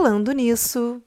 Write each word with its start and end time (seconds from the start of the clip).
Falando 0.00 0.30
nisso, 0.30 1.02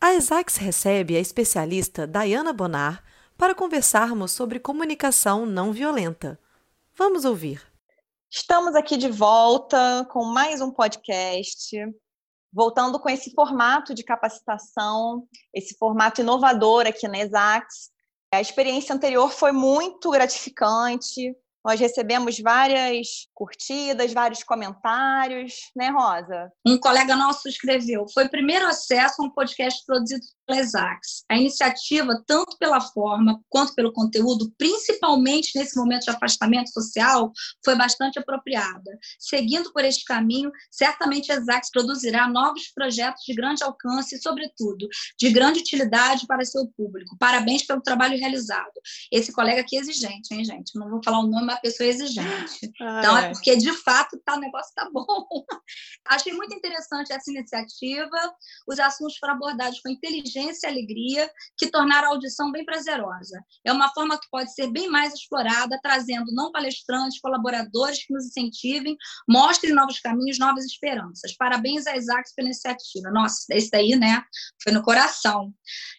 a 0.00 0.14
Exacs 0.14 0.56
recebe 0.56 1.16
a 1.16 1.20
especialista 1.20 2.06
Diana 2.06 2.52
Bonar 2.52 3.02
para 3.36 3.56
conversarmos 3.56 4.30
sobre 4.30 4.60
comunicação 4.60 5.44
não 5.44 5.72
violenta. 5.72 6.38
Vamos 6.94 7.24
ouvir. 7.24 7.60
Estamos 8.30 8.76
aqui 8.76 8.96
de 8.96 9.08
volta 9.08 10.06
com 10.12 10.24
mais 10.24 10.60
um 10.60 10.70
podcast, 10.70 11.76
voltando 12.52 13.00
com 13.00 13.08
esse 13.08 13.34
formato 13.34 13.92
de 13.92 14.04
capacitação, 14.04 15.26
esse 15.52 15.76
formato 15.76 16.20
inovador 16.20 16.86
aqui 16.86 17.08
na 17.08 17.18
Exacs. 17.18 17.90
A 18.32 18.40
experiência 18.40 18.94
anterior 18.94 19.32
foi 19.32 19.50
muito 19.50 20.08
gratificante, 20.08 21.34
nós 21.66 21.80
recebemos 21.80 22.38
várias 22.38 23.26
curtidas, 23.34 24.12
vários 24.12 24.44
comentários, 24.44 25.52
né, 25.74 25.90
Rosa? 25.90 26.52
Um 26.64 26.78
colega 26.78 27.16
nosso 27.16 27.48
escreveu: 27.48 28.06
foi 28.14 28.26
o 28.26 28.30
primeiro 28.30 28.64
acesso 28.66 29.20
a 29.20 29.24
um 29.24 29.30
podcast 29.30 29.84
produzido 29.84 30.24
pela 30.46 30.60
Exacs. 30.60 31.24
A 31.28 31.36
iniciativa, 31.36 32.22
tanto 32.24 32.56
pela 32.56 32.80
forma 32.80 33.40
quanto 33.48 33.74
pelo 33.74 33.92
conteúdo, 33.92 34.52
principalmente 34.56 35.58
nesse 35.58 35.76
momento 35.76 36.04
de 36.04 36.10
afastamento 36.10 36.70
social, 36.70 37.32
foi 37.64 37.74
bastante 37.74 38.16
apropriada. 38.16 38.96
Seguindo 39.18 39.72
por 39.72 39.84
este 39.84 40.04
caminho, 40.04 40.52
certamente 40.70 41.32
a 41.32 41.34
Exacs 41.34 41.70
produzirá 41.72 42.28
novos 42.28 42.68
projetos 42.72 43.24
de 43.26 43.34
grande 43.34 43.64
alcance 43.64 44.14
e, 44.14 44.22
sobretudo, 44.22 44.86
de 45.18 45.30
grande 45.30 45.58
utilidade 45.58 46.28
para 46.28 46.44
seu 46.44 46.68
público. 46.76 47.16
Parabéns 47.18 47.64
pelo 47.64 47.82
trabalho 47.82 48.16
realizado. 48.16 48.70
Esse 49.10 49.32
colega 49.32 49.62
aqui 49.62 49.76
é 49.76 49.80
exigente, 49.80 50.32
hein, 50.32 50.44
gente? 50.44 50.78
Não 50.78 50.88
vou 50.88 51.00
falar 51.04 51.18
o 51.18 51.26
nome, 51.26 51.55
uma 51.56 51.60
pessoa 51.60 51.88
exigente. 51.88 52.72
Ah, 52.80 52.98
então, 52.98 53.18
é. 53.18 53.26
é 53.26 53.32
porque, 53.32 53.56
de 53.56 53.72
fato, 53.72 54.20
tá, 54.24 54.34
o 54.34 54.40
negócio 54.40 54.72
tá 54.74 54.88
bom. 54.92 55.04
Achei 56.06 56.32
muito 56.32 56.54
interessante 56.54 57.12
essa 57.12 57.30
iniciativa. 57.30 58.16
Os 58.68 58.78
assuntos 58.78 59.16
foram 59.18 59.34
abordados 59.34 59.80
com 59.80 59.88
inteligência 59.88 60.66
e 60.66 60.70
alegria, 60.70 61.30
que 61.56 61.70
tornaram 61.70 62.08
a 62.08 62.10
audição 62.12 62.52
bem 62.52 62.64
prazerosa. 62.64 63.42
É 63.64 63.72
uma 63.72 63.92
forma 63.92 64.18
que 64.18 64.28
pode 64.30 64.52
ser 64.54 64.70
bem 64.70 64.88
mais 64.88 65.14
explorada, 65.14 65.78
trazendo 65.82 66.32
não 66.32 66.52
palestrantes, 66.52 67.20
colaboradores 67.20 68.04
que 68.04 68.12
nos 68.12 68.26
incentivem, 68.26 68.96
mostrem 69.28 69.72
novos 69.72 69.98
caminhos, 70.00 70.38
novas 70.38 70.64
esperanças. 70.64 71.34
Parabéns 71.36 71.86
a 71.86 71.96
Isaac 71.96 72.30
pela 72.36 72.48
iniciativa. 72.48 73.10
Nossa, 73.10 73.46
esse 73.50 73.70
daí, 73.70 73.96
né, 73.96 74.22
foi 74.62 74.72
no 74.72 74.82
coração. 74.82 75.52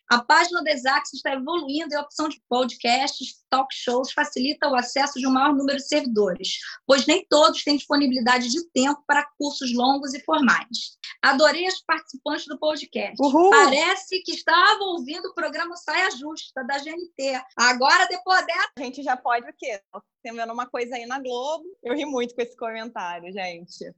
A 0.09 0.23
página 0.23 0.63
da 0.63 0.71
Exact 0.71 1.13
está 1.13 1.33
evoluindo 1.33 1.93
e 1.93 1.95
a 1.95 2.01
opção 2.01 2.29
de 2.29 2.41
podcasts, 2.47 3.43
talk 3.49 3.67
shows 3.73 4.11
facilita 4.13 4.69
o 4.69 4.75
acesso 4.75 5.19
de 5.19 5.27
um 5.27 5.31
maior 5.47 5.55
número 5.55 5.77
de 5.77 5.87
servidores, 5.87 6.59
pois 6.85 7.05
nem 7.05 7.25
todos 7.29 7.63
têm 7.63 7.77
disponibilidade 7.77 8.49
de 8.49 8.69
tempo 8.71 9.01
para 9.07 9.27
cursos 9.37 9.73
longos 9.73 10.13
e 10.13 10.23
formais. 10.23 10.97
Adorei 11.21 11.67
os 11.67 11.81
participantes 11.81 12.45
do 12.45 12.59
podcast. 12.59 13.15
Uhul. 13.19 13.49
Parece 13.49 14.21
que 14.23 14.33
estavam 14.33 14.95
ouvindo 14.95 15.27
o 15.27 15.33
programa 15.33 15.75
Saia 15.75 16.11
Justa, 16.11 16.63
da 16.63 16.77
GNT. 16.77 17.41
Agora, 17.57 18.05
depois 18.07 18.45
dessa... 18.45 18.71
A 18.77 18.81
gente 18.81 19.03
já 19.03 19.17
pode 19.17 19.49
o 19.49 19.53
quê? 19.57 19.81
Tem 20.21 20.33
vendo 20.33 20.53
uma 20.53 20.67
coisa 20.67 20.95
aí 20.95 21.05
na 21.05 21.19
Globo. 21.19 21.65
Eu 21.83 21.95
ri 21.95 22.05
muito 22.05 22.35
com 22.35 22.41
esse 22.41 22.55
comentário, 22.55 23.31
gente. 23.31 23.93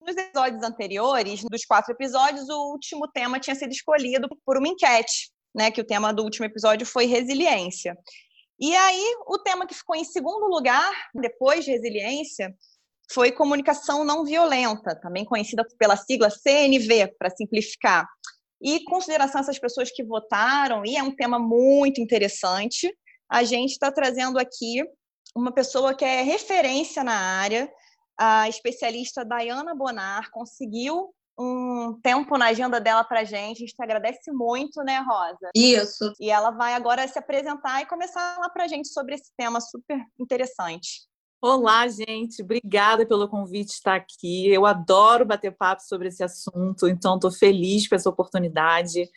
Nos 0.00 0.16
episódios 0.16 0.62
anteriores, 0.62 1.42
dos 1.44 1.66
quatro 1.66 1.92
episódios, 1.92 2.48
o 2.48 2.72
último 2.72 3.06
tema 3.08 3.38
tinha 3.38 3.54
sido 3.54 3.72
escolhido 3.72 4.26
por 4.44 4.56
uma 4.56 4.68
enquete, 4.68 5.30
né? 5.54 5.70
Que 5.70 5.80
o 5.80 5.86
tema 5.86 6.12
do 6.12 6.22
último 6.22 6.46
episódio 6.46 6.86
foi 6.86 7.06
resiliência. 7.06 7.96
E 8.60 8.74
aí, 8.74 9.16
o 9.26 9.38
tema 9.38 9.66
que 9.66 9.74
ficou 9.74 9.94
em 9.94 10.04
segundo 10.04 10.46
lugar, 10.46 10.90
depois 11.14 11.64
de 11.64 11.70
resiliência, 11.70 12.52
foi 13.10 13.32
comunicação 13.32 14.04
não 14.04 14.24
violenta, 14.24 14.94
também 15.00 15.24
conhecida 15.24 15.64
pela 15.78 15.96
sigla 15.96 16.28
CNV, 16.28 17.14
para 17.18 17.30
simplificar. 17.30 18.06
E 18.60 18.82
consideração 18.84 19.40
essas 19.40 19.58
pessoas 19.58 19.90
que 19.90 20.04
votaram, 20.04 20.84
e 20.84 20.96
é 20.96 21.02
um 21.02 21.14
tema 21.14 21.38
muito 21.38 22.00
interessante, 22.00 22.92
a 23.30 23.44
gente 23.44 23.72
está 23.72 23.92
trazendo 23.92 24.38
aqui 24.38 24.82
uma 25.36 25.52
pessoa 25.52 25.94
que 25.94 26.04
é 26.04 26.22
referência 26.22 27.04
na 27.04 27.14
área, 27.14 27.70
a 28.18 28.48
especialista 28.48 29.24
Dayana 29.24 29.74
Bonar 29.74 30.30
conseguiu 30.32 31.14
um 31.38 31.98
tempo 32.02 32.36
na 32.36 32.46
agenda 32.46 32.80
dela 32.80 33.04
para 33.04 33.24
gente. 33.24 33.62
A 33.62 33.66
gente 33.66 33.74
agradece 33.78 34.32
muito, 34.32 34.82
né, 34.82 34.98
Rosa? 34.98 35.50
Isso. 35.54 36.12
E 36.18 36.30
ela 36.30 36.50
vai 36.50 36.74
agora 36.74 37.06
se 37.06 37.18
apresentar 37.18 37.80
e 37.82 37.86
começar 37.86 38.20
a 38.20 38.34
falar 38.34 38.50
para 38.50 38.66
gente 38.66 38.88
sobre 38.88 39.14
esse 39.14 39.30
tema 39.36 39.60
super 39.60 39.98
interessante. 40.18 41.06
Olá, 41.40 41.86
gente. 41.86 42.42
Obrigada 42.42 43.06
pelo 43.06 43.28
convite 43.28 43.68
de 43.68 43.74
estar 43.74 43.94
aqui. 43.94 44.48
Eu 44.48 44.66
adoro 44.66 45.24
bater 45.24 45.56
papo 45.56 45.82
sobre 45.82 46.08
esse 46.08 46.24
assunto, 46.24 46.88
então 46.88 47.14
estou 47.14 47.30
feliz 47.30 47.88
com 47.88 47.94
essa 47.94 48.10
oportunidade. 48.10 49.08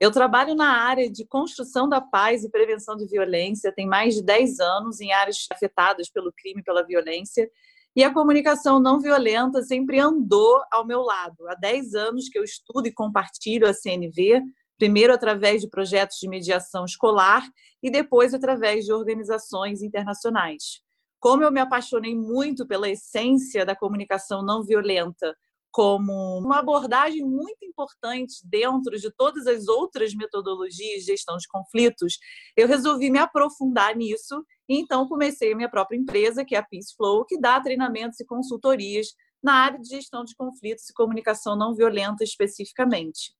Eu 0.00 0.10
trabalho 0.10 0.56
na 0.56 0.82
área 0.82 1.08
de 1.08 1.24
construção 1.24 1.88
da 1.88 2.00
paz 2.00 2.42
e 2.42 2.50
prevenção 2.50 2.96
de 2.96 3.06
violência, 3.06 3.72
tem 3.72 3.86
mais 3.86 4.16
de 4.16 4.24
10 4.24 4.58
anos 4.58 5.00
em 5.00 5.12
áreas 5.12 5.46
afetadas 5.52 6.10
pelo 6.10 6.32
crime 6.32 6.60
e 6.60 6.64
pela 6.64 6.84
violência. 6.84 7.48
E 7.96 8.04
a 8.04 8.12
comunicação 8.12 8.78
não 8.78 9.00
violenta 9.00 9.62
sempre 9.62 9.98
andou 9.98 10.62
ao 10.70 10.86
meu 10.86 11.00
lado. 11.00 11.48
Há 11.48 11.54
10 11.54 11.94
anos 11.94 12.28
que 12.28 12.38
eu 12.38 12.44
estudo 12.44 12.86
e 12.86 12.92
compartilho 12.92 13.68
a 13.68 13.74
CNV, 13.74 14.42
primeiro 14.78 15.12
através 15.12 15.60
de 15.60 15.68
projetos 15.68 16.18
de 16.18 16.28
mediação 16.28 16.84
escolar 16.84 17.42
e 17.82 17.90
depois 17.90 18.32
através 18.32 18.84
de 18.84 18.92
organizações 18.92 19.82
internacionais. 19.82 20.80
Como 21.18 21.42
eu 21.42 21.50
me 21.50 21.60
apaixonei 21.60 22.14
muito 22.14 22.66
pela 22.66 22.88
essência 22.88 23.66
da 23.66 23.74
comunicação 23.74 24.42
não 24.42 24.62
violenta 24.62 25.34
como 25.70 26.38
uma 26.38 26.58
abordagem 26.58 27.24
muito 27.24 27.64
importante 27.64 28.36
dentro 28.44 28.98
de 28.98 29.10
todas 29.10 29.46
as 29.46 29.68
outras 29.68 30.14
metodologias 30.14 31.00
de 31.00 31.12
gestão 31.12 31.36
de 31.36 31.46
conflitos, 31.48 32.18
eu 32.56 32.66
resolvi 32.66 33.10
me 33.10 33.18
aprofundar 33.18 33.94
nisso 33.94 34.44
então 34.68 35.08
comecei 35.08 35.52
a 35.52 35.56
minha 35.56 35.70
própria 35.70 35.96
empresa, 35.96 36.44
que 36.44 36.54
é 36.54 36.58
a 36.58 36.62
Peace 36.62 36.94
Flow, 36.96 37.24
que 37.24 37.40
dá 37.40 37.60
treinamentos 37.60 38.20
e 38.20 38.26
consultorias 38.26 39.08
na 39.42 39.54
área 39.54 39.78
de 39.78 39.88
gestão 39.88 40.24
de 40.24 40.34
conflitos 40.34 40.88
e 40.88 40.94
comunicação 40.94 41.56
não 41.56 41.74
violenta 41.74 42.24
especificamente. 42.24 43.32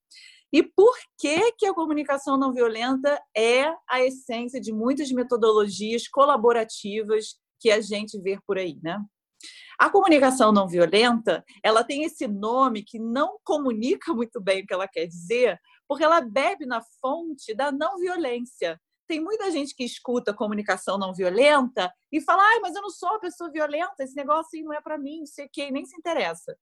E 0.53 0.63
por 0.63 0.97
que, 1.19 1.53
que 1.53 1.67
a 1.67 1.75
comunicação 1.75 2.39
não 2.39 2.53
violenta 2.53 3.21
é 3.37 3.67
a 3.89 4.03
essência 4.03 4.61
de 4.61 4.73
muitas 4.73 5.11
metodologias 5.13 6.09
colaborativas 6.09 7.37
que 7.61 7.71
a 7.71 7.81
gente 7.81 8.19
vê 8.21 8.39
por 8.47 8.57
aí, 8.57 8.79
né? 8.83 8.99
A 9.79 9.91
comunicação 9.91 10.51
não 10.51 10.67
violenta, 10.67 11.45
ela 11.63 11.85
tem 11.85 12.03
esse 12.03 12.27
nome 12.27 12.83
que 12.83 12.99
não 12.99 13.39
comunica 13.45 14.13
muito 14.13 14.41
bem 14.41 14.63
o 14.63 14.67
que 14.67 14.75
ela 14.75 14.89
quer 14.89 15.07
dizer, 15.07 15.61
porque 15.87 16.03
ela 16.03 16.21
bebe 16.21 16.67
na 16.67 16.83
fonte 17.01 17.55
da 17.55 17.71
não 17.71 17.99
violência. 17.99 18.81
Tem 19.09 19.21
muita 19.21 19.51
gente 19.51 19.75
que 19.75 19.85
escuta 19.85 20.35
comunicação 20.35 20.99
não 20.99 21.15
violenta 21.15 21.93
e 22.13 22.21
fala: 22.21 22.43
"Ai, 22.43 22.61
mas 22.61 22.77
eu 22.77 22.83
não 22.83 22.91
sou 22.91 23.09
uma 23.11 23.21
pessoa 23.21 23.51
violenta, 23.51 24.05
esse 24.05 24.15
negócio 24.15 24.63
não 24.63 24.75
é 24.75 24.81
para 24.81 24.99
mim, 24.99 25.21
não 25.21 25.27
sei 25.27 25.47
o 25.47 25.51
quê", 25.53 25.71
nem 25.71 25.87
se 25.87 25.97
interessa. 25.97 26.57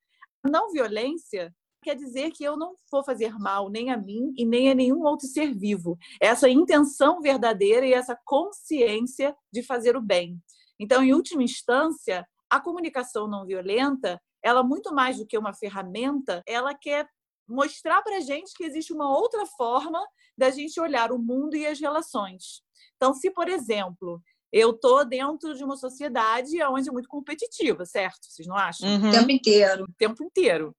Não 0.49 0.71
violência 0.71 1.53
quer 1.83 1.95
dizer 1.97 2.31
que 2.33 2.43
eu 2.45 2.57
não 2.57 2.75
vou 2.91 3.05
fazer 3.05 3.33
mal 3.39 3.69
nem 3.71 3.91
a 3.93 3.97
mim 3.97 4.33
e 4.37 4.45
nem 4.45 4.71
a 4.71 4.75
nenhum 4.75 5.03
outro 5.05 5.27
ser 5.29 5.55
vivo. 5.55 5.97
Essa 6.21 6.49
intenção 6.49 7.21
verdadeira 7.21 7.87
e 7.87 7.93
essa 7.93 8.19
consciência 8.25 9.37
de 9.53 9.63
fazer 9.63 9.97
o 9.97 10.03
bem. 10.03 10.41
Então, 10.81 11.03
em 11.03 11.15
última 11.15 11.43
instância, 11.45 12.27
a 12.51 12.61
comunicação 12.61 13.29
não 13.29 13.47
violenta, 13.47 14.21
ela 14.43 14.63
muito 14.63 14.93
mais 14.95 15.19
do 15.19 15.27
que 15.27 15.39
uma 15.39 15.53
ferramenta, 15.55 16.43
ela 16.47 16.75
quer 16.75 17.09
mostrar 17.49 18.03
para 18.03 18.17
a 18.17 18.21
gente 18.21 18.53
que 18.55 18.65
existe 18.65 18.93
uma 18.93 19.17
outra 19.17 19.47
forma 19.47 20.05
da 20.37 20.51
gente 20.51 20.81
olhar 20.81 21.13
o 21.13 21.19
mundo 21.19 21.57
e 21.57 21.67
as 21.67 21.81
relações. 21.81 22.63
Então, 22.97 23.15
se, 23.15 23.31
por 23.31 23.49
exemplo, 23.49 24.21
eu 24.53 24.71
estou 24.71 25.05
dentro 25.05 25.55
de 25.55 25.65
uma 25.65 25.77
sociedade 25.77 26.63
onde 26.65 26.89
é 26.89 26.93
muito 26.93 27.09
competitiva, 27.09 27.85
certo? 27.85 28.27
Vocês 28.27 28.47
não 28.47 28.57
acham? 28.57 28.89
Uhum. 28.89 29.09
O 29.09 29.13
tempo 29.13 29.31
inteiro. 29.31 29.85
O 29.85 29.95
tempo 29.99 30.25
inteiro. 30.25 30.77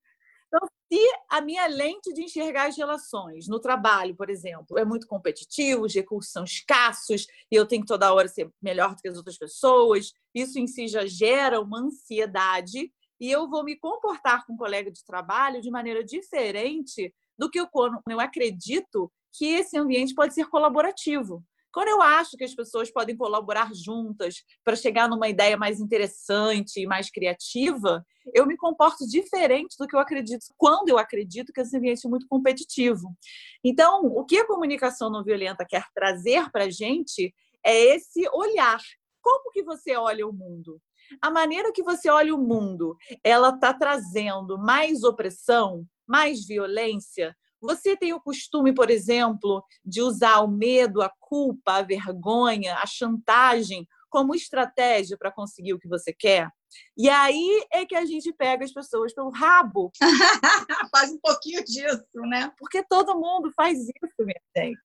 Então, 0.48 0.68
se 0.92 1.00
a 1.30 1.42
minha 1.42 1.68
lente 1.68 2.14
de 2.14 2.24
enxergar 2.24 2.68
as 2.68 2.78
relações 2.78 3.48
no 3.48 3.60
trabalho, 3.60 4.16
por 4.16 4.30
exemplo, 4.30 4.80
é 4.80 4.86
muito 4.86 5.06
competitivo, 5.06 5.84
os 5.86 5.94
recursos 5.94 6.32
são 6.32 6.46
escassos 6.46 7.28
e 7.52 7.56
eu 7.56 7.66
tenho 7.66 7.82
que 7.82 7.88
toda 7.88 8.14
hora 8.14 8.28
ser 8.28 8.50
melhor 8.62 8.96
do 8.96 9.02
que 9.02 9.10
as 9.10 9.18
outras 9.18 9.38
pessoas, 9.38 10.14
isso 10.34 10.58
em 10.58 10.66
si 10.66 10.88
já 10.88 11.06
gera 11.06 11.60
uma 11.60 11.82
ansiedade 11.82 12.92
e 13.20 13.32
eu 13.32 13.50
vou 13.50 13.64
me 13.64 13.76
comportar 13.76 14.46
com 14.46 14.54
um 14.54 14.58
colega 14.58 14.92
de 14.92 15.04
trabalho 15.04 15.62
de 15.62 15.72
maneira 15.72 16.04
diferente 16.04 17.14
do 17.38 17.50
que 17.50 17.66
quando 17.68 18.02
eu 18.10 18.20
acredito 18.20 19.12
que 19.34 19.46
esse 19.46 19.78
ambiente 19.78 20.14
pode 20.14 20.34
ser 20.34 20.48
colaborativo. 20.48 21.44
Quando 21.72 21.90
eu 21.90 22.02
acho 22.02 22.36
que 22.36 22.44
as 22.44 22.56
pessoas 22.56 22.90
podem 22.90 23.16
colaborar 23.16 23.72
juntas 23.72 24.44
para 24.64 24.76
chegar 24.76 25.08
numa 25.08 25.30
ideia 25.30 25.56
mais 25.56 25.80
interessante 25.80 26.82
e 26.82 26.88
mais 26.88 27.12
criativa, 27.12 28.04
eu 28.34 28.48
me 28.48 28.58
comporto 28.58 29.08
diferente 29.08 29.76
do 29.78 29.86
que 29.86 29.96
eu 29.96 30.00
acredito 30.00 30.46
quando 30.58 30.90
eu 30.90 30.98
acredito 30.98 31.54
que 31.54 31.62
esse 31.62 31.78
ambiente 31.78 32.08
é 32.08 32.10
muito 32.10 32.26
competitivo. 32.28 33.16
Então, 33.64 34.06
o 34.06 34.26
que 34.26 34.38
a 34.38 34.48
comunicação 34.48 35.12
não 35.12 35.24
violenta 35.24 35.66
quer 35.66 35.86
trazer 35.94 36.50
para 36.50 36.64
a 36.64 36.70
gente 36.70 37.32
é 37.64 37.96
esse 37.96 38.28
olhar. 38.34 38.82
Como 39.22 39.52
que 39.52 39.62
você 39.62 39.96
olha 39.96 40.26
o 40.26 40.34
mundo? 40.34 40.82
A 41.22 41.30
maneira 41.32 41.72
que 41.72 41.84
você 41.84 42.10
olha 42.10 42.34
o 42.34 42.38
mundo, 42.38 42.96
ela 43.24 43.50
está 43.50 43.74
trazendo 43.74 44.58
mais 44.58 45.04
opressão, 45.04 45.86
mais 46.08 46.46
violência? 46.46 47.36
Você 47.62 47.98
tem 47.98 48.14
o 48.14 48.22
costume, 48.22 48.74
por 48.74 48.90
exemplo, 48.90 49.64
de 49.84 50.02
usar 50.02 50.40
o 50.42 50.48
medo, 50.48 51.02
a 51.02 51.12
culpa, 51.20 51.78
a 51.78 51.82
vergonha, 51.82 52.76
a 52.76 52.86
chantagem 52.86 53.88
como 54.10 54.36
estratégia 54.36 55.18
para 55.18 55.32
conseguir 55.32 55.74
o 55.74 55.80
que 55.80 55.88
você 55.88 56.14
quer? 56.14 56.50
E 56.98 57.10
aí 57.10 57.66
é 57.72 57.86
que 57.86 57.96
a 57.96 58.06
gente 58.06 58.32
pega 58.34 58.64
as 58.64 58.72
pessoas 58.72 59.14
pelo 59.14 59.30
rabo. 59.30 59.92
faz 60.92 61.12
um 61.12 61.20
pouquinho 61.20 61.64
disso, 61.64 62.06
né? 62.30 62.52
Porque 62.58 62.84
todo 62.84 63.20
mundo 63.20 63.52
faz 63.56 63.80
isso, 63.80 64.16
minha 64.20 64.42
gente. 64.56 64.80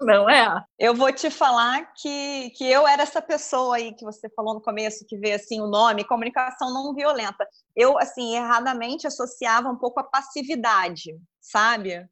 Não 0.00 0.28
é? 0.28 0.62
Eu 0.78 0.94
vou 0.94 1.10
te 1.10 1.30
falar 1.30 1.92
que, 1.94 2.50
que 2.50 2.64
eu 2.64 2.86
era 2.86 3.02
essa 3.02 3.22
pessoa 3.22 3.76
aí 3.76 3.94
que 3.94 4.04
você 4.04 4.28
falou 4.36 4.54
no 4.54 4.60
começo, 4.60 5.06
que 5.06 5.16
vê 5.16 5.32
assim 5.32 5.60
o 5.60 5.66
nome, 5.66 6.04
comunicação 6.04 6.72
não 6.72 6.94
violenta. 6.94 7.48
Eu, 7.74 7.98
assim, 7.98 8.36
erradamente 8.36 9.06
associava 9.06 9.68
um 9.68 9.76
pouco 9.76 9.98
a 9.98 10.04
passividade, 10.04 11.16
sabe? 11.40 12.06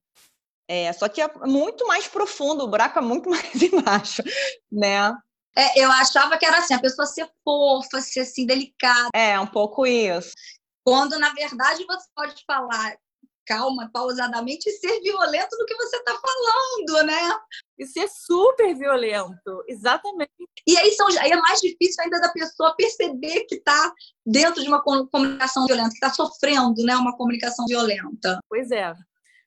É, 0.66 0.90
só 0.94 1.08
que 1.08 1.20
é 1.20 1.30
muito 1.46 1.86
mais 1.86 2.08
profundo, 2.08 2.64
o 2.64 2.68
buraco 2.68 2.98
é 2.98 3.02
muito 3.02 3.28
mais 3.30 3.62
embaixo, 3.62 4.22
né? 4.72 5.12
É, 5.56 5.78
eu 5.78 5.90
achava 5.92 6.36
que 6.38 6.46
era 6.46 6.58
assim, 6.58 6.74
a 6.74 6.80
pessoa 6.80 7.06
ser 7.06 7.30
fofa, 7.44 8.00
ser 8.00 8.20
assim, 8.20 8.46
delicada. 8.46 9.10
É, 9.14 9.38
um 9.38 9.46
pouco 9.46 9.86
isso. 9.86 10.32
Quando, 10.82 11.18
na 11.18 11.32
verdade, 11.32 11.84
você 11.86 12.08
pode 12.14 12.42
falar 12.46 12.96
calma, 13.46 13.90
pausadamente, 13.92 14.68
e 14.68 14.72
ser 14.72 15.00
violento 15.00 15.56
no 15.58 15.66
que 15.66 15.74
você 15.76 15.96
está 15.96 16.12
falando, 16.12 17.06
né? 17.06 17.38
E 17.78 17.86
ser 17.86 18.08
super 18.08 18.74
violento, 18.74 19.64
exatamente. 19.68 20.30
E 20.66 20.76
aí, 20.76 20.92
são, 20.92 21.06
aí 21.20 21.30
é 21.30 21.36
mais 21.36 21.60
difícil 21.60 22.02
ainda 22.02 22.20
da 22.20 22.32
pessoa 22.32 22.74
perceber 22.76 23.44
que 23.44 23.56
está 23.56 23.92
dentro 24.24 24.62
de 24.62 24.68
uma 24.68 24.82
comunicação 24.82 25.66
violenta, 25.66 25.90
que 25.90 25.94
está 25.94 26.10
sofrendo 26.10 26.82
né, 26.84 26.96
uma 26.96 27.16
comunicação 27.16 27.64
violenta. 27.66 28.38
Pois 28.48 28.70
é. 28.70 28.94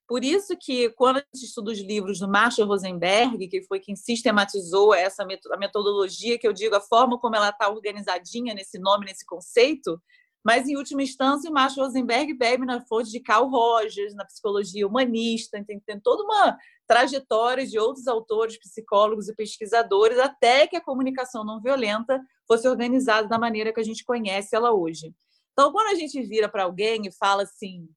Por 0.08 0.24
isso 0.24 0.56
que, 0.56 0.88
quando 0.90 1.18
a 1.18 1.24
gente 1.34 1.44
estuda 1.44 1.70
os 1.70 1.78
livros 1.80 2.18
do 2.18 2.28
Marshall 2.28 2.66
Rosenberg, 2.66 3.46
que 3.46 3.62
foi 3.64 3.78
quem 3.78 3.94
sistematizou 3.94 4.94
essa 4.94 5.22
metodologia, 5.58 6.38
que 6.38 6.48
eu 6.48 6.52
digo, 6.52 6.74
a 6.74 6.80
forma 6.80 7.18
como 7.18 7.36
ela 7.36 7.50
está 7.50 7.68
organizadinha 7.68 8.54
nesse 8.54 8.78
nome, 8.78 9.04
nesse 9.04 9.26
conceito, 9.26 10.00
mas, 10.44 10.68
em 10.68 10.76
última 10.76 11.02
instância, 11.02 11.50
o 11.50 11.52
Marshall 11.52 11.86
Rosenberg 11.86 12.32
bebe 12.34 12.64
na 12.64 12.80
fonte 12.80 13.10
de 13.10 13.20
Carl 13.20 13.48
Rogers, 13.48 14.14
na 14.14 14.24
psicologia 14.24 14.86
humanista, 14.86 15.62
tem, 15.64 15.80
tem 15.80 16.00
toda 16.00 16.22
uma 16.22 16.56
trajetória 16.86 17.66
de 17.66 17.78
outros 17.78 18.06
autores, 18.06 18.58
psicólogos 18.58 19.28
e 19.28 19.34
pesquisadores, 19.34 20.18
até 20.18 20.66
que 20.66 20.76
a 20.76 20.80
comunicação 20.80 21.44
não 21.44 21.60
violenta 21.60 22.20
fosse 22.46 22.66
organizada 22.66 23.28
da 23.28 23.38
maneira 23.38 23.72
que 23.72 23.80
a 23.80 23.84
gente 23.84 24.04
conhece 24.04 24.56
ela 24.56 24.72
hoje. 24.72 25.14
Então, 25.52 25.72
quando 25.72 25.88
a 25.88 25.94
gente 25.94 26.22
vira 26.22 26.48
para 26.48 26.62
alguém 26.62 27.06
e 27.06 27.12
fala 27.12 27.42
assim, 27.42 27.88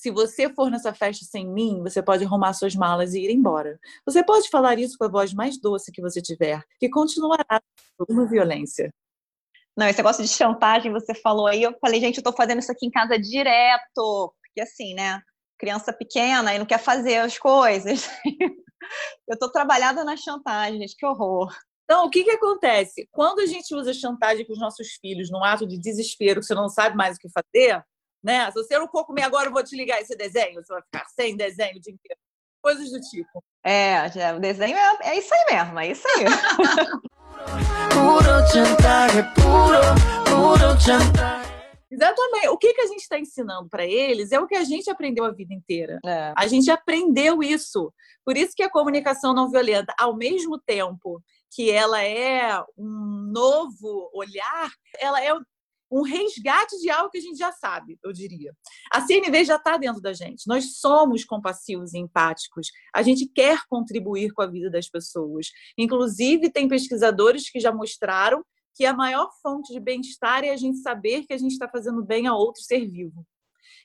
se 0.00 0.10
você 0.10 0.52
for 0.52 0.70
nessa 0.70 0.92
festa 0.92 1.24
sem 1.24 1.48
mim, 1.48 1.82
você 1.82 2.02
pode 2.02 2.24
arrumar 2.24 2.52
suas 2.52 2.74
malas 2.74 3.14
e 3.14 3.20
ir 3.20 3.30
embora. 3.30 3.78
Você 4.04 4.22
pode 4.22 4.48
falar 4.50 4.78
isso 4.78 4.96
com 4.98 5.04
a 5.04 5.08
voz 5.08 5.32
mais 5.32 5.58
doce 5.58 5.90
que 5.90 6.02
você 6.02 6.20
tiver, 6.20 6.62
que 6.78 6.88
continuará 6.88 7.62
uma 8.08 8.26
violência. 8.26 8.92
Não, 9.78 9.86
esse 9.86 9.98
negócio 9.98 10.24
de 10.24 10.28
chantagem, 10.28 10.90
você 10.90 11.14
falou 11.14 11.46
aí, 11.46 11.62
eu 11.62 11.72
falei, 11.80 12.00
gente, 12.00 12.16
eu 12.16 12.22
tô 12.24 12.32
fazendo 12.32 12.58
isso 12.58 12.72
aqui 12.72 12.84
em 12.84 12.90
casa 12.90 13.16
direto, 13.16 14.34
porque 14.42 14.60
assim, 14.60 14.92
né? 14.92 15.22
Criança 15.56 15.92
pequena 15.92 16.52
e 16.52 16.58
não 16.58 16.66
quer 16.66 16.80
fazer 16.80 17.18
as 17.18 17.38
coisas. 17.38 18.10
eu 19.28 19.38
tô 19.38 19.48
trabalhada 19.52 20.02
na 20.02 20.16
chantagem, 20.16 20.80
gente, 20.80 20.96
que 20.96 21.06
horror. 21.06 21.56
Então, 21.84 22.06
o 22.06 22.10
que, 22.10 22.24
que 22.24 22.30
acontece? 22.32 23.08
Quando 23.12 23.38
a 23.38 23.46
gente 23.46 23.72
usa 23.72 23.94
chantagem 23.94 24.44
com 24.44 24.52
os 24.52 24.58
nossos 24.58 24.94
filhos 25.00 25.30
num 25.30 25.44
ato 25.44 25.64
de 25.64 25.78
desespero, 25.78 26.40
que 26.40 26.46
você 26.46 26.56
não 26.56 26.68
sabe 26.68 26.96
mais 26.96 27.16
o 27.16 27.20
que 27.20 27.28
fazer, 27.30 27.80
né? 28.20 28.50
Se 28.50 28.54
você 28.54 28.76
não 28.76 28.88
for 28.88 29.06
comer 29.06 29.22
agora, 29.22 29.46
eu 29.46 29.52
vou 29.52 29.62
te 29.62 29.76
ligar 29.76 30.00
esse 30.00 30.16
desenho, 30.16 30.60
você 30.60 30.72
vai 30.72 30.82
ficar 30.82 31.06
sem 31.10 31.36
desenho 31.36 31.76
o 31.76 31.80
dia 31.80 31.94
inteiro. 31.94 32.20
Coisas 32.60 32.90
do 32.90 33.00
tipo. 33.00 33.44
É, 33.64 34.32
o 34.36 34.40
desenho 34.40 34.76
é, 34.76 34.98
é 35.02 35.18
isso 35.18 35.32
aí 35.32 35.54
mesmo, 35.54 35.78
é 35.78 35.86
isso 35.86 36.04
aí. 36.08 36.24
puro 37.92 38.46
chantaje, 38.52 39.22
puro, 39.34 39.80
puro 40.24 40.80
chantaje. 40.80 41.48
Exatamente. 41.90 42.48
O 42.48 42.58
que, 42.58 42.74
que 42.74 42.80
a 42.82 42.86
gente 42.86 43.00
está 43.00 43.18
ensinando 43.18 43.68
para 43.68 43.84
eles 43.84 44.30
é 44.30 44.38
o 44.38 44.46
que 44.46 44.54
a 44.54 44.64
gente 44.64 44.90
aprendeu 44.90 45.24
a 45.24 45.32
vida 45.32 45.54
inteira. 45.54 45.98
É. 46.04 46.32
A 46.36 46.46
gente 46.46 46.70
aprendeu 46.70 47.42
isso. 47.42 47.92
Por 48.24 48.36
isso 48.36 48.52
que 48.54 48.62
a 48.62 48.70
comunicação 48.70 49.32
não 49.32 49.50
violenta, 49.50 49.94
ao 49.98 50.14
mesmo 50.14 50.58
tempo 50.58 51.22
que 51.50 51.70
ela 51.70 52.02
é 52.04 52.62
um 52.76 53.30
novo 53.32 54.10
olhar, 54.12 54.70
ela 55.00 55.22
é 55.22 55.32
um 55.90 56.02
resgate 56.02 56.78
de 56.80 56.90
algo 56.90 57.10
que 57.10 57.18
a 57.18 57.20
gente 57.20 57.38
já 57.38 57.50
sabe, 57.52 57.98
eu 58.02 58.12
diria. 58.12 58.54
A 58.92 59.00
CNV 59.00 59.44
já 59.44 59.56
está 59.56 59.76
dentro 59.76 60.00
da 60.00 60.12
gente. 60.12 60.46
Nós 60.46 60.78
somos 60.78 61.24
compassivos 61.24 61.94
e 61.94 61.98
empáticos. 61.98 62.68
A 62.94 63.02
gente 63.02 63.26
quer 63.26 63.60
contribuir 63.68 64.32
com 64.32 64.42
a 64.42 64.46
vida 64.46 64.70
das 64.70 64.88
pessoas. 64.88 65.48
Inclusive, 65.76 66.50
tem 66.50 66.68
pesquisadores 66.68 67.50
que 67.50 67.60
já 67.60 67.72
mostraram 67.72 68.44
que 68.74 68.84
a 68.84 68.94
maior 68.94 69.30
fonte 69.42 69.72
de 69.72 69.80
bem-estar 69.80 70.44
é 70.44 70.50
a 70.50 70.56
gente 70.56 70.78
saber 70.78 71.24
que 71.24 71.32
a 71.32 71.38
gente 71.38 71.52
está 71.52 71.68
fazendo 71.68 72.04
bem 72.04 72.26
a 72.26 72.34
outro 72.34 72.62
ser 72.62 72.86
vivo. 72.86 73.26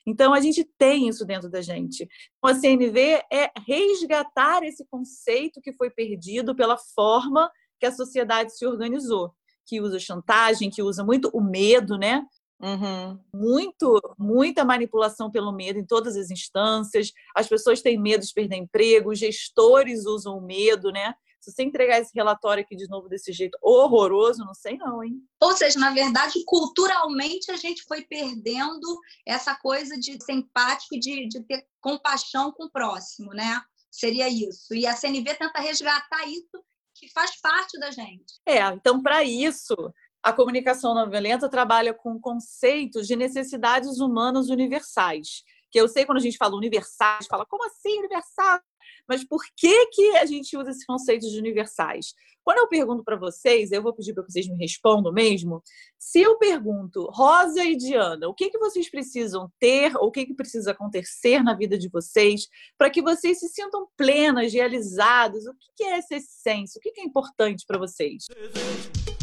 Então, 0.06 0.34
a 0.34 0.40
gente 0.40 0.64
tem 0.78 1.08
isso 1.08 1.24
dentro 1.24 1.48
da 1.48 1.62
gente. 1.62 2.06
Então, 2.38 2.50
a 2.50 2.54
CNV 2.54 3.22
é 3.32 3.50
resgatar 3.66 4.62
esse 4.62 4.84
conceito 4.86 5.60
que 5.60 5.72
foi 5.72 5.90
perdido 5.90 6.54
pela 6.54 6.76
forma 6.94 7.50
que 7.80 7.86
a 7.86 7.92
sociedade 7.92 8.56
se 8.56 8.66
organizou 8.66 9.34
que 9.66 9.80
usa 9.80 9.98
chantagem, 9.98 10.70
que 10.70 10.82
usa 10.82 11.04
muito 11.04 11.30
o 11.32 11.40
medo, 11.40 11.96
né? 11.96 12.24
Uhum. 12.60 13.18
Muito, 13.34 14.00
muita 14.18 14.64
manipulação 14.64 15.30
pelo 15.30 15.52
medo 15.52 15.78
em 15.78 15.84
todas 15.84 16.16
as 16.16 16.30
instâncias. 16.30 17.12
As 17.36 17.48
pessoas 17.48 17.82
têm 17.82 18.00
medo 18.00 18.24
de 18.24 18.32
perder 18.32 18.56
emprego, 18.56 19.10
os 19.10 19.18
gestores 19.18 20.06
usam 20.06 20.38
o 20.38 20.40
medo, 20.40 20.90
né? 20.90 21.14
Se 21.40 21.52
você 21.52 21.62
entregar 21.62 22.00
esse 22.00 22.10
relatório 22.14 22.64
aqui 22.64 22.74
de 22.74 22.88
novo 22.88 23.06
desse 23.06 23.30
jeito 23.30 23.58
horroroso, 23.60 24.42
não 24.42 24.54
sei 24.54 24.78
não, 24.78 25.04
hein? 25.04 25.20
Ou 25.42 25.52
seja, 25.52 25.78
na 25.78 25.92
verdade, 25.92 26.42
culturalmente 26.46 27.50
a 27.50 27.56
gente 27.56 27.82
foi 27.82 28.02
perdendo 28.02 28.98
essa 29.26 29.54
coisa 29.54 29.94
de 29.98 30.18
ser 30.24 30.32
empático, 30.32 30.98
de, 30.98 31.28
de 31.28 31.42
ter 31.42 31.66
compaixão 31.82 32.50
com 32.50 32.64
o 32.64 32.70
próximo, 32.70 33.34
né? 33.34 33.60
Seria 33.90 34.26
isso. 34.26 34.74
E 34.74 34.86
a 34.86 34.96
CNV 34.96 35.34
tenta 35.34 35.60
resgatar 35.60 36.26
isso 36.26 36.64
que 37.04 37.12
faz 37.12 37.40
parte 37.40 37.78
da 37.78 37.90
gente. 37.90 38.40
É, 38.46 38.60
então, 38.68 39.02
para 39.02 39.22
isso, 39.22 39.74
a 40.22 40.32
comunicação 40.32 40.94
não 40.94 41.10
violenta 41.10 41.48
trabalha 41.48 41.92
com 41.92 42.18
conceitos 42.18 43.06
de 43.06 43.14
necessidades 43.14 43.98
humanas 44.00 44.48
universais. 44.48 45.42
Que 45.70 45.80
eu 45.80 45.88
sei 45.88 46.06
quando 46.06 46.18
a 46.18 46.22
gente 46.22 46.36
fala 46.36 46.56
universais, 46.56 47.26
fala, 47.26 47.44
como 47.44 47.66
assim 47.66 47.98
universal? 47.98 48.60
Mas 49.08 49.24
por 49.24 49.42
que, 49.56 49.86
que 49.86 50.16
a 50.16 50.26
gente 50.26 50.56
usa 50.56 50.70
esses 50.70 50.84
conceitos 50.84 51.30
de 51.30 51.38
universais? 51.38 52.14
Quando 52.44 52.58
eu 52.58 52.68
pergunto 52.68 53.02
para 53.02 53.16
vocês, 53.16 53.72
eu 53.72 53.82
vou 53.82 53.94
pedir 53.94 54.12
para 54.12 54.22
vocês 54.22 54.46
me 54.46 54.56
respondam 54.56 55.10
mesmo. 55.10 55.62
Se 55.98 56.20
eu 56.20 56.36
pergunto, 56.36 57.08
Rosa 57.10 57.64
e 57.64 57.74
Diana, 57.74 58.28
o 58.28 58.34
que, 58.34 58.50
que 58.50 58.58
vocês 58.58 58.90
precisam 58.90 59.50
ter, 59.58 59.96
ou 59.96 60.08
o 60.08 60.10
que, 60.10 60.26
que 60.26 60.34
precisa 60.34 60.72
acontecer 60.72 61.42
na 61.42 61.54
vida 61.54 61.78
de 61.78 61.88
vocês, 61.88 62.46
para 62.76 62.90
que 62.90 63.00
vocês 63.00 63.40
se 63.40 63.48
sintam 63.48 63.88
plenas, 63.96 64.52
realizadas? 64.52 65.46
O 65.46 65.54
que, 65.54 65.68
que 65.76 65.84
é 65.84 65.96
essa 65.96 66.16
essência? 66.16 66.78
O 66.78 66.82
que, 66.82 66.92
que 66.92 67.00
é 67.00 67.04
importante 67.04 67.64
para 67.66 67.78
vocês? 67.78 68.26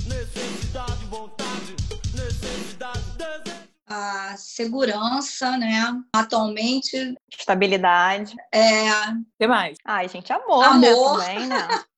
necessidade, 0.08 1.06
vontade, 1.06 1.76
necessidade, 2.16 3.18
desejo 3.18 3.51
a 3.92 4.38
segurança, 4.38 5.58
né? 5.58 6.02
Atualmente. 6.16 7.16
Estabilidade. 7.38 8.36
É. 8.54 8.90
O 9.10 9.26
que 9.38 9.48
mais? 9.48 9.78
Ai, 9.84 10.08
gente, 10.08 10.32
amor, 10.32 10.80
né, 10.80 10.90
amor. 10.90 11.18
Né, 11.18 11.26
também, 11.26 11.48
né? 11.48 11.68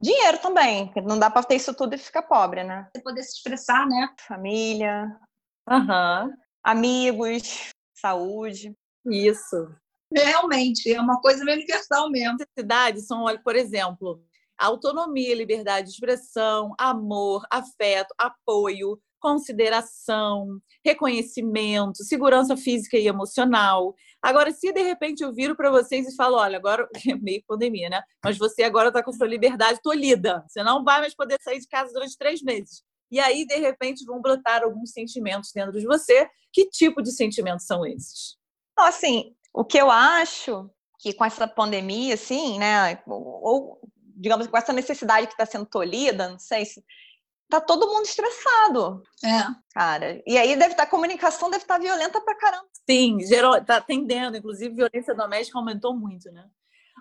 Dinheiro 0.00 0.38
também, 0.38 0.86
porque 0.86 1.00
não 1.00 1.16
dá 1.16 1.30
para 1.30 1.44
ter 1.44 1.54
isso 1.54 1.72
tudo 1.74 1.94
e 1.94 1.98
ficar 1.98 2.22
pobre, 2.22 2.64
né? 2.64 2.88
Você 2.92 3.02
poder 3.02 3.22
se 3.22 3.36
expressar, 3.36 3.86
né? 3.86 4.12
Família. 4.26 5.16
Uhum. 5.70 6.34
Amigos, 6.64 7.68
saúde. 7.94 8.74
Isso. 9.06 9.72
Realmente, 10.12 10.92
é 10.92 11.00
uma 11.00 11.20
coisa 11.20 11.44
meio 11.44 11.56
universal 11.58 12.10
mesmo. 12.10 12.36
Necessidades 12.36 13.06
são, 13.06 13.22
olha, 13.22 13.40
por 13.40 13.54
exemplo, 13.54 14.20
autonomia, 14.58 15.36
liberdade 15.36 15.86
de 15.86 15.94
expressão, 15.94 16.74
amor, 16.76 17.46
afeto, 17.48 18.12
apoio, 18.18 19.00
consideração, 19.22 20.60
reconhecimento, 20.84 22.02
segurança 22.02 22.56
física 22.56 22.98
e 22.98 23.06
emocional. 23.06 23.94
Agora, 24.20 24.50
se 24.50 24.72
de 24.72 24.82
repente 24.82 25.22
eu 25.22 25.32
viro 25.32 25.54
para 25.56 25.70
vocês 25.70 26.08
e 26.08 26.16
falo, 26.16 26.36
olha, 26.36 26.58
agora 26.58 26.88
é 27.08 27.14
meio 27.14 27.44
pandemia, 27.46 27.88
né? 27.88 28.02
Mas 28.22 28.36
você 28.36 28.64
agora 28.64 28.88
está 28.88 29.02
com 29.02 29.12
sua 29.12 29.28
liberdade 29.28 29.80
tolhida. 29.80 30.44
Você 30.48 30.62
não 30.64 30.82
vai 30.82 31.00
mais 31.00 31.14
poder 31.14 31.38
sair 31.40 31.60
de 31.60 31.68
casa 31.68 31.92
durante 31.92 32.18
três 32.18 32.42
meses. 32.42 32.82
E 33.12 33.20
aí, 33.20 33.46
de 33.46 33.56
repente, 33.56 34.04
vão 34.04 34.20
brotar 34.20 34.64
alguns 34.64 34.90
sentimentos 34.90 35.52
dentro 35.54 35.78
de 35.78 35.86
você. 35.86 36.28
Que 36.52 36.68
tipo 36.68 37.00
de 37.00 37.12
sentimentos 37.12 37.64
são 37.64 37.86
esses? 37.86 38.36
Então, 38.72 38.86
assim, 38.86 39.36
o 39.54 39.64
que 39.64 39.78
eu 39.78 39.90
acho 39.90 40.68
que 40.98 41.12
com 41.12 41.24
essa 41.24 41.46
pandemia, 41.46 42.14
assim, 42.14 42.58
né? 42.58 43.00
Ou, 43.06 43.78
digamos, 44.16 44.46
com 44.48 44.56
essa 44.56 44.72
necessidade 44.72 45.26
que 45.26 45.34
está 45.34 45.46
sendo 45.46 45.66
tolhida, 45.66 46.28
não 46.28 46.38
sei 46.38 46.64
se 46.64 46.82
tá 47.60 47.66
todo 47.66 47.86
mundo 47.86 48.04
estressado. 48.04 49.02
É. 49.22 49.44
Cara, 49.74 50.22
e 50.26 50.38
aí 50.38 50.56
deve 50.56 50.72
estar, 50.72 50.76
tá, 50.76 50.82
a 50.84 50.90
comunicação 50.90 51.50
deve 51.50 51.64
estar 51.64 51.74
tá 51.74 51.80
violenta 51.80 52.20
pra 52.20 52.34
caramba. 52.36 52.66
Sim, 52.88 53.20
gerou, 53.20 53.62
tá 53.62 53.80
tendendo, 53.80 54.36
inclusive 54.36 54.74
violência 54.74 55.14
doméstica 55.14 55.58
aumentou 55.58 55.94
muito, 55.94 56.30
né? 56.32 56.46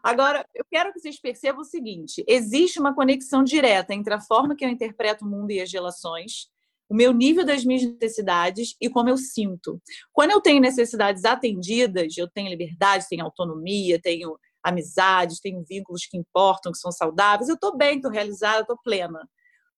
Agora, 0.03 0.45
eu 0.53 0.65
quero 0.69 0.91
que 0.91 0.99
vocês 0.99 1.19
percebam 1.19 1.61
o 1.61 1.65
seguinte: 1.65 2.23
existe 2.27 2.79
uma 2.79 2.93
conexão 2.93 3.43
direta 3.43 3.93
entre 3.93 4.13
a 4.13 4.19
forma 4.19 4.55
que 4.55 4.65
eu 4.65 4.69
interpreto 4.69 5.25
o 5.25 5.27
mundo 5.27 5.51
e 5.51 5.61
as 5.61 5.71
relações, 5.71 6.49
o 6.89 6.95
meu 6.95 7.13
nível 7.13 7.45
das 7.45 7.63
minhas 7.63 7.83
necessidades 7.83 8.75
e 8.81 8.89
como 8.89 9.09
eu 9.09 9.17
sinto. 9.17 9.81
Quando 10.11 10.31
eu 10.31 10.41
tenho 10.41 10.59
necessidades 10.59 11.23
atendidas, 11.23 12.17
eu 12.17 12.29
tenho 12.29 12.49
liberdade, 12.49 13.07
tenho 13.09 13.23
autonomia, 13.23 14.01
tenho 14.01 14.37
amizades, 14.63 15.39
tenho 15.39 15.63
vínculos 15.67 16.05
que 16.05 16.17
importam, 16.17 16.71
que 16.71 16.77
são 16.77 16.91
saudáveis, 16.91 17.49
eu 17.49 17.55
estou 17.55 17.75
bem, 17.77 17.95
estou 17.95 18.11
realizada, 18.11 18.61
estou 18.61 18.77
plena. 18.83 19.27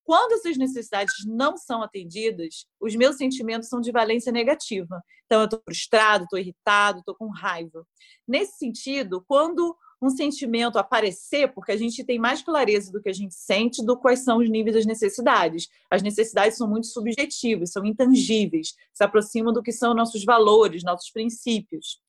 Quando 0.03 0.33
essas 0.33 0.57
necessidades 0.57 1.13
não 1.25 1.55
são 1.57 1.81
atendidas, 1.81 2.65
os 2.79 2.95
meus 2.95 3.15
sentimentos 3.15 3.69
são 3.69 3.79
de 3.79 3.91
valência 3.91 4.31
negativa. 4.31 5.01
Então, 5.25 5.41
eu 5.41 5.45
estou 5.45 5.61
frustrado, 5.65 6.25
estou 6.25 6.39
irritado, 6.39 6.99
estou 6.99 7.15
com 7.15 7.29
raiva. 7.29 7.85
Nesse 8.27 8.57
sentido, 8.57 9.23
quando 9.27 9.75
um 10.05 10.09
sentimento 10.09 10.77
aparecer, 10.77 11.53
porque 11.53 11.71
a 11.71 11.77
gente 11.77 12.03
tem 12.03 12.19
mais 12.19 12.41
clareza 12.41 12.91
do 12.91 13.01
que 13.01 13.09
a 13.09 13.13
gente 13.13 13.33
sente 13.33 13.83
do 13.83 13.97
quais 13.97 14.19
são 14.19 14.39
os 14.39 14.49
níveis 14.49 14.75
das 14.75 14.85
necessidades. 14.85 15.69
As 15.89 16.01
necessidades 16.01 16.57
são 16.57 16.67
muito 16.67 16.87
subjetivas, 16.87 17.71
são 17.71 17.85
intangíveis, 17.85 18.73
se 18.93 19.03
aproximam 19.03 19.53
do 19.53 19.63
que 19.63 19.71
são 19.71 19.93
nossos 19.93 20.25
valores, 20.25 20.83
nossos 20.83 21.09
princípios. 21.09 22.01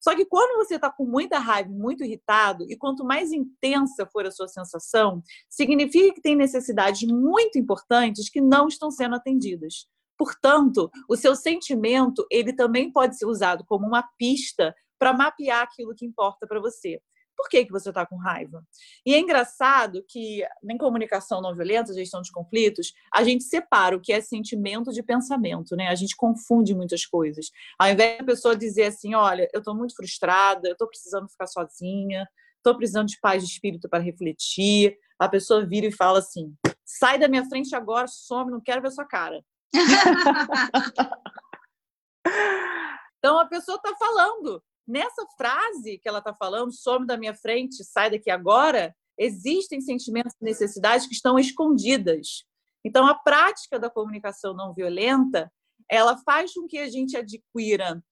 Só 0.00 0.14
que 0.14 0.24
quando 0.24 0.56
você 0.56 0.76
está 0.76 0.90
com 0.90 1.04
muita 1.04 1.38
raiva, 1.38 1.70
muito 1.70 2.02
irritado, 2.02 2.64
e 2.68 2.76
quanto 2.76 3.04
mais 3.04 3.32
intensa 3.32 4.06
for 4.06 4.26
a 4.26 4.30
sua 4.30 4.48
sensação, 4.48 5.22
significa 5.48 6.14
que 6.14 6.22
tem 6.22 6.34
necessidades 6.34 7.06
muito 7.08 7.58
importantes 7.58 8.30
que 8.30 8.40
não 8.40 8.66
estão 8.66 8.90
sendo 8.90 9.14
atendidas. 9.14 9.86
Portanto, 10.16 10.90
o 11.08 11.16
seu 11.16 11.34
sentimento 11.34 12.26
ele 12.30 12.52
também 12.52 12.92
pode 12.92 13.16
ser 13.16 13.26
usado 13.26 13.64
como 13.66 13.86
uma 13.86 14.02
pista 14.18 14.74
para 14.98 15.12
mapear 15.12 15.62
aquilo 15.62 15.94
que 15.94 16.04
importa 16.04 16.46
para 16.46 16.60
você 16.60 17.00
por 17.40 17.48
que, 17.48 17.64
que 17.64 17.72
você 17.72 17.88
está 17.88 18.04
com 18.04 18.18
raiva? 18.18 18.62
E 19.04 19.14
é 19.14 19.18
engraçado 19.18 20.04
que, 20.06 20.44
em 20.62 20.76
comunicação 20.76 21.40
não 21.40 21.54
violenta, 21.54 21.94
gestão 21.94 22.20
de 22.20 22.30
conflitos, 22.30 22.92
a 23.14 23.24
gente 23.24 23.44
separa 23.44 23.96
o 23.96 24.00
que 24.00 24.12
é 24.12 24.20
sentimento 24.20 24.92
de 24.92 25.02
pensamento, 25.02 25.74
né? 25.74 25.88
A 25.88 25.94
gente 25.94 26.14
confunde 26.14 26.74
muitas 26.74 27.06
coisas. 27.06 27.50
Ao 27.78 27.88
invés 27.88 28.18
da 28.18 28.24
pessoa 28.24 28.54
dizer 28.54 28.84
assim: 28.84 29.14
olha, 29.14 29.48
eu 29.54 29.60
estou 29.60 29.74
muito 29.74 29.96
frustrada, 29.96 30.68
eu 30.68 30.72
estou 30.72 30.86
precisando 30.86 31.30
ficar 31.30 31.46
sozinha, 31.46 32.28
estou 32.58 32.76
precisando 32.76 33.08
de 33.08 33.18
paz 33.20 33.42
de 33.42 33.50
espírito 33.50 33.88
para 33.88 34.02
refletir, 34.02 34.98
a 35.18 35.26
pessoa 35.26 35.64
vira 35.64 35.86
e 35.86 35.92
fala 35.92 36.18
assim: 36.18 36.54
sai 36.84 37.18
da 37.18 37.26
minha 37.26 37.48
frente 37.48 37.74
agora, 37.74 38.06
some, 38.06 38.50
não 38.50 38.60
quero 38.60 38.82
ver 38.82 38.90
sua 38.90 39.06
cara. 39.06 39.42
então 43.18 43.38
a 43.38 43.46
pessoa 43.46 43.76
está 43.76 43.96
falando 43.96 44.62
Nessa 44.90 45.24
frase 45.36 45.98
que 45.98 46.08
ela 46.08 46.18
está 46.18 46.34
falando, 46.34 46.72
some 46.72 47.06
da 47.06 47.16
minha 47.16 47.32
frente, 47.32 47.84
sai 47.84 48.10
daqui 48.10 48.28
agora, 48.28 48.92
existem 49.16 49.80
sentimentos 49.80 50.34
e 50.40 50.44
necessidades 50.44 51.06
que 51.06 51.14
estão 51.14 51.38
escondidas. 51.38 52.44
Então, 52.84 53.06
a 53.06 53.14
prática 53.14 53.78
da 53.78 53.88
comunicação 53.88 54.52
não 54.52 54.74
violenta, 54.74 55.48
ela 55.88 56.16
faz 56.16 56.54
com 56.54 56.66
que 56.66 56.78
a 56.78 56.88
gente 56.88 57.16
adquira 57.16 58.02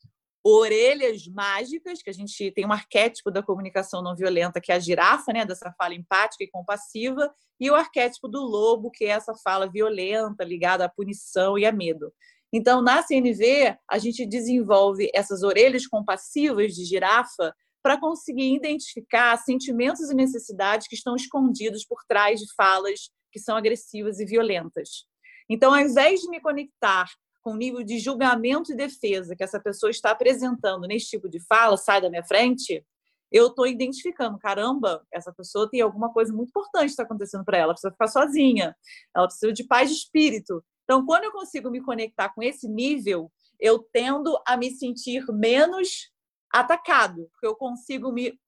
orelhas 0.44 1.26
mágicas, 1.26 2.00
que 2.00 2.10
a 2.10 2.14
gente 2.14 2.52
tem 2.52 2.64
um 2.64 2.72
arquétipo 2.72 3.28
da 3.28 3.42
comunicação 3.42 4.00
não 4.00 4.14
violenta, 4.14 4.60
que 4.60 4.70
é 4.70 4.76
a 4.76 4.78
girafa, 4.78 5.32
né, 5.32 5.44
dessa 5.44 5.74
fala 5.76 5.94
empática 5.94 6.44
e 6.44 6.50
compassiva, 6.50 7.34
e 7.58 7.68
o 7.68 7.74
arquétipo 7.74 8.28
do 8.28 8.40
lobo, 8.40 8.88
que 8.88 9.04
é 9.04 9.08
essa 9.08 9.34
fala 9.34 9.66
violenta, 9.66 10.44
ligada 10.44 10.84
à 10.84 10.88
punição 10.88 11.58
e 11.58 11.66
a 11.66 11.72
medo. 11.72 12.12
Então, 12.52 12.80
na 12.80 13.02
CNV, 13.02 13.76
a 13.90 13.98
gente 13.98 14.26
desenvolve 14.26 15.10
essas 15.14 15.42
orelhas 15.42 15.86
compassivas 15.86 16.72
de 16.72 16.84
girafa 16.84 17.54
para 17.82 18.00
conseguir 18.00 18.54
identificar 18.54 19.36
sentimentos 19.36 20.10
e 20.10 20.14
necessidades 20.14 20.88
que 20.88 20.94
estão 20.94 21.14
escondidos 21.14 21.84
por 21.84 21.98
trás 22.08 22.40
de 22.40 22.46
falas 22.54 23.10
que 23.30 23.38
são 23.38 23.56
agressivas 23.56 24.18
e 24.18 24.24
violentas. 24.24 25.06
Então, 25.48 25.72
ao 25.72 25.80
invés 25.80 26.20
de 26.20 26.28
me 26.28 26.40
conectar 26.40 27.06
com 27.42 27.52
o 27.52 27.56
nível 27.56 27.82
de 27.84 27.98
julgamento 27.98 28.72
e 28.72 28.76
defesa 28.76 29.36
que 29.36 29.44
essa 29.44 29.60
pessoa 29.60 29.90
está 29.90 30.10
apresentando 30.10 30.86
nesse 30.86 31.06
tipo 31.06 31.28
de 31.28 31.40
fala, 31.46 31.76
sai 31.76 32.00
da 32.00 32.10
minha 32.10 32.24
frente, 32.24 32.84
eu 33.30 33.48
estou 33.48 33.66
identificando, 33.66 34.38
caramba, 34.38 35.02
essa 35.12 35.32
pessoa 35.32 35.68
tem 35.70 35.80
alguma 35.80 36.12
coisa 36.12 36.32
muito 36.32 36.48
importante 36.48 36.86
que 36.86 36.90
está 36.90 37.02
acontecendo 37.02 37.44
para 37.44 37.58
ela, 37.58 37.66
ela 37.66 37.74
precisa 37.74 37.92
ficar 37.92 38.08
sozinha, 38.08 38.74
ela 39.14 39.26
precisa 39.26 39.52
de 39.52 39.64
paz 39.64 39.90
de 39.90 39.96
espírito, 39.96 40.64
então, 40.88 41.04
quando 41.04 41.24
eu 41.24 41.32
consigo 41.32 41.70
me 41.70 41.82
conectar 41.82 42.30
com 42.30 42.42
esse 42.42 42.66
nível, 42.66 43.30
eu 43.60 43.78
tendo 43.78 44.40
a 44.46 44.56
me 44.56 44.70
sentir 44.70 45.22
menos 45.28 46.10
atacado, 46.50 47.28
porque 47.30 47.46
eu 47.46 47.54
consigo 47.54 48.10
me, 48.10 48.40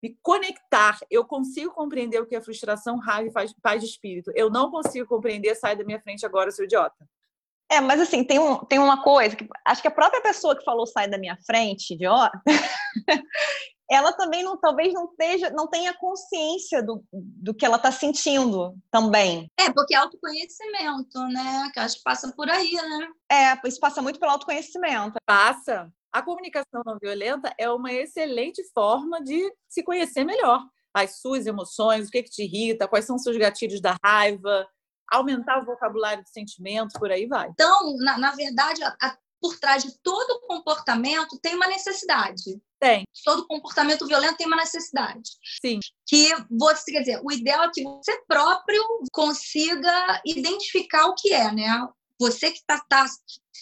me 0.00 0.16
conectar, 0.22 1.00
eu 1.10 1.24
consigo 1.24 1.74
compreender 1.74 2.22
o 2.22 2.26
que 2.26 2.36
é 2.36 2.40
frustração, 2.40 2.98
raiva 2.98 3.30
e 3.30 3.32
paz, 3.32 3.54
paz 3.60 3.82
de 3.82 3.88
espírito. 3.88 4.30
Eu 4.36 4.48
não 4.48 4.70
consigo 4.70 5.08
compreender, 5.08 5.56
sai 5.56 5.74
da 5.74 5.82
minha 5.82 6.00
frente 6.00 6.24
agora, 6.24 6.52
seu 6.52 6.66
idiota. 6.66 7.04
É, 7.68 7.80
mas 7.80 8.00
assim, 8.00 8.22
tem, 8.22 8.38
um, 8.38 8.64
tem 8.64 8.78
uma 8.78 9.02
coisa 9.02 9.34
que 9.34 9.48
acho 9.66 9.82
que 9.82 9.88
a 9.88 9.92
própria 9.92 10.22
pessoa 10.22 10.56
que 10.56 10.64
falou 10.64 10.86
sai 10.86 11.10
da 11.10 11.18
minha 11.18 11.36
frente, 11.44 11.94
idiota, 11.94 12.40
ela 13.92 14.10
também 14.12 14.42
não, 14.42 14.56
talvez 14.56 14.92
não, 14.94 15.04
esteja, 15.04 15.50
não 15.50 15.68
tenha 15.68 15.92
consciência 15.92 16.82
do, 16.82 17.04
do 17.12 17.52
que 17.52 17.66
ela 17.66 17.76
está 17.76 17.92
sentindo 17.92 18.74
também. 18.90 19.50
É, 19.60 19.70
porque 19.70 19.94
é 19.94 19.98
autoconhecimento, 19.98 21.18
né? 21.28 21.70
Que 21.74 21.78
acho 21.78 21.96
que 21.96 22.02
passa 22.02 22.32
por 22.32 22.48
aí, 22.48 22.72
né? 22.72 23.08
É, 23.30 23.68
isso 23.68 23.78
passa 23.78 24.00
muito 24.00 24.18
pelo 24.18 24.32
autoconhecimento. 24.32 25.18
Passa. 25.26 25.92
A 26.10 26.22
comunicação 26.22 26.82
não 26.86 26.98
violenta 26.98 27.54
é 27.58 27.70
uma 27.70 27.92
excelente 27.92 28.62
forma 28.72 29.22
de 29.22 29.52
se 29.68 29.82
conhecer 29.82 30.24
melhor. 30.24 30.62
As 30.94 31.20
suas 31.20 31.46
emoções, 31.46 32.08
o 32.08 32.10
que, 32.10 32.22
que 32.22 32.30
te 32.30 32.44
irrita, 32.44 32.88
quais 32.88 33.04
são 33.04 33.16
os 33.16 33.22
seus 33.22 33.36
gatilhos 33.36 33.80
da 33.80 33.96
raiva, 34.02 34.66
aumentar 35.10 35.60
o 35.60 35.66
vocabulário 35.66 36.24
de 36.24 36.30
sentimento, 36.30 36.98
por 36.98 37.10
aí 37.10 37.26
vai. 37.26 37.48
Então, 37.50 37.94
na, 37.98 38.16
na 38.16 38.30
verdade, 38.32 38.82
a, 38.82 39.18
por 39.42 39.58
trás 39.58 39.82
de 39.82 39.98
todo 40.02 40.40
comportamento 40.46 41.38
tem 41.42 41.56
uma 41.56 41.66
necessidade. 41.66 42.58
Tem. 42.82 43.04
Todo 43.24 43.46
comportamento 43.46 44.08
violento 44.08 44.38
tem 44.38 44.46
uma 44.48 44.56
necessidade. 44.56 45.30
Sim. 45.64 45.78
Que 46.04 46.34
você, 46.50 46.90
quer 46.90 46.98
dizer, 46.98 47.20
o 47.22 47.30
ideal 47.30 47.62
é 47.62 47.70
que 47.72 47.84
você 47.84 48.20
próprio 48.26 48.82
consiga 49.12 50.20
identificar 50.26 51.06
o 51.06 51.14
que 51.14 51.32
é, 51.32 51.52
né? 51.52 51.86
Você 52.18 52.50
que 52.50 52.58
está 52.58 52.84
tá 52.88 53.06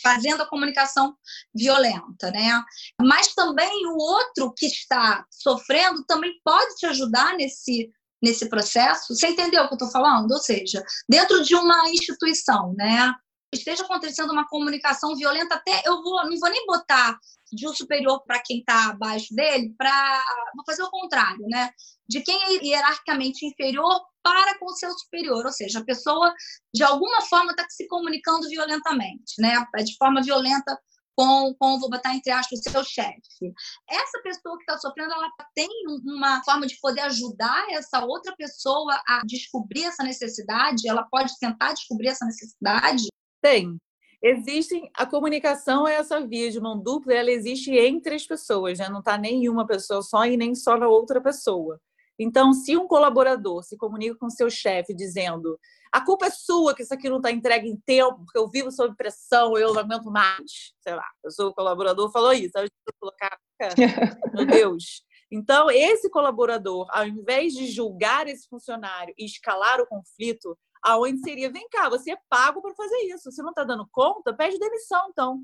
fazendo 0.02 0.42
a 0.42 0.48
comunicação 0.48 1.14
violenta, 1.54 2.30
né? 2.30 2.64
Mas 2.98 3.34
também 3.34 3.86
o 3.88 3.98
outro 3.98 4.54
que 4.56 4.64
está 4.64 5.26
sofrendo 5.30 6.02
também 6.06 6.32
pode 6.42 6.76
te 6.76 6.86
ajudar 6.86 7.36
nesse 7.36 7.90
nesse 8.22 8.48
processo. 8.50 9.14
Você 9.14 9.28
entendeu 9.28 9.64
o 9.64 9.68
que 9.68 9.74
eu 9.74 9.76
estou 9.76 9.90
falando? 9.90 10.30
Ou 10.30 10.38
seja, 10.38 10.82
dentro 11.08 11.42
de 11.42 11.54
uma 11.54 11.88
instituição, 11.90 12.74
né? 12.74 13.14
esteja 13.52 13.82
acontecendo 13.82 14.30
uma 14.32 14.48
comunicação 14.48 15.14
violenta, 15.16 15.56
até 15.56 15.82
eu 15.84 16.02
vou, 16.02 16.24
não 16.28 16.38
vou 16.38 16.50
nem 16.50 16.66
botar 16.66 17.18
de 17.52 17.68
um 17.68 17.74
superior 17.74 18.22
para 18.24 18.42
quem 18.44 18.58
está 18.60 18.90
abaixo 18.90 19.34
dele, 19.34 19.74
para 19.76 20.24
vou 20.54 20.64
fazer 20.64 20.82
o 20.82 20.90
contrário, 20.90 21.46
né? 21.48 21.70
De 22.08 22.20
quem 22.22 22.40
é 22.42 22.64
hierarquicamente 22.64 23.46
inferior 23.46 24.00
para 24.22 24.58
com 24.58 24.66
o 24.66 24.76
seu 24.76 24.90
superior, 24.92 25.44
ou 25.44 25.52
seja, 25.52 25.80
a 25.80 25.84
pessoa 25.84 26.32
de 26.74 26.82
alguma 26.82 27.22
forma 27.22 27.52
está 27.52 27.64
se 27.68 27.86
comunicando 27.88 28.48
violentamente, 28.48 29.34
né? 29.38 29.64
De 29.84 29.96
forma 29.96 30.22
violenta 30.22 30.78
com, 31.16 31.54
com 31.58 31.78
vou 31.78 31.90
botar 31.90 32.14
entre 32.14 32.30
aspas, 32.30 32.60
o 32.60 32.70
seu 32.70 32.84
chefe. 32.84 33.52
Essa 33.88 34.22
pessoa 34.22 34.56
que 34.56 34.62
está 34.62 34.78
sofrendo, 34.78 35.12
ela 35.12 35.28
tem 35.54 35.68
uma 36.06 36.42
forma 36.44 36.66
de 36.66 36.78
poder 36.80 37.02
ajudar 37.02 37.66
essa 37.70 38.04
outra 38.04 38.34
pessoa 38.36 39.00
a 39.06 39.20
descobrir 39.26 39.84
essa 39.84 40.02
necessidade, 40.02 40.88
ela 40.88 41.02
pode 41.10 41.32
tentar 41.38 41.72
descobrir 41.72 42.08
essa 42.08 42.24
necessidade 42.24 43.08
tem. 43.40 43.78
Existem, 44.22 44.90
a 44.94 45.06
comunicação 45.06 45.88
é 45.88 45.94
essa 45.94 46.20
via 46.20 46.50
de 46.50 46.60
mão 46.60 46.78
dupla, 46.78 47.14
ela 47.14 47.30
existe 47.30 47.70
entre 47.72 48.14
as 48.14 48.26
pessoas, 48.26 48.78
né? 48.78 48.88
não 48.88 48.98
está 48.98 49.16
nenhuma 49.16 49.66
pessoa 49.66 50.02
só 50.02 50.26
e 50.26 50.36
nem 50.36 50.54
só 50.54 50.76
na 50.76 50.88
outra 50.88 51.20
pessoa. 51.20 51.80
Então, 52.18 52.52
se 52.52 52.76
um 52.76 52.86
colaborador 52.86 53.62
se 53.62 53.78
comunica 53.78 54.14
com 54.18 54.28
seu 54.28 54.50
chefe 54.50 54.94
dizendo 54.94 55.58
a 55.90 56.04
culpa 56.04 56.26
é 56.26 56.30
sua 56.30 56.74
que 56.74 56.82
isso 56.82 56.92
aqui 56.92 57.08
não 57.08 57.16
está 57.16 57.32
entregue 57.32 57.66
em 57.66 57.76
tempo, 57.76 58.24
porque 58.24 58.38
eu 58.38 58.48
vivo 58.48 58.70
sob 58.70 58.94
pressão, 58.94 59.56
eu 59.56 59.72
não 59.72 59.80
aguento 59.80 60.10
mais, 60.10 60.74
sei 60.80 60.94
lá, 60.94 61.06
eu 61.24 61.30
sou 61.30 61.48
o 61.48 61.54
colaborador, 61.54 62.12
falou 62.12 62.32
isso, 62.32 62.56
aí 62.56 62.64
eu 62.64 62.94
colocar, 63.00 63.38
meu 64.34 64.46
Deus. 64.46 65.02
Então, 65.32 65.70
esse 65.70 66.10
colaborador, 66.10 66.86
ao 66.90 67.06
invés 67.06 67.54
de 67.54 67.66
julgar 67.66 68.28
esse 68.28 68.48
funcionário 68.48 69.14
e 69.16 69.24
escalar 69.24 69.80
o 69.80 69.86
conflito, 69.86 70.56
aonde 70.82 71.20
seria, 71.20 71.50
vem 71.50 71.68
cá, 71.68 71.88
você 71.88 72.12
é 72.12 72.18
pago 72.28 72.60
para 72.60 72.74
fazer 72.74 72.96
isso. 73.14 73.30
Se 73.30 73.42
não 73.42 73.50
está 73.50 73.64
dando 73.64 73.88
conta, 73.90 74.34
pede 74.34 74.58
demissão, 74.58 75.08
então. 75.10 75.42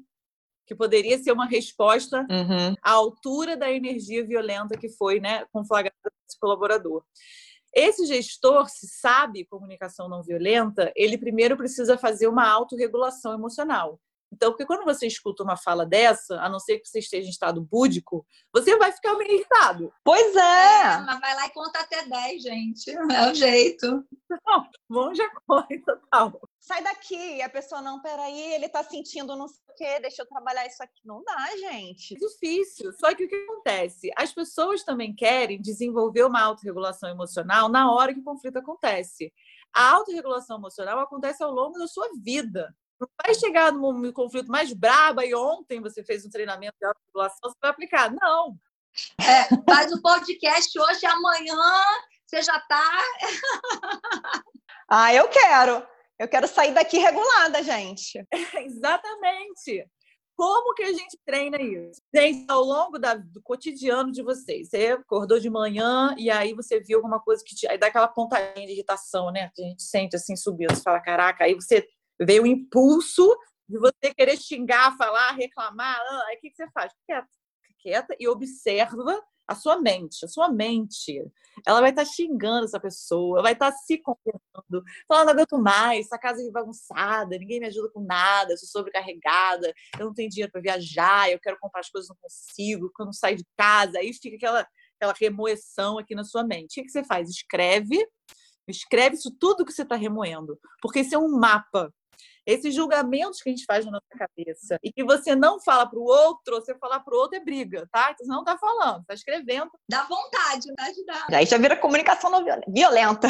Que 0.66 0.74
poderia 0.74 1.16
ser 1.18 1.32
uma 1.32 1.46
resposta 1.46 2.26
uhum. 2.28 2.74
à 2.82 2.90
altura 2.92 3.56
da 3.56 3.70
energia 3.70 4.26
violenta 4.26 4.76
que 4.76 4.88
foi 4.88 5.20
né, 5.20 5.44
conflagrada 5.52 5.96
esse 6.28 6.38
colaborador. 6.38 7.04
Esse 7.72 8.06
gestor, 8.06 8.68
se 8.68 8.88
sabe 8.88 9.44
comunicação 9.44 10.08
não 10.08 10.22
violenta, 10.22 10.90
ele 10.96 11.18
primeiro 11.18 11.56
precisa 11.56 11.98
fazer 11.98 12.26
uma 12.26 12.48
autorregulação 12.48 13.34
emocional. 13.34 14.00
Então, 14.36 14.50
porque 14.50 14.66
quando 14.66 14.84
você 14.84 15.06
escuta 15.06 15.42
uma 15.42 15.56
fala 15.56 15.86
dessa, 15.86 16.38
a 16.42 16.48
não 16.48 16.60
ser 16.60 16.78
que 16.78 16.86
você 16.86 16.98
esteja 16.98 17.26
em 17.26 17.30
estado 17.30 17.62
búdico, 17.62 18.26
você 18.52 18.76
vai 18.76 18.92
ficar 18.92 19.14
meio 19.14 19.32
irritado. 19.32 19.90
Pois 20.04 20.36
é. 20.36 20.82
é 20.82 20.98
mas 20.98 21.20
vai 21.20 21.34
lá 21.34 21.46
e 21.46 21.50
conta 21.50 21.80
até 21.80 22.04
10, 22.04 22.42
gente. 22.42 22.90
É 22.90 23.30
o 23.30 23.34
jeito. 23.34 24.04
Não, 24.46 24.68
bom 24.90 25.14
já 25.14 25.26
corre 25.46 25.80
total. 25.80 26.38
Sai 26.60 26.82
daqui. 26.82 27.36
E 27.36 27.42
a 27.42 27.48
pessoa, 27.48 27.80
não, 27.80 28.02
peraí, 28.02 28.52
ele 28.52 28.68
tá 28.68 28.84
sentindo 28.84 29.34
não 29.34 29.48
sei 29.48 29.62
o 29.70 29.74
quê, 29.74 30.00
deixa 30.00 30.20
eu 30.20 30.26
trabalhar 30.26 30.66
isso 30.66 30.82
aqui. 30.82 31.00
Não 31.02 31.24
dá, 31.24 31.56
gente. 31.56 32.14
É 32.14 32.18
difícil. 32.18 32.92
Só 32.92 33.14
que 33.14 33.24
o 33.24 33.28
que 33.28 33.36
acontece? 33.36 34.10
As 34.18 34.34
pessoas 34.34 34.84
também 34.84 35.14
querem 35.14 35.62
desenvolver 35.62 36.24
uma 36.24 36.42
autorregulação 36.42 37.08
emocional 37.08 37.70
na 37.70 37.90
hora 37.90 38.12
que 38.12 38.20
o 38.20 38.24
conflito 38.24 38.58
acontece. 38.58 39.32
A 39.74 39.92
autorregulação 39.92 40.58
emocional 40.58 41.00
acontece 41.00 41.42
ao 41.42 41.50
longo 41.50 41.78
da 41.78 41.86
sua 41.86 42.10
vida. 42.22 42.74
Não 43.00 43.08
vai 43.24 43.34
chegar 43.34 43.72
no 43.72 44.12
conflito 44.12 44.50
mais 44.50 44.72
braba 44.72 45.24
e 45.24 45.34
ontem 45.34 45.80
você 45.80 46.02
fez 46.02 46.24
um 46.24 46.30
treinamento 46.30 46.76
de 46.80 46.86
autorregulação, 46.86 47.50
você 47.50 47.58
vai 47.60 47.70
aplicar. 47.70 48.10
Não. 48.10 48.56
É, 49.20 49.44
faz 49.68 49.92
o 49.92 50.00
podcast 50.00 50.78
hoje, 50.78 51.04
amanhã 51.04 51.56
você 52.26 52.42
já 52.42 52.56
está. 52.56 53.02
ah, 54.88 55.14
eu 55.14 55.28
quero. 55.28 55.86
Eu 56.18 56.28
quero 56.28 56.48
sair 56.48 56.72
daqui 56.72 56.98
regulada, 56.98 57.62
gente. 57.62 58.18
É, 58.18 58.26
exatamente. 58.64 59.86
Como 60.34 60.74
que 60.74 60.82
a 60.82 60.92
gente 60.92 61.18
treina 61.24 61.60
isso? 61.60 62.00
Gente, 62.14 62.44
ao 62.50 62.62
longo 62.62 62.98
da, 62.98 63.14
do 63.14 63.40
cotidiano 63.42 64.12
de 64.12 64.22
vocês, 64.22 64.68
você 64.68 64.88
acordou 64.88 65.40
de 65.40 65.48
manhã 65.48 66.14
e 66.18 66.30
aí 66.30 66.52
você 66.52 66.78
viu 66.78 66.98
alguma 66.98 67.18
coisa 67.20 67.42
que 67.44 67.54
te, 67.54 67.66
aí 67.66 67.78
dá 67.78 67.86
aquela 67.86 68.08
pontadinha 68.08 68.66
de 68.66 68.72
irritação, 68.72 69.30
né? 69.30 69.50
Que 69.54 69.62
a 69.62 69.68
gente 69.68 69.82
sente 69.82 70.14
assim 70.14 70.36
subindo. 70.36 70.74
Você 70.74 70.82
fala, 70.82 71.00
caraca, 71.00 71.44
aí 71.44 71.54
você 71.54 71.86
veio 72.20 72.44
o 72.44 72.46
impulso 72.46 73.36
de 73.68 73.78
você 73.78 74.14
querer 74.16 74.36
xingar, 74.36 74.96
falar, 74.96 75.32
reclamar. 75.32 75.98
Ah, 75.98 76.24
aí 76.28 76.36
o 76.36 76.40
que, 76.40 76.52
você 76.54 76.68
faz? 76.70 76.92
Quieta, 77.04 77.28
quieta 77.80 78.16
e 78.18 78.28
observa 78.28 79.22
a 79.46 79.54
sua 79.54 79.80
mente. 79.80 80.24
A 80.24 80.28
sua 80.28 80.48
mente, 80.50 81.22
ela 81.64 81.80
vai 81.80 81.90
estar 81.90 82.04
xingando 82.04 82.64
essa 82.64 82.80
pessoa, 82.80 83.42
vai 83.42 83.52
estar 83.52 83.70
se 83.72 83.98
condenando, 83.98 84.84
falando, 85.06 85.26
não 85.26 85.32
aguento 85.34 85.58
mais, 85.58 86.06
essa 86.06 86.18
casa 86.18 86.42
é 86.42 86.50
bagunçada, 86.50 87.38
ninguém 87.38 87.60
me 87.60 87.66
ajuda 87.66 87.88
com 87.92 88.00
nada, 88.00 88.52
eu 88.52 88.58
sou 88.58 88.68
sobrecarregada, 88.68 89.72
eu 89.98 90.06
não 90.06 90.14
tenho 90.14 90.28
dinheiro 90.28 90.50
para 90.50 90.60
viajar, 90.60 91.30
eu 91.30 91.38
quero 91.38 91.58
comprar 91.60 91.80
as 91.80 91.90
coisas, 91.90 92.08
não 92.08 92.16
consigo, 92.20 92.90
quando 92.94 93.14
saio 93.14 93.36
de 93.36 93.46
casa, 93.56 93.98
aí 93.98 94.12
fica 94.12 94.36
aquela, 94.36 94.66
aquela 94.96 95.14
remoção 95.18 95.98
aqui 95.98 96.14
na 96.14 96.24
sua 96.24 96.44
mente. 96.44 96.80
O 96.80 96.84
que 96.84 96.90
você 96.90 97.04
faz? 97.04 97.28
Escreve, 97.30 98.04
escreve 98.66 99.14
isso 99.14 99.30
tudo 99.38 99.64
que 99.64 99.72
você 99.72 99.82
está 99.82 99.94
remoendo, 99.94 100.58
porque 100.82 101.00
isso 101.00 101.14
é 101.14 101.18
um 101.18 101.38
mapa 101.38 101.92
esses 102.46 102.74
julgamentos 102.74 103.42
que 103.42 103.50
a 103.50 103.52
gente 103.52 103.64
faz 103.64 103.84
na 103.84 103.90
nossa 103.90 104.06
cabeça 104.16 104.78
e 104.82 104.92
que 104.92 105.02
você 105.02 105.34
não 105.34 105.60
fala 105.60 105.84
para 105.84 105.98
o 105.98 106.04
outro, 106.04 106.54
você 106.54 106.74
falar 106.76 107.00
para 107.00 107.14
o 107.14 107.18
outro 107.18 107.36
é 107.36 107.40
briga, 107.40 107.88
tá? 107.90 108.12
Então, 108.12 108.24
você 108.24 108.32
não 108.32 108.40
está 108.40 108.56
falando, 108.56 109.00
está 109.00 109.14
escrevendo. 109.14 109.70
Dá 109.88 110.04
vontade, 110.04 110.68
né? 110.78 110.92
De 110.92 111.04
dar. 111.04 111.26
Aí 111.32 111.44
já 111.44 111.58
vira 111.58 111.76
comunicação 111.76 112.30
não 112.30 112.44
violenta. 112.68 113.28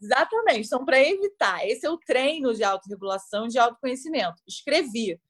Exatamente. 0.00 0.66
Então, 0.66 0.84
para 0.84 1.00
evitar, 1.00 1.66
esse 1.66 1.86
é 1.86 1.90
o 1.90 1.98
treino 1.98 2.54
de 2.54 2.64
autorregulação 2.64 3.44
e 3.44 3.48
de 3.48 3.58
autoconhecimento. 3.58 4.42
Escrevi. 4.46 5.20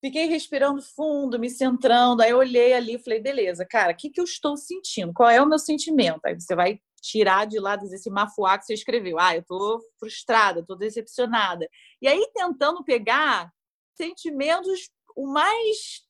Fiquei 0.00 0.26
respirando 0.26 0.82
fundo, 0.82 1.38
me 1.38 1.50
centrando. 1.50 2.22
Aí 2.22 2.30
eu 2.30 2.38
olhei 2.38 2.72
ali 2.72 2.94
e 2.94 3.02
falei, 3.02 3.20
beleza, 3.20 3.64
cara, 3.64 3.92
o 3.92 3.96
que, 3.96 4.10
que 4.10 4.20
eu 4.20 4.24
estou 4.24 4.56
sentindo? 4.56 5.12
Qual 5.12 5.28
é 5.28 5.40
o 5.40 5.46
meu 5.46 5.58
sentimento? 5.58 6.20
Aí 6.24 6.38
você 6.38 6.54
vai 6.54 6.80
tirar 7.00 7.46
de 7.46 7.58
lá 7.58 7.76
desse 7.76 8.10
mafuá 8.10 8.58
que 8.58 8.64
você 8.64 8.74
escreveu. 8.74 9.18
Ah, 9.18 9.34
eu 9.34 9.40
estou 9.40 9.80
frustrada, 9.98 10.60
estou 10.60 10.76
decepcionada. 10.76 11.68
E 12.00 12.08
aí 12.08 12.30
tentando 12.34 12.84
pegar 12.84 13.52
sentimentos 13.96 14.90
o 15.16 15.26
mais 15.26 16.06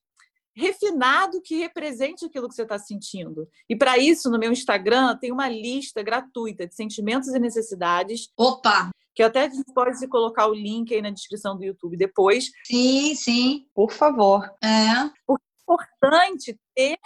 refinado 0.55 1.41
que 1.41 1.55
represente 1.55 2.25
aquilo 2.25 2.47
que 2.49 2.55
você 2.55 2.63
está 2.63 2.77
sentindo. 2.77 3.47
E 3.67 3.75
para 3.75 3.97
isso, 3.97 4.29
no 4.29 4.37
meu 4.37 4.51
Instagram, 4.51 5.17
tem 5.17 5.31
uma 5.31 5.47
lista 5.47 6.03
gratuita 6.03 6.67
de 6.67 6.75
sentimentos 6.75 7.29
e 7.29 7.39
necessidades. 7.39 8.29
Opa! 8.37 8.89
Que 9.15 9.23
até 9.23 9.49
pode 9.73 10.07
colocar 10.07 10.47
o 10.47 10.53
link 10.53 10.93
aí 10.93 11.01
na 11.01 11.09
descrição 11.09 11.57
do 11.57 11.63
YouTube 11.63 11.97
depois. 11.97 12.51
Sim, 12.65 13.15
sim. 13.15 13.67
Por 13.73 13.91
favor. 13.91 14.43
É. 14.63 15.09
Porque 15.25 15.43
é 15.43 15.63
importante 15.63 16.59
ter 16.75 16.97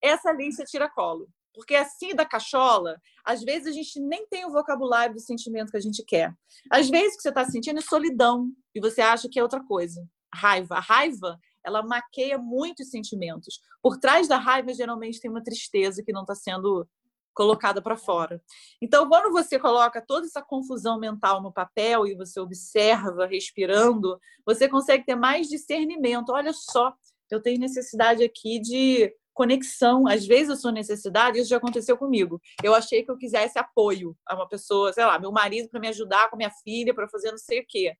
essa 0.00 0.32
lista 0.32 0.64
tiracolo. 0.64 1.28
Porque 1.54 1.74
assim 1.74 2.14
da 2.14 2.24
cachola, 2.24 3.00
às 3.24 3.42
vezes 3.42 3.68
a 3.68 3.72
gente 3.72 4.00
nem 4.00 4.26
tem 4.26 4.44
o 4.46 4.50
vocabulário 4.50 5.14
do 5.14 5.20
sentimento 5.20 5.70
que 5.70 5.76
a 5.76 5.80
gente 5.80 6.02
quer. 6.04 6.34
Às 6.70 6.88
vezes 6.88 7.14
o 7.14 7.16
que 7.16 7.22
você 7.22 7.28
está 7.28 7.44
sentindo 7.44 7.78
é 7.78 7.82
solidão 7.82 8.50
e 8.74 8.80
você 8.80 9.00
acha 9.00 9.28
que 9.28 9.38
é 9.38 9.42
outra 9.42 9.62
coisa. 9.62 10.06
Raiva. 10.34 10.76
A 10.76 10.80
raiva, 10.80 11.38
ela 11.64 11.82
maqueia 11.82 12.38
muitos 12.38 12.88
sentimentos. 12.88 13.60
Por 13.82 13.98
trás 13.98 14.26
da 14.26 14.38
raiva, 14.38 14.72
geralmente 14.72 15.20
tem 15.20 15.30
uma 15.30 15.42
tristeza 15.42 16.02
que 16.02 16.12
não 16.12 16.22
está 16.22 16.34
sendo 16.34 16.88
colocada 17.34 17.80
para 17.80 17.96
fora. 17.96 18.42
Então, 18.80 19.08
quando 19.08 19.32
você 19.32 19.58
coloca 19.58 20.04
toda 20.06 20.26
essa 20.26 20.42
confusão 20.42 20.98
mental 20.98 21.42
no 21.42 21.52
papel 21.52 22.06
e 22.06 22.14
você 22.14 22.38
observa 22.40 23.26
respirando, 23.26 24.18
você 24.44 24.68
consegue 24.68 25.04
ter 25.04 25.16
mais 25.16 25.48
discernimento. 25.48 26.30
Olha 26.30 26.52
só, 26.52 26.94
eu 27.30 27.40
tenho 27.40 27.58
necessidade 27.58 28.22
aqui 28.22 28.60
de 28.60 29.14
conexão. 29.32 30.06
Às 30.06 30.26
vezes 30.26 30.50
a 30.50 30.56
sua 30.56 30.72
necessidade, 30.72 31.38
isso 31.38 31.50
já 31.50 31.56
aconteceu 31.56 31.96
comigo. 31.96 32.40
Eu 32.62 32.74
achei 32.74 33.02
que 33.02 33.10
eu 33.10 33.16
quisesse 33.16 33.58
apoio 33.58 34.16
a 34.26 34.34
uma 34.34 34.48
pessoa, 34.48 34.92
sei 34.92 35.04
lá, 35.04 35.18
meu 35.18 35.32
marido 35.32 35.68
para 35.68 35.80
me 35.80 35.88
ajudar 35.88 36.30
com 36.30 36.36
minha 36.36 36.50
filha, 36.62 36.94
para 36.94 37.08
fazer 37.08 37.30
não 37.30 37.38
sei 37.38 37.60
o 37.60 37.64
quê. 37.68 37.94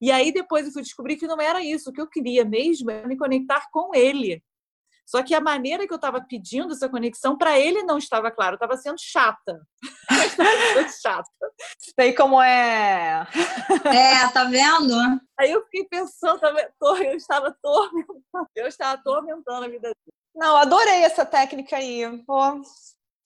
E 0.00 0.10
aí 0.10 0.32
depois 0.32 0.66
eu 0.66 0.72
fui 0.72 0.82
descobrir 0.82 1.16
que 1.16 1.26
não 1.26 1.40
era 1.40 1.62
isso. 1.62 1.90
O 1.90 1.92
que 1.92 2.00
eu 2.00 2.08
queria 2.08 2.44
mesmo 2.44 2.90
era 2.90 3.08
me 3.08 3.16
conectar 3.16 3.66
com 3.72 3.94
ele. 3.94 4.42
Só 5.06 5.22
que 5.22 5.34
a 5.34 5.40
maneira 5.40 5.86
que 5.86 5.92
eu 5.92 5.96
estava 5.96 6.20
pedindo 6.22 6.72
essa 6.72 6.88
conexão, 6.88 7.36
para 7.36 7.58
ele 7.58 7.82
não 7.82 7.98
estava 7.98 8.30
claro, 8.30 8.52
eu 8.52 8.56
estava 8.56 8.76
sendo 8.76 8.96
chata. 8.98 9.60
sendo 10.34 10.90
chata. 11.00 11.30
Sei 11.98 12.14
como 12.14 12.40
é. 12.40 13.26
É, 13.84 14.28
tá 14.32 14.44
vendo? 14.44 14.94
Aí 15.38 15.50
eu 15.50 15.62
fiquei 15.64 15.84
pensando, 15.84 16.40
eu 17.02 17.16
estava 17.16 17.48
atormentando, 17.48 18.48
eu 18.56 18.66
estava 18.66 18.92
atormentando 18.94 19.64
a 19.66 19.68
vida 19.68 19.88
dele. 19.88 20.23
Não, 20.34 20.56
adorei 20.56 21.04
essa 21.04 21.24
técnica 21.24 21.76
aí. 21.76 22.02
Pô, 22.26 22.60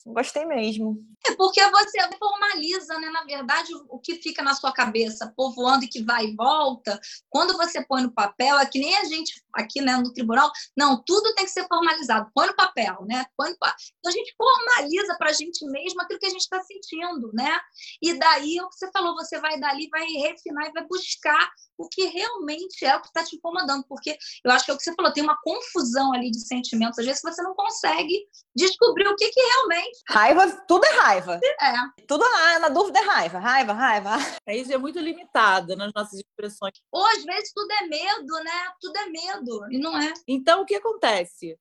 gostei 0.05 0.45
mesmo. 0.45 0.97
É 1.25 1.35
porque 1.35 1.61
você 1.69 2.17
formaliza, 2.17 2.97
né? 2.99 3.09
Na 3.09 3.23
verdade, 3.23 3.71
o 3.89 3.99
que 3.99 4.15
fica 4.15 4.41
na 4.41 4.53
sua 4.53 4.71
cabeça, 4.71 5.33
povoando 5.35 5.85
e 5.85 5.87
que 5.87 6.03
vai 6.03 6.27
e 6.27 6.35
volta, 6.35 6.99
quando 7.29 7.57
você 7.57 7.83
põe 7.83 8.03
no 8.03 8.11
papel, 8.11 8.57
é 8.59 8.65
que 8.65 8.79
nem 8.79 8.95
a 8.95 9.05
gente 9.05 9.43
aqui 9.53 9.81
né, 9.81 9.95
no 9.97 10.13
tribunal, 10.13 10.51
não, 10.75 11.01
tudo 11.03 11.33
tem 11.35 11.45
que 11.45 11.51
ser 11.51 11.67
formalizado. 11.67 12.29
Põe 12.33 12.47
no 12.47 12.55
papel, 12.55 13.05
né? 13.07 13.25
Põe 13.37 13.51
no 13.51 13.57
papel. 13.57 13.75
Então 13.99 14.11
a 14.11 14.15
gente 14.15 14.33
formaliza 14.35 15.15
para 15.17 15.29
a 15.29 15.33
gente 15.33 15.65
mesmo 15.67 16.01
aquilo 16.01 16.19
que 16.19 16.25
a 16.25 16.29
gente 16.29 16.41
está 16.41 16.61
sentindo, 16.61 17.31
né? 17.33 17.59
E 18.01 18.13
daí 18.13 18.57
é 18.57 18.63
o 18.63 18.69
que 18.69 18.75
você 18.75 18.91
falou, 18.91 19.15
você 19.15 19.39
vai 19.39 19.59
dali, 19.59 19.89
vai 19.89 20.05
refinar 20.05 20.67
e 20.67 20.73
vai 20.73 20.85
buscar 20.85 21.49
o 21.77 21.87
que 21.87 22.05
realmente 22.07 22.85
é 22.85 22.95
o 22.95 23.01
que 23.01 23.07
está 23.07 23.23
te 23.23 23.37
incomodando, 23.37 23.85
porque 23.87 24.17
eu 24.43 24.51
acho 24.51 24.65
que 24.65 24.71
é 24.71 24.73
o 24.73 24.77
que 24.77 24.83
você 24.83 24.93
falou, 24.93 25.13
tem 25.13 25.23
uma 25.23 25.39
confusão 25.41 26.13
ali 26.13 26.29
de 26.29 26.45
sentimentos, 26.45 26.99
às 26.99 27.05
vezes 27.05 27.21
você 27.21 27.41
não 27.41 27.55
consegue 27.55 28.27
descobrir 28.53 29.07
o 29.07 29.15
que, 29.15 29.29
que 29.29 29.39
realmente. 29.39 29.99
Raiva, 30.09 30.65
tudo 30.67 30.85
é 30.85 30.93
raiva. 30.99 31.39
É. 31.61 32.03
Tudo 32.05 32.29
na, 32.29 32.59
na 32.59 32.69
dúvida 32.69 32.99
é 32.99 33.03
raiva, 33.03 33.39
raiva, 33.39 33.73
raiva. 33.73 34.17
Isso 34.49 34.73
é 34.73 34.77
muito 34.77 34.99
limitado 34.99 35.75
nas 35.77 35.93
nossas 35.95 36.19
expressões. 36.19 36.73
Ou 36.91 37.05
às 37.05 37.23
vezes 37.23 37.53
tudo 37.53 37.71
é 37.71 37.87
medo, 37.87 38.33
né? 38.43 38.73
Tudo 38.81 38.97
é 38.97 39.05
medo, 39.05 39.38
e 39.71 39.77
não 39.77 39.97
é. 39.97 40.13
Então, 40.27 40.61
o 40.61 40.65
que 40.65 40.75
acontece? 40.75 41.57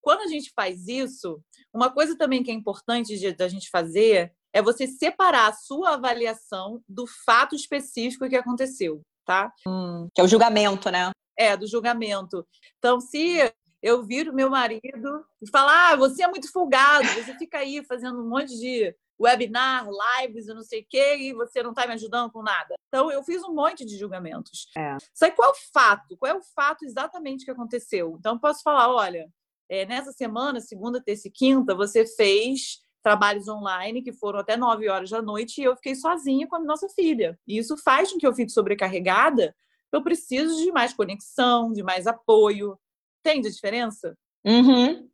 Quando 0.00 0.20
a 0.20 0.26
gente 0.26 0.52
faz 0.54 0.88
isso, 0.88 1.42
uma 1.72 1.90
coisa 1.90 2.16
também 2.16 2.42
que 2.42 2.50
é 2.50 2.54
importante 2.54 3.34
da 3.34 3.48
gente 3.48 3.68
fazer 3.70 4.32
é 4.52 4.60
você 4.60 4.86
separar 4.86 5.48
a 5.48 5.52
sua 5.52 5.94
avaliação 5.94 6.82
do 6.88 7.06
fato 7.06 7.54
específico 7.54 8.28
que 8.28 8.36
aconteceu 8.36 9.02
tá? 9.30 9.52
Hum, 9.64 10.08
que 10.12 10.20
é 10.20 10.24
o 10.24 10.28
julgamento, 10.28 10.90
né? 10.90 11.12
É, 11.38 11.56
do 11.56 11.66
julgamento. 11.66 12.44
Então, 12.78 13.00
se 13.00 13.38
eu 13.80 14.02
viro 14.02 14.34
meu 14.34 14.50
marido 14.50 15.24
e 15.40 15.48
falar, 15.48 15.92
ah, 15.92 15.96
você 15.96 16.24
é 16.24 16.28
muito 16.28 16.50
folgado, 16.50 17.06
você 17.08 17.38
fica 17.38 17.58
aí 17.58 17.84
fazendo 17.84 18.20
um 18.20 18.28
monte 18.28 18.58
de 18.58 18.92
webinar, 19.20 19.86
lives 19.86 20.48
e 20.48 20.54
não 20.54 20.62
sei 20.62 20.80
o 20.80 20.86
quê, 20.88 21.16
e 21.16 21.34
você 21.34 21.62
não 21.62 21.70
está 21.70 21.86
me 21.86 21.92
ajudando 21.92 22.32
com 22.32 22.42
nada. 22.42 22.74
Então, 22.88 23.10
eu 23.10 23.22
fiz 23.22 23.42
um 23.44 23.54
monte 23.54 23.84
de 23.84 23.98
julgamentos. 23.98 24.68
É. 24.76 24.96
Só 25.12 25.28
que 25.28 25.36
qual 25.36 25.50
é 25.50 25.52
o 25.52 25.56
fato? 25.72 26.16
Qual 26.16 26.32
é 26.32 26.34
o 26.34 26.42
fato 26.42 26.84
exatamente 26.84 27.44
que 27.44 27.50
aconteceu? 27.50 28.16
Então, 28.18 28.38
posso 28.38 28.62
falar, 28.62 28.88
olha, 28.92 29.28
é, 29.68 29.84
nessa 29.84 30.12
semana, 30.12 30.60
segunda, 30.60 31.02
terça 31.02 31.28
e 31.28 31.30
quinta, 31.30 31.74
você 31.74 32.06
fez 32.06 32.80
trabalhos 33.02 33.48
online 33.48 34.02
que 34.02 34.12
foram 34.12 34.40
até 34.40 34.56
9 34.56 34.88
horas 34.88 35.10
da 35.10 35.22
noite 35.22 35.60
e 35.60 35.64
eu 35.64 35.76
fiquei 35.76 35.94
sozinha 35.94 36.46
com 36.46 36.56
a 36.56 36.60
nossa 36.60 36.88
filha. 36.88 37.38
E 37.46 37.58
isso 37.58 37.76
faz 37.76 38.12
com 38.12 38.18
que 38.18 38.26
eu 38.26 38.34
fique 38.34 38.50
sobrecarregada. 38.50 39.54
Eu 39.92 40.02
preciso 40.02 40.62
de 40.62 40.70
mais 40.72 40.92
conexão, 40.92 41.72
de 41.72 41.82
mais 41.82 42.06
apoio. 42.06 42.78
Entende 43.20 43.48
a 43.48 43.50
diferença? 43.50 44.16
Uhum. 44.44 45.08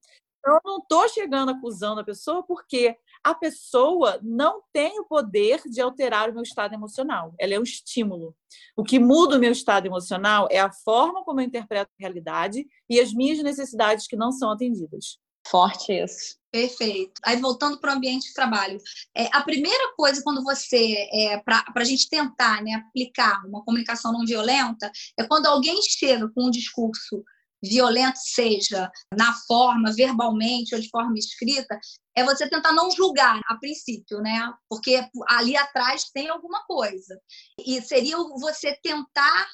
Eu 0.45 0.61
não 0.65 0.79
estou 0.79 1.09
chegando 1.09 1.51
acusando 1.51 2.01
a 2.01 2.05
pessoa 2.05 2.45
porque 2.45 2.97
a 3.27 3.35
pessoa 3.35 4.21
não 4.23 4.63
tem 4.73 5.01
o 5.01 5.05
poder 5.05 5.61
de 5.69 5.81
alterar 5.81 6.31
o 6.31 6.33
meu 6.33 6.45
estado 6.45 6.75
emocional. 6.75 7.35
Ela 7.41 7.55
é 7.55 7.59
um 7.59 7.65
estímulo. 7.65 8.37
O 8.77 8.85
que 8.85 9.01
muda 9.01 9.37
o 9.37 9.41
meu 9.41 9.51
estado 9.51 9.85
emocional 9.85 10.47
é 10.49 10.61
a 10.61 10.73
forma 10.73 11.25
como 11.25 11.41
eu 11.41 11.45
interpreto 11.45 11.91
a 11.91 12.03
realidade 12.03 12.65
e 12.89 13.01
as 13.01 13.13
minhas 13.13 13.43
necessidades 13.43 14.07
que 14.07 14.15
não 14.15 14.31
são 14.31 14.53
atendidas. 14.53 15.19
Forte 15.45 15.93
isso. 15.93 16.37
Perfeito. 16.53 17.21
Aí, 17.25 17.37
voltando 17.41 17.81
para 17.81 17.95
o 17.95 17.97
ambiente 17.97 18.29
de 18.29 18.35
trabalho. 18.35 18.79
É, 19.17 19.29
a 19.33 19.43
primeira 19.43 19.93
coisa, 19.97 20.23
quando 20.23 20.45
você, 20.45 20.95
é, 21.13 21.39
para 21.39 21.65
a 21.75 21.85
gente 21.85 22.09
tentar 22.09 22.63
né, 22.63 22.75
aplicar 22.75 23.45
uma 23.45 23.65
comunicação 23.65 24.13
não 24.13 24.25
violenta, 24.25 24.89
é 25.19 25.25
quando 25.25 25.47
alguém 25.47 25.81
chega 25.83 26.29
com 26.33 26.47
um 26.47 26.51
discurso 26.51 27.25
violento, 27.69 28.19
seja 28.19 28.91
na 29.17 29.33
forma, 29.47 29.93
verbalmente 29.93 30.75
ou 30.75 30.81
de 30.81 30.89
forma 30.89 31.15
escrita, 31.19 31.79
é 32.17 32.25
você 32.25 32.49
tentar 32.49 32.73
não 32.73 32.91
julgar 32.91 33.41
a 33.47 33.57
princípio, 33.57 34.21
né? 34.21 34.53
Porque 34.69 35.07
ali 35.29 35.57
atrás 35.57 36.05
tem 36.13 36.29
alguma 36.29 36.65
coisa. 36.65 37.21
E 37.59 37.81
seria 37.83 38.17
você 38.17 38.75
tentar 38.83 39.47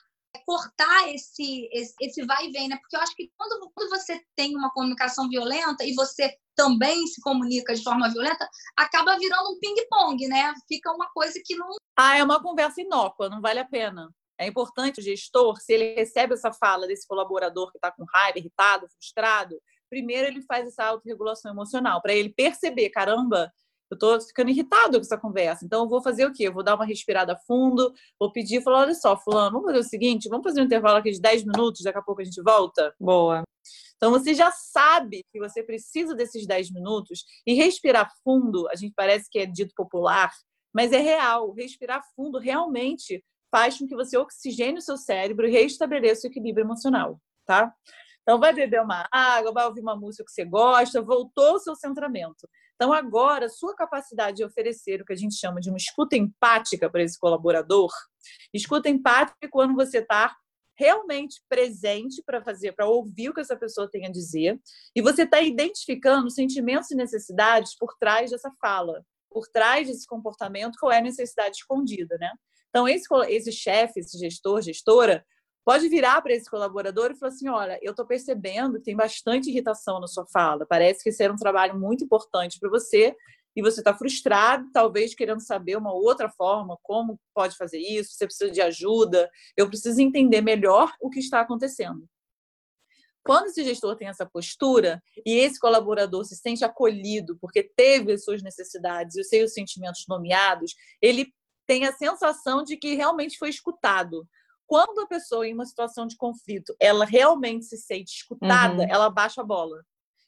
cortar 0.46 1.08
esse, 1.12 1.68
esse, 1.72 1.94
esse 2.00 2.24
vai 2.24 2.46
e 2.46 2.52
vem, 2.52 2.68
né? 2.68 2.76
Porque 2.76 2.96
eu 2.96 3.00
acho 3.00 3.14
que 3.14 3.30
quando, 3.36 3.70
quando 3.74 3.90
você 3.90 4.20
tem 4.34 4.56
uma 4.56 4.70
comunicação 4.70 5.28
violenta 5.28 5.84
e 5.84 5.94
você 5.94 6.34
também 6.54 7.06
se 7.06 7.20
comunica 7.20 7.74
de 7.74 7.82
forma 7.82 8.10
violenta, 8.10 8.48
acaba 8.76 9.18
virando 9.18 9.50
um 9.50 9.58
ping-pong, 9.58 10.28
né? 10.28 10.52
Fica 10.68 10.92
uma 10.92 11.08
coisa 11.12 11.40
que 11.44 11.54
não. 11.56 11.68
Ah, 11.96 12.16
é 12.16 12.24
uma 12.24 12.42
conversa 12.42 12.80
inócua, 12.80 13.28
não 13.28 13.40
vale 13.40 13.60
a 13.60 13.64
pena. 13.64 14.08
É 14.42 14.48
importante 14.48 15.00
o 15.00 15.02
gestor, 15.02 15.60
se 15.60 15.72
ele 15.72 15.94
recebe 15.94 16.34
essa 16.34 16.52
fala 16.52 16.86
desse 16.86 17.06
colaborador 17.06 17.70
que 17.70 17.78
está 17.78 17.90
com 17.90 18.04
raiva, 18.04 18.38
irritado, 18.38 18.88
frustrado, 18.88 19.60
primeiro 19.88 20.26
ele 20.28 20.42
faz 20.42 20.66
essa 20.66 20.84
autorregulação 20.84 21.52
emocional, 21.52 22.00
para 22.00 22.14
ele 22.14 22.30
perceber, 22.30 22.90
caramba, 22.90 23.52
eu 23.90 23.94
estou 23.94 24.18
ficando 24.22 24.50
irritado 24.50 24.92
com 24.92 25.02
essa 25.02 25.18
conversa. 25.18 25.66
Então, 25.66 25.82
eu 25.82 25.88
vou 25.88 26.02
fazer 26.02 26.24
o 26.24 26.32
quê? 26.32 26.44
Eu 26.48 26.52
vou 26.54 26.62
dar 26.62 26.76
uma 26.76 26.84
respirada 26.86 27.36
fundo, 27.46 27.92
vou 28.18 28.32
pedir, 28.32 28.62
falar, 28.62 28.80
olha 28.80 28.94
só, 28.94 29.14
fulano, 29.18 29.50
vamos 29.52 29.66
fazer 29.66 29.78
o 29.80 29.88
seguinte, 29.88 30.30
vamos 30.30 30.44
fazer 30.44 30.62
um 30.62 30.64
intervalo 30.64 30.96
aqui 30.96 31.10
de 31.10 31.20
10 31.20 31.44
minutos, 31.44 31.82
daqui 31.82 31.98
a 31.98 32.02
pouco 32.02 32.22
a 32.22 32.24
gente 32.24 32.40
volta? 32.42 32.94
Boa. 32.98 33.42
Então, 33.96 34.10
você 34.10 34.32
já 34.34 34.50
sabe 34.50 35.22
que 35.30 35.38
você 35.38 35.62
precisa 35.62 36.14
desses 36.14 36.46
10 36.46 36.72
minutos 36.72 37.24
e 37.46 37.52
respirar 37.52 38.10
fundo, 38.24 38.66
a 38.70 38.76
gente 38.76 38.94
parece 38.96 39.28
que 39.30 39.38
é 39.38 39.46
dito 39.46 39.74
popular, 39.76 40.32
mas 40.74 40.92
é 40.92 40.98
real. 40.98 41.52
Respirar 41.52 42.02
fundo 42.16 42.38
realmente 42.38 43.22
faz 43.52 43.78
com 43.78 43.86
que 43.86 43.94
você 43.94 44.16
oxigene 44.16 44.78
o 44.78 44.82
seu 44.82 44.96
cérebro 44.96 45.46
e 45.46 45.52
restabeleça 45.52 46.26
o 46.26 46.30
equilíbrio 46.30 46.64
emocional, 46.64 47.20
tá? 47.46 47.72
Então, 48.22 48.38
vai 48.38 48.52
beber 48.52 48.80
uma 48.80 49.06
água, 49.12 49.52
vai 49.52 49.66
ouvir 49.66 49.80
uma 49.80 49.96
música 49.96 50.24
que 50.24 50.32
você 50.32 50.44
gosta, 50.44 51.02
voltou 51.02 51.50
ao 51.50 51.58
seu 51.58 51.74
centramento. 51.74 52.48
Então, 52.76 52.92
agora, 52.92 53.48
sua 53.48 53.74
capacidade 53.74 54.38
de 54.38 54.44
oferecer 54.44 55.02
o 55.02 55.04
que 55.04 55.12
a 55.12 55.16
gente 55.16 55.34
chama 55.34 55.60
de 55.60 55.68
uma 55.68 55.76
escuta 55.76 56.16
empática 56.16 56.88
para 56.88 57.02
esse 57.02 57.18
colaborador, 57.18 57.90
escuta 58.54 58.88
empática 58.88 59.36
é 59.42 59.48
quando 59.48 59.74
você 59.74 59.98
está 59.98 60.34
realmente 60.74 61.42
presente 61.48 62.22
para 62.24 62.42
fazer, 62.42 62.72
para 62.72 62.86
ouvir 62.86 63.28
o 63.28 63.34
que 63.34 63.40
essa 63.40 63.56
pessoa 63.56 63.90
tem 63.90 64.06
a 64.06 64.10
dizer, 64.10 64.58
e 64.96 65.02
você 65.02 65.22
está 65.22 65.40
identificando 65.40 66.30
sentimentos 66.30 66.90
e 66.90 66.96
necessidades 66.96 67.76
por 67.76 67.94
trás 67.98 68.30
dessa 68.30 68.50
fala, 68.60 69.04
por 69.30 69.46
trás 69.48 69.88
desse 69.88 70.06
comportamento, 70.06 70.78
qual 70.78 70.92
é 70.92 70.98
a 70.98 71.02
necessidade 71.02 71.56
escondida, 71.56 72.16
né? 72.18 72.32
Então, 72.72 72.88
esse, 72.88 73.06
esse 73.28 73.52
chefe, 73.52 74.00
esse 74.00 74.18
gestor, 74.18 74.62
gestora, 74.62 75.22
pode 75.62 75.88
virar 75.90 76.22
para 76.22 76.32
esse 76.32 76.48
colaborador 76.48 77.10
e 77.10 77.14
falar 77.14 77.30
assim: 77.30 77.48
olha, 77.48 77.78
eu 77.82 77.90
estou 77.90 78.06
percebendo 78.06 78.78
que 78.78 78.84
tem 78.84 78.96
bastante 78.96 79.50
irritação 79.50 80.00
na 80.00 80.06
sua 80.06 80.26
fala, 80.26 80.66
parece 80.66 81.02
que 81.02 81.10
esse 81.10 81.22
era 81.22 81.32
um 81.32 81.36
trabalho 81.36 81.78
muito 81.78 82.02
importante 82.02 82.58
para 82.58 82.70
você 82.70 83.14
e 83.54 83.60
você 83.60 83.82
está 83.82 83.94
frustrado, 83.94 84.70
talvez 84.72 85.14
querendo 85.14 85.42
saber 85.42 85.76
uma 85.76 85.92
outra 85.92 86.30
forma, 86.30 86.78
como 86.82 87.20
pode 87.34 87.54
fazer 87.58 87.78
isso, 87.78 88.14
você 88.14 88.24
precisa 88.24 88.50
de 88.50 88.62
ajuda, 88.62 89.30
eu 89.54 89.68
preciso 89.68 90.00
entender 90.00 90.40
melhor 90.40 90.90
o 90.98 91.10
que 91.10 91.20
está 91.20 91.40
acontecendo. 91.40 92.08
Quando 93.22 93.46
esse 93.46 93.62
gestor 93.62 93.94
tem 93.94 94.08
essa 94.08 94.26
postura 94.26 95.02
e 95.24 95.36
esse 95.36 95.60
colaborador 95.60 96.24
se 96.24 96.34
sente 96.34 96.64
acolhido 96.64 97.36
porque 97.40 97.62
teve 97.62 98.12
as 98.12 98.24
suas 98.24 98.42
necessidades 98.42 99.16
e 99.16 99.20
os 99.20 99.28
seus 99.28 99.52
sentimentos 99.52 100.06
nomeados, 100.08 100.74
ele 101.00 101.32
tem 101.72 101.86
a 101.86 101.92
sensação 101.92 102.62
de 102.62 102.76
que 102.76 102.94
realmente 102.94 103.38
foi 103.38 103.48
escutado 103.48 104.28
quando 104.66 105.00
a 105.00 105.06
pessoa 105.06 105.48
em 105.48 105.54
uma 105.54 105.64
situação 105.64 106.06
de 106.06 106.18
conflito, 106.18 106.76
ela 106.78 107.06
realmente 107.06 107.64
se 107.64 107.78
sente 107.78 108.10
escutada, 108.10 108.82
uhum. 108.82 108.88
ela 108.90 109.08
baixa 109.08 109.40
a 109.40 109.44
bola. 109.44 109.82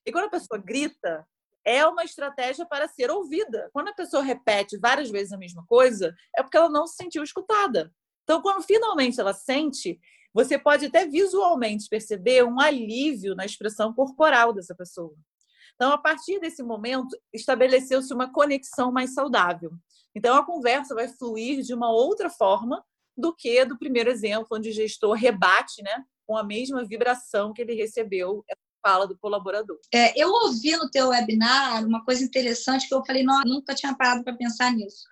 E 0.07 0.11
quando 0.11 0.25
a 0.25 0.31
pessoa 0.31 0.59
grita, 0.59 1.27
é 1.67 1.87
uma 1.87 2.03
estratégia 2.03 2.65
para 2.65 2.89
ser 2.89 3.11
ouvida. 3.11 3.69
Quando 3.75 3.89
a 3.89 3.95
pessoa 3.95 4.23
repete 4.23 4.79
várias 4.79 5.11
vezes 5.11 5.35
a 5.35 5.39
mesma 5.39 5.65
coisa, 5.67 6.15
é 6.35 6.43
porque 6.43 6.57
ela 6.57 6.71
não 6.71 6.87
se 6.87 6.97
sentiu 6.97 7.23
escutada. 7.23 7.93
Então, 8.23 8.41
quando 8.41 8.63
finalmente 8.63 9.21
ela 9.21 9.35
sente, 9.35 10.01
você 10.33 10.59
pode 10.59 10.87
até 10.87 11.07
visualmente 11.07 11.89
perceber 11.91 12.43
um 12.43 12.59
alívio 12.59 13.35
na 13.35 13.45
expressão 13.45 13.93
corporal 13.93 14.55
dessa 14.55 14.75
pessoa. 14.75 15.15
Então, 15.75 15.93
a 15.93 15.99
partir 15.99 16.39
desse 16.41 16.63
momento, 16.63 17.15
estabeleceu-se 17.33 18.13
uma 18.15 18.33
conexão 18.33 18.91
mais 18.91 19.13
saudável. 19.13 19.73
Então, 20.15 20.37
a 20.37 20.45
conversa 20.45 20.95
vai 20.95 21.09
fluir 21.09 21.63
de 21.63 21.75
uma 21.75 21.91
outra 21.91 22.31
forma 22.31 22.85
do 23.17 23.35
que 23.35 23.65
do 23.65 23.79
primeiro 23.79 24.11
exemplo, 24.11 24.49
onde 24.53 24.71
o 24.71 24.73
gestor 24.73 25.13
rebate 25.13 25.83
né, 25.83 26.05
com 26.27 26.37
a 26.37 26.43
mesma 26.43 26.85
vibração 26.85 27.53
que 27.53 27.63
ele 27.63 27.75
recebeu 27.75 28.45
fala 28.85 29.07
do 29.07 29.17
colaborador. 29.17 29.79
É, 29.93 30.13
eu 30.21 30.31
ouvi 30.31 30.77
no 30.77 30.91
teu 30.91 31.09
webinar 31.09 31.87
uma 31.87 32.05
coisa 32.05 32.23
interessante 32.23 32.87
que 32.87 32.95
eu 32.95 33.03
falei, 33.07 33.23
não, 33.23 33.41
nunca 33.47 33.75
tinha 33.75 33.97
parado 33.97 34.23
para 34.23 34.37
pensar 34.37 34.71
nisso. 34.73 35.05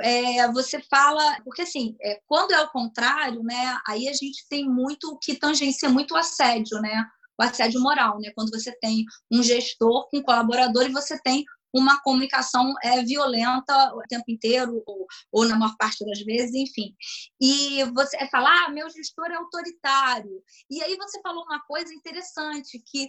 É, 0.00 0.46
você 0.52 0.80
fala, 0.88 1.40
porque 1.42 1.62
assim, 1.62 1.96
é, 2.00 2.20
quando 2.24 2.52
é 2.52 2.60
o 2.62 2.70
contrário, 2.70 3.42
né, 3.42 3.76
aí 3.88 4.08
a 4.08 4.12
gente 4.12 4.46
tem 4.48 4.68
muito 4.70 5.18
que 5.20 5.34
tangencia 5.34 5.88
muito 5.88 6.14
o 6.14 6.16
assédio, 6.16 6.80
né? 6.80 7.04
O 7.38 7.42
assédio 7.42 7.80
moral, 7.80 8.18
né? 8.20 8.30
Quando 8.34 8.50
você 8.50 8.72
tem 8.78 9.04
um 9.30 9.42
gestor 9.42 10.08
com 10.08 10.18
um 10.18 10.22
colaborador 10.22 10.84
e 10.84 10.92
você 10.92 11.20
tem 11.20 11.44
uma 11.78 12.00
comunicação 12.02 12.74
é, 12.82 13.02
violenta 13.02 13.94
o 13.94 14.02
tempo 14.08 14.24
inteiro, 14.28 14.82
ou, 14.86 15.06
ou, 15.32 15.44
na 15.46 15.56
maior 15.56 15.76
parte 15.78 16.04
das 16.04 16.20
vezes, 16.20 16.54
enfim. 16.54 16.94
E 17.40 17.84
você 17.94 18.26
falar, 18.28 18.66
ah, 18.66 18.70
meu 18.70 18.88
gestor 18.90 19.26
é 19.26 19.36
autoritário. 19.36 20.42
E 20.70 20.82
aí 20.82 20.96
você 20.96 21.20
falou 21.20 21.44
uma 21.44 21.60
coisa 21.60 21.92
interessante, 21.92 22.82
que 22.84 23.06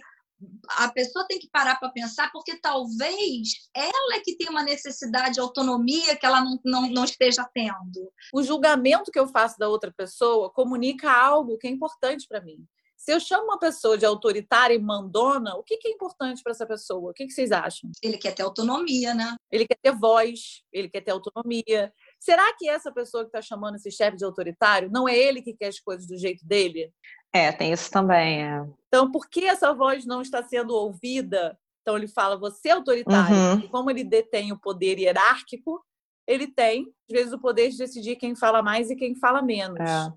a 0.76 0.88
pessoa 0.88 1.26
tem 1.26 1.38
que 1.38 1.48
parar 1.50 1.76
para 1.76 1.90
pensar, 1.90 2.30
porque 2.30 2.56
talvez 2.60 3.68
ela 3.74 4.14
é 4.14 4.20
que 4.20 4.36
tem 4.36 4.48
uma 4.48 4.62
necessidade 4.62 5.34
de 5.34 5.40
autonomia 5.40 6.16
que 6.16 6.24
ela 6.24 6.40
não, 6.40 6.60
não, 6.64 6.88
não 6.90 7.04
esteja 7.04 7.44
tendo. 7.52 8.12
O 8.32 8.42
julgamento 8.42 9.10
que 9.10 9.18
eu 9.18 9.26
faço 9.26 9.58
da 9.58 9.68
outra 9.68 9.92
pessoa 9.92 10.52
comunica 10.52 11.10
algo 11.10 11.58
que 11.58 11.66
é 11.66 11.70
importante 11.70 12.26
para 12.28 12.40
mim. 12.40 12.64
Se 12.98 13.12
eu 13.12 13.20
chamo 13.20 13.44
uma 13.44 13.58
pessoa 13.58 13.96
de 13.96 14.04
autoritária 14.04 14.74
e 14.74 14.78
mandona, 14.78 15.54
o 15.54 15.62
que, 15.62 15.78
é 15.84 15.90
importante 15.90 16.42
para 16.42 16.50
essa 16.50 16.66
pessoa? 16.66 17.12
O 17.12 17.14
que, 17.14 17.30
vocês 17.30 17.52
acham? 17.52 17.90
Ele 18.02 18.18
quer 18.18 18.34
ter 18.34 18.42
autonomia, 18.42 19.14
né? 19.14 19.36
Ele 19.50 19.66
quer 19.66 19.78
ter 19.80 19.92
voz, 19.92 20.62
ele 20.72 20.88
quer 20.88 21.00
ter 21.02 21.12
autonomia. 21.12 21.92
Será 22.18 22.52
que 22.56 22.68
essa 22.68 22.92
pessoa 22.92 23.22
que 23.22 23.28
está 23.28 23.40
chamando 23.40 23.76
esse 23.76 23.90
chefe 23.92 24.16
de 24.16 24.24
autoritário 24.24 24.90
não 24.90 25.08
é 25.08 25.16
ele 25.16 25.40
que 25.40 25.54
quer 25.54 25.68
as 25.68 25.78
coisas 25.78 26.08
do 26.08 26.18
jeito 26.18 26.44
dele? 26.44 26.92
É, 27.32 27.52
tem 27.52 27.72
isso 27.72 27.88
também. 27.88 28.42
É. 28.42 28.66
Então, 28.88 29.10
por 29.12 29.28
que 29.28 29.44
essa 29.44 29.72
voz 29.72 30.04
não 30.04 30.20
está 30.20 30.42
sendo 30.42 30.74
ouvida? 30.74 31.56
Então, 31.82 31.96
ele 31.96 32.08
fala, 32.08 32.36
você 32.36 32.68
é 32.68 32.72
autoritário. 32.72 33.36
Uhum. 33.36 33.58
E 33.60 33.68
como 33.68 33.90
ele 33.90 34.02
detém 34.02 34.52
o 34.52 34.58
poder 34.58 34.98
hierárquico, 34.98 35.80
ele 36.26 36.48
tem, 36.48 36.92
às 37.08 37.12
vezes, 37.16 37.32
o 37.32 37.38
poder 37.38 37.70
de 37.70 37.78
decidir 37.78 38.16
quem 38.16 38.34
fala 38.34 38.60
mais 38.60 38.90
e 38.90 38.96
quem 38.96 39.14
fala 39.14 39.40
menos. 39.40 39.78
É. 39.80 40.12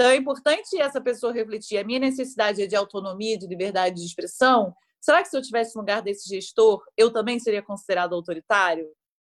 Então, 0.00 0.12
é 0.12 0.16
importante 0.16 0.80
essa 0.80 0.98
pessoa 0.98 1.30
refletir. 1.30 1.76
A 1.76 1.84
minha 1.84 1.98
necessidade 1.98 2.62
é 2.62 2.66
de 2.66 2.74
autonomia, 2.74 3.36
de 3.36 3.46
liberdade 3.46 3.96
de 3.96 4.06
expressão. 4.06 4.74
Será 4.98 5.22
que 5.22 5.28
se 5.28 5.36
eu 5.36 5.42
tivesse 5.42 5.76
no 5.76 5.82
lugar 5.82 6.00
desse 6.00 6.26
gestor, 6.26 6.82
eu 6.96 7.12
também 7.12 7.38
seria 7.38 7.60
considerado 7.60 8.14
autoritário? 8.14 8.88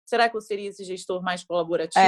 Será 0.06 0.28
que 0.28 0.36
eu 0.36 0.40
seria 0.40 0.68
esse 0.68 0.84
gestor 0.84 1.20
mais 1.20 1.42
colaborativo? 1.42 2.00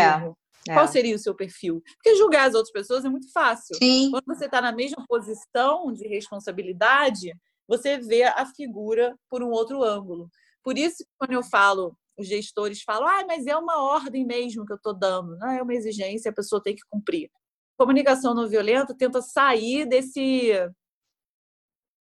É, 0.68 0.72
Qual 0.72 0.84
é. 0.84 0.86
seria 0.86 1.16
o 1.16 1.18
seu 1.18 1.34
perfil? 1.34 1.82
Porque 1.96 2.14
julgar 2.14 2.46
as 2.46 2.54
outras 2.54 2.70
pessoas 2.70 3.04
é 3.04 3.08
muito 3.08 3.28
fácil. 3.32 3.74
Sim. 3.74 4.12
Quando 4.12 4.26
você 4.26 4.44
está 4.44 4.62
na 4.62 4.70
mesma 4.70 5.04
posição 5.08 5.92
de 5.92 6.06
responsabilidade, 6.06 7.32
você 7.66 7.98
vê 7.98 8.22
a 8.22 8.46
figura 8.46 9.16
por 9.28 9.42
um 9.42 9.50
outro 9.50 9.82
ângulo. 9.82 10.30
Por 10.62 10.78
isso, 10.78 11.04
quando 11.18 11.32
eu 11.32 11.42
falo, 11.42 11.96
os 12.16 12.28
gestores 12.28 12.82
falam, 12.82 13.08
ah, 13.08 13.24
mas 13.26 13.48
é 13.48 13.56
uma 13.56 13.82
ordem 13.82 14.24
mesmo 14.24 14.64
que 14.64 14.72
eu 14.72 14.76
estou 14.76 14.94
dando, 14.94 15.36
não 15.38 15.50
é 15.50 15.60
uma 15.60 15.74
exigência, 15.74 16.30
a 16.30 16.34
pessoa 16.34 16.62
tem 16.62 16.76
que 16.76 16.82
cumprir 16.88 17.28
comunicação 17.76 18.34
não 18.34 18.48
violenta 18.48 18.94
tenta 18.96 19.20
sair 19.20 19.87
desse 19.87 20.52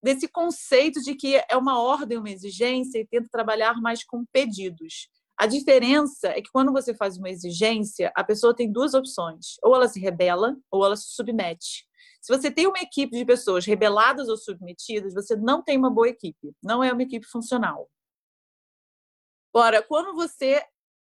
desse 0.01 0.27
conceito 0.29 1.01
de 1.01 1.13
que 1.13 1.35
é 1.35 1.57
uma 1.57 1.81
ordem, 1.81 2.17
uma 2.17 2.29
exigência 2.29 2.99
e 2.99 3.05
tenta 3.05 3.27
trabalhar 3.29 3.81
mais 3.81 4.03
com 4.03 4.25
pedidos. 4.31 5.09
A 5.37 5.45
diferença 5.45 6.29
é 6.29 6.41
que 6.41 6.51
quando 6.51 6.71
você 6.71 6.93
faz 6.93 7.17
uma 7.17 7.29
exigência, 7.29 8.11
a 8.15 8.23
pessoa 8.23 8.55
tem 8.55 8.71
duas 8.71 8.93
opções: 8.93 9.55
ou 9.63 9.75
ela 9.75 9.87
se 9.87 9.99
rebela 9.99 10.57
ou 10.71 10.85
ela 10.85 10.95
se 10.95 11.09
submete. 11.15 11.87
Se 12.21 12.35
você 12.35 12.51
tem 12.51 12.67
uma 12.67 12.79
equipe 12.79 13.17
de 13.17 13.25
pessoas 13.25 13.65
rebeladas 13.65 14.27
ou 14.27 14.37
submetidas, 14.37 15.13
você 15.13 15.35
não 15.35 15.63
tem 15.63 15.77
uma 15.77 15.89
boa 15.89 16.09
equipe, 16.09 16.53
não 16.61 16.83
é 16.83 16.91
uma 16.91 17.03
equipe 17.03 17.25
funcional. 17.25 17.89
Agora, 19.53 19.81
quando 19.81 20.13
você 20.13 20.63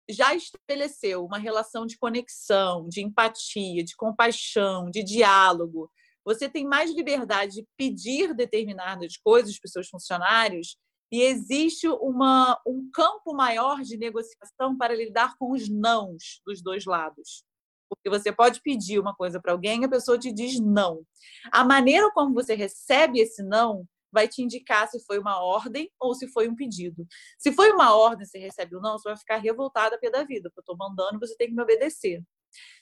já 0.10 0.36
estabeleceu 0.36 1.26
uma 1.26 1.38
relação 1.38 1.86
de 1.86 1.98
conexão, 1.98 2.88
de 2.90 3.02
empatia, 3.02 3.84
de 3.84 3.96
compaixão, 3.96 4.90
de 4.90 5.04
diálogo, 5.04 5.90
você 6.26 6.48
tem 6.48 6.66
mais 6.66 6.92
liberdade 6.92 7.56
de 7.56 7.68
pedir 7.78 8.34
determinadas 8.34 9.18
coisas 9.18 9.60
para 9.60 9.68
os 9.68 9.72
seus 9.72 9.90
funcionários 9.90 10.78
e 11.12 11.22
existe 11.22 11.88
uma, 11.88 12.60
um 12.66 12.90
campo 12.92 13.34
maior 13.34 13.82
de 13.82 13.98
negociação 13.98 14.78
para 14.78 14.96
lidar 14.96 15.36
com 15.38 15.52
os 15.52 15.70
nãos 15.70 16.42
dos 16.46 16.62
dois 16.62 16.86
lados. 16.86 17.44
Porque 17.90 18.10
você 18.10 18.32
pode 18.32 18.62
pedir 18.62 19.00
uma 19.00 19.14
coisa 19.14 19.40
para 19.40 19.52
alguém 19.52 19.82
e 19.82 19.86
a 19.86 19.90
pessoa 19.90 20.18
te 20.18 20.32
diz 20.32 20.60
não. 20.60 21.04
A 21.52 21.64
maneira 21.64 22.10
como 22.14 22.34
você 22.34 22.56
recebe 22.56 23.20
esse 23.20 23.44
não 23.44 23.86
vai 24.14 24.28
te 24.28 24.42
indicar 24.42 24.88
se 24.88 25.04
foi 25.06 25.18
uma 25.18 25.44
ordem 25.44 25.92
ou 26.00 26.14
se 26.14 26.28
foi 26.28 26.48
um 26.48 26.56
pedido. 26.56 27.06
Se 27.38 27.52
foi 27.52 27.72
uma 27.72 27.96
ordem, 27.96 28.26
você 28.26 28.38
recebe 28.38 28.76
o 28.76 28.80
não, 28.80 28.98
você 28.98 29.10
vai 29.10 29.18
ficar 29.18 29.38
revoltada 29.38 29.98
pé 29.98 30.10
da 30.10 30.24
vida, 30.24 30.50
porque 30.50 30.60
eu 30.60 30.74
estou 30.74 30.78
mandando, 30.78 31.20
você 31.20 31.36
tem 31.36 31.48
que 31.48 31.56
me 31.56 31.64
obedecer. 31.64 32.24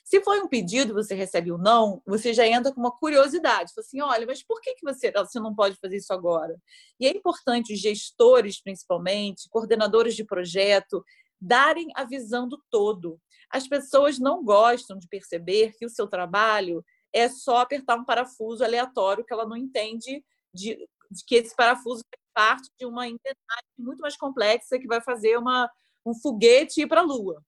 Se 0.04 0.20
foi 0.22 0.40
um 0.40 0.48
pedido 0.48 0.92
você 0.92 1.14
recebe 1.14 1.50
o 1.50 1.54
um 1.54 1.58
não, 1.58 2.02
você 2.06 2.34
já 2.34 2.46
entra 2.46 2.72
com 2.72 2.80
uma 2.80 2.94
curiosidade. 2.94 3.72
Fala 3.74 3.84
assim, 3.84 4.00
olha, 4.02 4.26
mas 4.26 4.44
por 4.44 4.60
que, 4.60 4.74
que 4.74 4.84
você, 4.84 5.10
você 5.10 5.40
não 5.40 5.54
pode 5.54 5.76
fazer 5.76 5.96
isso 5.96 6.12
agora? 6.12 6.54
E 7.00 7.06
é 7.06 7.10
importante 7.10 7.72
os 7.72 7.80
gestores, 7.80 8.62
principalmente, 8.62 9.48
coordenadores 9.48 10.14
de 10.14 10.24
projeto, 10.24 11.02
darem 11.40 11.88
a 11.96 12.04
visão 12.04 12.46
do 12.46 12.62
todo. 12.70 13.18
As 13.50 13.66
pessoas 13.66 14.18
não 14.18 14.44
gostam 14.44 14.98
de 14.98 15.08
perceber 15.08 15.72
que 15.78 15.86
o 15.86 15.90
seu 15.90 16.06
trabalho 16.06 16.84
é 17.12 17.28
só 17.28 17.58
apertar 17.58 17.96
um 17.96 18.04
parafuso 18.04 18.64
aleatório 18.64 19.24
que 19.24 19.32
ela 19.32 19.46
não 19.46 19.56
entende 19.56 20.24
de, 20.54 20.78
de 21.12 21.24
que 21.24 21.36
esse 21.36 21.54
parafuso 21.54 22.02
é 22.12 22.18
parte 22.34 22.68
de 22.78 22.86
uma 22.86 23.06
engrenagem 23.06 23.70
muito 23.78 24.00
mais 24.00 24.16
complexa 24.16 24.78
que 24.78 24.86
vai 24.86 25.00
fazer 25.00 25.36
uma, 25.36 25.70
um 26.04 26.14
foguete 26.14 26.82
ir 26.82 26.86
para 26.86 27.00
a 27.00 27.04
Lua. 27.04 27.42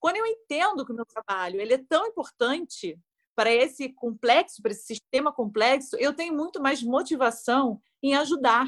Quando 0.00 0.16
eu 0.16 0.26
entendo 0.26 0.84
que 0.84 0.92
o 0.92 0.96
meu 0.96 1.06
trabalho 1.06 1.60
ele 1.60 1.74
é 1.74 1.78
tão 1.78 2.06
importante 2.06 2.98
para 3.34 3.50
esse 3.50 3.88
complexo, 3.90 4.60
para 4.60 4.72
esse 4.72 4.84
sistema 4.84 5.32
complexo, 5.32 5.96
eu 5.96 6.12
tenho 6.12 6.34
muito 6.34 6.60
mais 6.60 6.82
motivação 6.82 7.80
em 8.02 8.14
ajudar. 8.14 8.66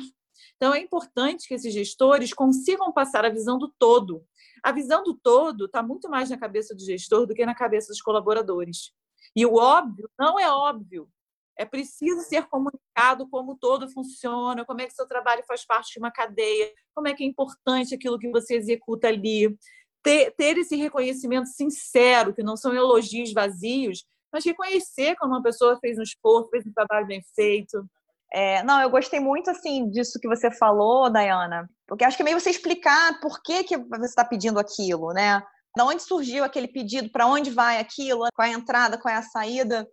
Então, 0.56 0.74
é 0.74 0.80
importante 0.80 1.46
que 1.46 1.54
esses 1.54 1.72
gestores 1.72 2.32
consigam 2.32 2.92
passar 2.92 3.24
a 3.24 3.30
visão 3.30 3.58
do 3.58 3.72
todo. 3.78 4.24
A 4.62 4.72
visão 4.72 5.02
do 5.02 5.14
todo 5.14 5.66
está 5.66 5.82
muito 5.82 6.08
mais 6.08 6.30
na 6.30 6.38
cabeça 6.38 6.74
do 6.74 6.82
gestor 6.82 7.26
do 7.26 7.34
que 7.34 7.44
na 7.44 7.54
cabeça 7.54 7.88
dos 7.88 8.00
colaboradores. 8.00 8.92
E 9.36 9.44
o 9.44 9.56
óbvio 9.56 10.08
não 10.18 10.38
é 10.38 10.50
óbvio. 10.50 11.08
É 11.56 11.64
preciso 11.64 12.22
ser 12.22 12.46
comunicado 12.46 13.28
como 13.28 13.56
todo 13.56 13.88
funciona, 13.90 14.64
como 14.64 14.80
é 14.80 14.86
que 14.86 14.94
seu 14.94 15.06
trabalho 15.06 15.44
faz 15.46 15.64
parte 15.64 15.92
de 15.92 15.98
uma 15.98 16.10
cadeia, 16.10 16.70
como 16.94 17.08
é 17.08 17.14
que 17.14 17.22
é 17.22 17.26
importante 17.26 17.94
aquilo 17.94 18.18
que 18.18 18.30
você 18.30 18.56
executa 18.56 19.08
ali. 19.08 19.56
Ter, 20.02 20.32
ter 20.32 20.58
esse 20.58 20.76
reconhecimento 20.76 21.48
sincero, 21.48 22.34
que 22.34 22.42
não 22.42 22.56
são 22.56 22.74
elogios 22.74 23.32
vazios, 23.32 24.04
mas 24.32 24.44
reconhecer 24.44 25.14
quando 25.16 25.30
uma 25.32 25.42
pessoa 25.42 25.78
fez 25.80 25.96
um 25.96 26.02
esforço, 26.02 26.50
fez 26.50 26.66
um 26.66 26.72
trabalho 26.72 27.06
bem 27.06 27.22
feito. 27.34 27.88
É, 28.32 28.64
não, 28.64 28.80
eu 28.80 28.90
gostei 28.90 29.20
muito 29.20 29.48
assim 29.48 29.88
disso 29.88 30.18
que 30.18 30.26
você 30.26 30.50
falou, 30.50 31.08
Dayana, 31.08 31.70
porque 31.86 32.02
acho 32.02 32.16
que 32.16 32.22
é 32.22 32.24
meio 32.24 32.40
você 32.40 32.50
explicar 32.50 33.20
por 33.20 33.40
que, 33.40 33.62
que 33.62 33.76
você 33.76 34.06
está 34.06 34.24
pedindo 34.24 34.58
aquilo, 34.58 35.12
né? 35.12 35.40
Da 35.76 35.84
onde 35.84 36.02
surgiu 36.02 36.42
aquele 36.42 36.66
pedido, 36.66 37.10
para 37.10 37.28
onde 37.28 37.50
vai 37.50 37.78
aquilo, 37.78 38.26
qual 38.34 38.48
é 38.48 38.50
a 38.50 38.58
entrada, 38.58 38.98
qual 38.98 39.14
é 39.14 39.18
a 39.18 39.22
saída, 39.22 39.88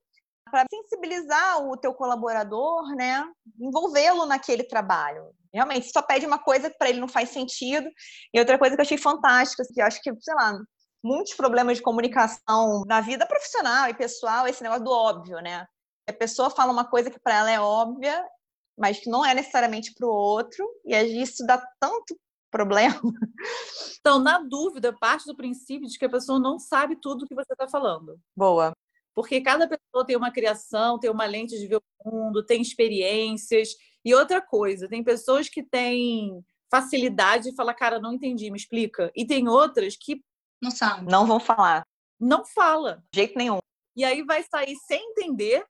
para 0.49 0.65
sensibilizar 0.69 1.63
o 1.65 1.77
teu 1.77 1.93
colaborador, 1.93 2.95
né? 2.95 3.25
Envolvê-lo 3.60 4.25
naquele 4.25 4.63
trabalho 4.63 5.34
realmente 5.54 5.91
só 5.91 6.01
pede 6.01 6.25
uma 6.25 6.39
coisa 6.39 6.69
que 6.69 6.77
para 6.77 6.89
ele 6.89 6.99
não 6.99 7.08
faz 7.08 7.30
sentido. 7.30 7.89
E 8.34 8.39
outra 8.39 8.58
coisa 8.58 8.75
que 8.75 8.82
eu 8.82 8.86
achei 8.86 8.97
fantástica, 8.97 9.63
que 9.71 9.82
eu 9.82 9.86
acho 9.86 10.01
que, 10.01 10.12
sei 10.21 10.34
lá, 10.34 10.58
muitos 11.04 11.34
problemas 11.34 11.77
de 11.77 11.84
comunicação 11.84 12.84
na 12.88 13.01
vida 13.01 13.25
profissional 13.25 13.89
e 13.89 13.93
pessoal, 13.93 14.47
esse 14.47 14.63
negócio 14.63 14.84
do 14.84 14.91
óbvio, 14.91 15.39
né? 15.41 15.65
A 16.08 16.13
pessoa 16.13 16.49
fala 16.49 16.71
uma 16.71 16.86
coisa 16.86 17.10
que 17.10 17.19
para 17.19 17.36
ela 17.36 17.51
é 17.51 17.60
óbvia, 17.60 18.23
mas 18.77 18.99
que 18.99 19.10
não 19.10 19.25
é 19.25 19.34
necessariamente 19.34 19.93
para 19.93 20.08
o 20.08 20.12
outro, 20.12 20.67
e 20.86 20.95
isso 21.21 21.45
dá 21.45 21.62
tanto 21.80 22.17
problema. 22.49 22.99
Então, 23.99 24.17
na 24.17 24.39
dúvida, 24.39 24.91
parte 24.99 25.25
do 25.25 25.36
princípio 25.36 25.88
de 25.88 25.95
que 25.95 26.06
a 26.06 26.10
pessoa 26.10 26.39
não 26.39 26.58
sabe 26.58 26.95
tudo 26.99 27.27
que 27.27 27.36
você 27.36 27.54
está 27.54 27.67
falando. 27.67 28.19
Boa. 28.36 28.73
Porque 29.15 29.41
cada 29.41 29.67
pessoa 29.67 30.06
tem 30.06 30.15
uma 30.15 30.32
criação, 30.32 31.00
tem 31.00 31.10
uma 31.10 31.26
lente 31.26 31.58
de 31.58 31.67
ver 31.67 31.78
o 31.78 32.12
mundo, 32.12 32.45
tem 32.45 32.62
experiências, 32.62 33.69
e 34.04 34.15
outra 34.15 34.41
coisa, 34.41 34.88
tem 34.88 35.04
pessoas 35.04 35.50
que 35.50 35.63
têm 35.63 36.43
facilidade 36.69 37.50
de 37.50 37.56
falar, 37.56 37.74
cara, 37.74 38.00
não 38.00 38.13
entendi, 38.13 38.50
me 38.50 38.58
explica. 38.58 39.12
E 39.15 39.26
tem 39.26 39.47
outras 39.47 39.95
que 40.00 40.24
não 40.62 40.71
sabem. 40.71 41.06
Não 41.06 41.26
vão 41.26 41.39
falar. 41.39 41.84
Não 42.19 42.45
fala. 42.45 43.04
De 43.12 43.19
jeito 43.19 43.38
nenhum. 43.38 43.60
E 43.95 44.06
aí 44.06 44.24
vai 44.24 44.43
sair 44.43 44.76
sem 44.88 45.12
entender 45.12 45.65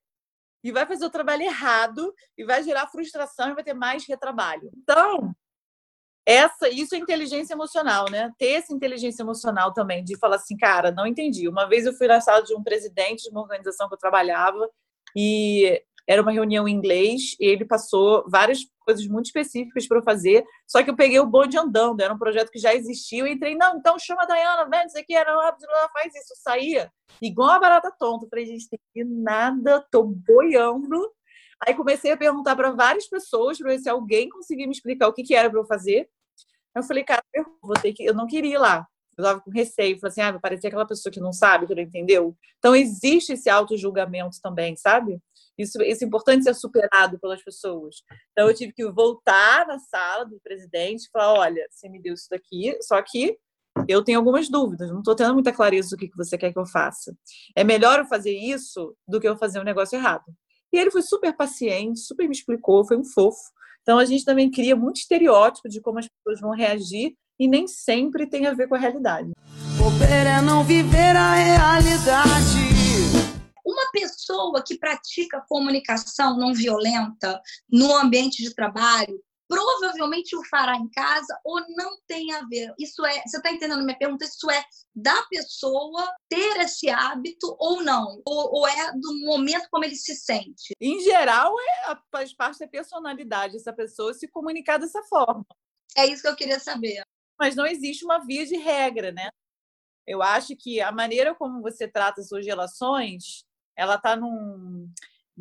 e 0.63 0.71
vai 0.71 0.85
fazer 0.85 1.05
o 1.05 1.09
trabalho 1.09 1.41
errado 1.41 2.13
e 2.37 2.45
vai 2.45 2.61
gerar 2.61 2.87
frustração 2.87 3.49
e 3.49 3.55
vai 3.55 3.63
ter 3.63 3.73
mais 3.73 4.05
retrabalho. 4.07 4.69
Então, 4.77 5.33
essa, 6.31 6.69
isso 6.69 6.95
é 6.95 6.97
inteligência 6.97 7.53
emocional, 7.53 8.05
né? 8.09 8.31
Ter 8.37 8.53
essa 8.53 8.73
inteligência 8.73 9.23
emocional 9.23 9.73
também, 9.73 10.03
de 10.03 10.17
falar 10.17 10.37
assim, 10.37 10.55
cara, 10.57 10.91
não 10.91 11.05
entendi. 11.05 11.47
Uma 11.47 11.67
vez 11.67 11.85
eu 11.85 11.93
fui 11.93 12.07
na 12.07 12.21
sala 12.21 12.41
de 12.43 12.55
um 12.55 12.63
presidente 12.63 13.23
de 13.23 13.29
uma 13.29 13.41
organização 13.41 13.87
que 13.87 13.95
eu 13.95 13.99
trabalhava 13.99 14.69
e 15.15 15.81
era 16.07 16.21
uma 16.21 16.31
reunião 16.31 16.67
em 16.67 16.73
inglês 16.73 17.35
e 17.39 17.45
ele 17.45 17.65
passou 17.65 18.25
várias 18.27 18.59
coisas 18.79 19.05
muito 19.07 19.27
específicas 19.27 19.87
para 19.87 19.99
eu 19.99 20.03
fazer, 20.03 20.43
só 20.67 20.83
que 20.83 20.89
eu 20.89 20.95
peguei 20.95 21.19
o 21.19 21.25
bonde 21.25 21.57
andando, 21.57 22.01
era 22.01 22.13
um 22.13 22.17
projeto 22.17 22.49
que 22.49 22.59
já 22.59 22.73
existia, 22.73 23.27
e 23.27 23.33
entrei, 23.33 23.55
não, 23.55 23.77
então 23.77 23.97
chama 23.99 24.23
a 24.23 24.25
Dayana, 24.25 24.67
vem, 24.69 24.85
isso 24.85 24.97
aqui, 24.97 25.15
era, 25.15 25.31
faz 25.93 26.13
isso, 26.15 26.33
saía, 26.41 26.91
igual 27.21 27.51
a 27.51 27.59
barata 27.59 27.93
tonta, 27.97 28.25
eu 28.25 28.29
falei, 28.29 28.45
gente, 28.45 28.67
tem 28.69 28.79
que 28.93 29.03
nada, 29.03 29.85
tô 29.91 30.03
boiando, 30.03 31.09
aí 31.65 31.73
comecei 31.75 32.11
a 32.11 32.17
perguntar 32.17 32.55
para 32.55 32.71
várias 32.71 33.07
pessoas, 33.07 33.57
para 33.57 33.69
ver 33.69 33.79
se 33.79 33.89
alguém 33.89 34.27
conseguia 34.27 34.65
me 34.65 34.73
explicar 34.73 35.07
o 35.07 35.13
que, 35.13 35.23
que 35.23 35.35
era 35.35 35.49
para 35.49 35.59
eu 35.59 35.65
fazer, 35.65 36.09
eu 36.75 36.83
falei, 36.83 37.03
cara, 37.03 37.23
eu 37.33 37.45
vou 37.61 37.75
ter 37.75 37.93
que, 37.93 38.03
eu 38.03 38.13
não 38.13 38.27
queria 38.27 38.55
ir 38.55 38.57
lá, 38.57 38.87
eu 39.17 39.23
estava 39.23 39.41
com 39.41 39.51
receio, 39.51 39.99
falei 39.99 40.11
assim, 40.11 40.21
ah, 40.21 40.39
parecia 40.39 40.67
aquela 40.69 40.85
pessoa 40.85 41.11
que 41.11 41.19
não 41.19 41.33
sabe, 41.33 41.67
que 41.67 41.75
não 41.75 41.81
entendeu. 41.81 42.35
Então, 42.57 42.75
existe 42.75 43.33
esse 43.33 43.49
auto-julgamento 43.49 44.37
também, 44.41 44.75
sabe? 44.75 45.19
Isso, 45.57 45.81
isso 45.81 46.03
é 46.03 46.07
importante 46.07 46.43
ser 46.43 46.55
superado 46.55 47.19
pelas 47.19 47.43
pessoas. 47.43 47.97
Então, 48.31 48.47
eu 48.47 48.55
tive 48.55 48.71
que 48.71 48.89
voltar 48.89 49.67
na 49.67 49.77
sala 49.79 50.25
do 50.25 50.39
presidente 50.41 51.05
e 51.05 51.09
falar: 51.11 51.33
olha, 51.39 51.67
você 51.69 51.89
me 51.89 52.01
deu 52.01 52.13
isso 52.13 52.27
daqui, 52.29 52.77
só 52.81 53.01
que 53.01 53.37
eu 53.87 54.03
tenho 54.03 54.17
algumas 54.17 54.49
dúvidas, 54.49 54.89
não 54.89 54.99
estou 54.99 55.15
tendo 55.15 55.33
muita 55.33 55.51
clareza 55.51 55.89
do 55.91 55.97
que 55.97 56.09
você 56.15 56.37
quer 56.37 56.51
que 56.51 56.59
eu 56.59 56.65
faça. 56.65 57.15
É 57.55 57.63
melhor 57.63 57.99
eu 57.99 58.05
fazer 58.05 58.31
isso 58.31 58.95
do 59.07 59.19
que 59.19 59.27
eu 59.27 59.37
fazer 59.37 59.59
um 59.59 59.63
negócio 59.63 59.97
errado. 59.97 60.25
E 60.73 60.77
ele 60.77 60.91
foi 60.91 61.01
super 61.01 61.35
paciente, 61.35 61.99
super 61.99 62.27
me 62.27 62.35
explicou, 62.35 62.85
foi 62.85 62.97
um 62.97 63.03
fofo. 63.03 63.41
Então, 63.91 63.99
a 63.99 64.05
gente 64.05 64.23
também 64.23 64.49
cria 64.49 64.73
muito 64.73 65.01
estereótipo 65.01 65.67
de 65.67 65.81
como 65.81 65.99
as 65.99 66.07
pessoas 66.07 66.39
vão 66.39 66.51
reagir 66.51 67.13
e 67.37 67.45
nem 67.45 67.67
sempre 67.67 68.25
tem 68.25 68.47
a 68.47 68.53
ver 68.53 68.69
com 68.69 68.75
a 68.75 68.77
realidade. 68.77 69.31
Bobeira 69.77 70.29
é 70.29 70.41
não 70.41 70.63
viver 70.63 71.13
a 71.13 71.33
realidade. 71.33 72.29
Uma 73.65 73.91
pessoa 73.91 74.63
que 74.65 74.77
pratica 74.77 75.43
comunicação 75.45 76.37
não 76.37 76.53
violenta 76.53 77.41
no 77.69 77.93
ambiente 77.93 78.41
de 78.41 78.55
trabalho 78.55 79.21
provavelmente 79.51 80.33
o 80.35 80.45
fará 80.45 80.77
em 80.77 80.89
casa 80.89 81.37
ou 81.43 81.59
não 81.75 81.97
tem 82.07 82.31
a 82.33 82.41
ver. 82.47 82.73
Isso 82.79 83.05
é, 83.05 83.21
você 83.25 83.35
está 83.35 83.51
entendendo 83.51 83.83
minha 83.83 83.97
pergunta? 83.97 84.23
Isso 84.23 84.49
é 84.49 84.63
da 84.95 85.21
pessoa 85.23 86.09
ter 86.29 86.61
esse 86.61 86.89
hábito 86.89 87.53
ou 87.59 87.83
não? 87.83 88.21
Ou, 88.25 88.59
ou, 88.59 88.67
é 88.67 88.91
do 88.93 89.25
momento 89.25 89.67
como 89.69 89.83
ele 89.83 89.95
se 89.95 90.15
sente? 90.15 90.73
Em 90.79 91.01
geral, 91.01 91.53
é, 91.59 91.97
faz 92.09 92.33
parte 92.33 92.59
da 92.59 92.67
personalidade 92.67 93.57
essa 93.57 93.73
pessoa 93.73 94.13
se 94.13 94.27
comunicar 94.29 94.77
dessa 94.77 95.03
forma. 95.03 95.45
É 95.97 96.05
isso 96.05 96.21
que 96.21 96.29
eu 96.29 96.35
queria 96.35 96.59
saber 96.59 97.03
mas 97.41 97.55
não 97.55 97.65
existe 97.65 98.05
uma 98.05 98.19
via 98.19 98.45
de 98.45 98.55
regra, 98.55 99.11
né? 99.11 99.31
Eu 100.05 100.21
acho 100.21 100.55
que 100.55 100.79
a 100.79 100.91
maneira 100.91 101.33
como 101.33 101.59
você 101.59 101.87
trata 101.87 102.21
suas 102.21 102.45
relações, 102.45 103.43
ela 103.75 103.95
está 103.95 104.15
num 104.15 104.87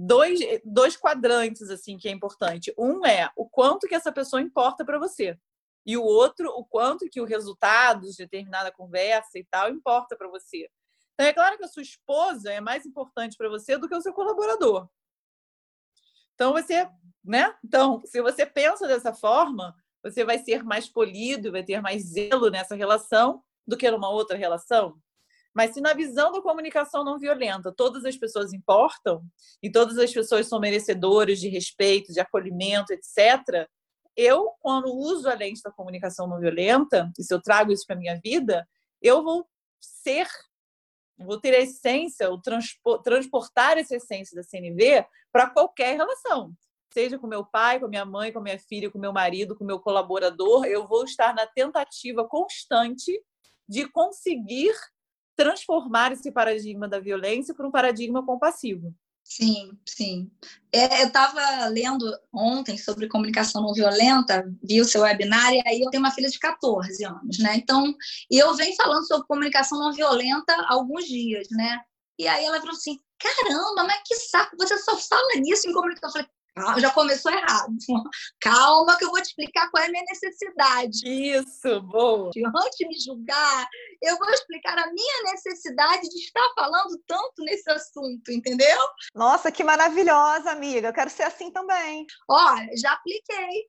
dois, 0.00 0.40
dois 0.64 0.96
quadrantes 0.96 1.68
assim 1.68 1.98
que 1.98 2.08
é 2.08 2.10
importante. 2.10 2.72
Um 2.78 3.04
é 3.04 3.30
o 3.36 3.46
quanto 3.46 3.86
que 3.86 3.94
essa 3.94 4.10
pessoa 4.10 4.40
importa 4.40 4.84
para 4.84 4.98
você. 4.98 5.38
E 5.84 5.96
o 5.96 6.02
outro, 6.02 6.48
o 6.50 6.64
quanto 6.64 7.08
que 7.08 7.20
o 7.20 7.24
resultado 7.24 8.06
de 8.08 8.16
determinada 8.16 8.72
conversa 8.72 9.38
e 9.38 9.44
tal 9.44 9.70
importa 9.70 10.16
para 10.16 10.28
você. 10.28 10.70
Então 11.14 11.26
é 11.26 11.32
claro 11.32 11.58
que 11.58 11.64
a 11.64 11.68
sua 11.68 11.82
esposa 11.82 12.50
é 12.50 12.60
mais 12.60 12.86
importante 12.86 13.36
para 13.36 13.48
você 13.48 13.76
do 13.76 13.88
que 13.88 13.94
o 13.94 14.00
seu 14.00 14.14
colaborador. 14.14 14.88
Então 16.34 16.52
você, 16.52 16.88
né? 17.22 17.54
Então, 17.62 18.00
se 18.06 18.22
você 18.22 18.46
pensa 18.46 18.88
dessa 18.88 19.12
forma, 19.12 19.74
você 20.02 20.24
vai 20.24 20.38
ser 20.38 20.64
mais 20.64 20.88
polido, 20.88 21.52
vai 21.52 21.62
ter 21.62 21.82
mais 21.82 22.04
zelo 22.04 22.48
nessa 22.48 22.74
relação 22.74 23.42
do 23.66 23.76
que 23.76 23.90
numa 23.90 24.08
outra 24.08 24.36
relação. 24.36 24.98
Mas 25.54 25.74
se 25.74 25.80
na 25.80 25.92
visão 25.92 26.30
da 26.32 26.40
comunicação 26.40 27.04
não 27.04 27.18
violenta 27.18 27.72
todas 27.76 28.04
as 28.04 28.16
pessoas 28.16 28.52
importam 28.52 29.22
e 29.62 29.70
todas 29.70 29.98
as 29.98 30.12
pessoas 30.12 30.46
são 30.46 30.60
merecedoras 30.60 31.40
de 31.40 31.48
respeito, 31.48 32.12
de 32.12 32.20
acolhimento, 32.20 32.92
etc., 32.92 33.68
eu, 34.16 34.52
quando 34.60 34.92
uso 34.94 35.28
a 35.28 35.34
lente 35.34 35.62
da 35.62 35.70
comunicação 35.70 36.26
não 36.26 36.40
violenta, 36.40 37.10
e 37.18 37.22
se 37.22 37.32
eu 37.32 37.40
trago 37.40 37.72
isso 37.72 37.86
para 37.86 37.96
minha 37.96 38.20
vida, 38.22 38.68
eu 39.00 39.22
vou 39.22 39.48
ser, 39.80 40.26
vou 41.18 41.40
ter 41.40 41.54
a 41.54 41.60
essência, 41.60 42.30
o 42.30 42.40
transportar 43.02 43.78
essa 43.78 43.96
essência 43.96 44.36
da 44.36 44.42
CNV 44.42 45.06
para 45.32 45.48
qualquer 45.48 45.96
relação. 45.96 46.52
Seja 46.92 47.18
com 47.18 47.26
meu 47.26 47.44
pai, 47.46 47.78
com 47.78 47.86
minha 47.86 48.04
mãe, 48.04 48.32
com 48.32 48.40
minha 48.40 48.58
filha, 48.58 48.90
com 48.90 48.98
meu 48.98 49.12
marido, 49.12 49.56
com 49.56 49.64
meu 49.64 49.78
colaborador, 49.78 50.64
eu 50.66 50.86
vou 50.86 51.04
estar 51.04 51.32
na 51.34 51.46
tentativa 51.46 52.26
constante 52.26 53.22
de 53.68 53.88
conseguir 53.88 54.74
transformar 55.40 56.12
esse 56.12 56.30
paradigma 56.30 56.86
da 56.86 57.00
violência 57.00 57.54
para 57.54 57.66
um 57.66 57.70
paradigma 57.70 58.22
compassivo. 58.22 58.94
Sim, 59.24 59.70
sim. 59.88 60.30
É, 60.70 61.02
eu 61.02 61.06
estava 61.06 61.66
lendo 61.68 62.04
ontem 62.30 62.76
sobre 62.76 63.08
comunicação 63.08 63.62
não 63.62 63.72
violenta, 63.72 64.44
vi 64.62 64.82
o 64.82 64.84
seu 64.84 65.00
webinar, 65.00 65.50
e 65.54 65.62
aí 65.66 65.80
eu 65.80 65.88
tenho 65.88 66.02
uma 66.02 66.10
filha 66.10 66.28
de 66.28 66.38
14 66.38 67.02
anos, 67.06 67.38
né? 67.38 67.56
Então, 67.56 67.94
eu 68.30 68.54
venho 68.54 68.76
falando 68.76 69.06
sobre 69.06 69.26
comunicação 69.26 69.78
não 69.78 69.94
violenta 69.94 70.52
há 70.52 70.74
alguns 70.74 71.06
dias, 71.06 71.48
né? 71.50 71.80
E 72.18 72.28
aí 72.28 72.44
ela 72.44 72.60
falou 72.60 72.74
assim: 72.74 72.98
caramba, 73.18 73.84
mas 73.84 74.02
que 74.06 74.16
saco, 74.16 74.56
você 74.58 74.76
só 74.76 74.94
fala 74.98 75.36
nisso 75.36 75.70
em 75.70 75.72
comunicação. 75.72 76.08
Eu 76.08 76.12
falei, 76.12 76.28
já 76.78 76.90
começou 76.90 77.32
errado. 77.32 77.74
Calma, 78.40 78.96
que 78.96 79.04
eu 79.04 79.10
vou 79.10 79.20
te 79.20 79.26
explicar 79.26 79.70
qual 79.70 79.82
é 79.82 79.86
a 79.86 79.90
minha 79.90 80.04
necessidade. 80.08 81.00
Isso, 81.04 81.80
boa. 81.82 82.30
Antes 82.56 82.78
de 82.78 82.88
me 82.88 82.98
julgar, 82.98 83.68
eu 84.02 84.16
vou 84.16 84.30
explicar 84.30 84.78
a 84.78 84.92
minha 84.92 85.32
necessidade 85.32 86.08
de 86.08 86.18
estar 86.18 86.48
falando 86.54 87.00
tanto 87.06 87.42
nesse 87.42 87.70
assunto, 87.70 88.30
entendeu? 88.30 88.78
Nossa, 89.14 89.52
que 89.52 89.64
maravilhosa, 89.64 90.50
amiga. 90.50 90.88
Eu 90.88 90.94
quero 90.94 91.10
ser 91.10 91.24
assim 91.24 91.50
também. 91.50 92.06
Ó, 92.28 92.56
já 92.76 92.92
apliquei. 92.92 93.68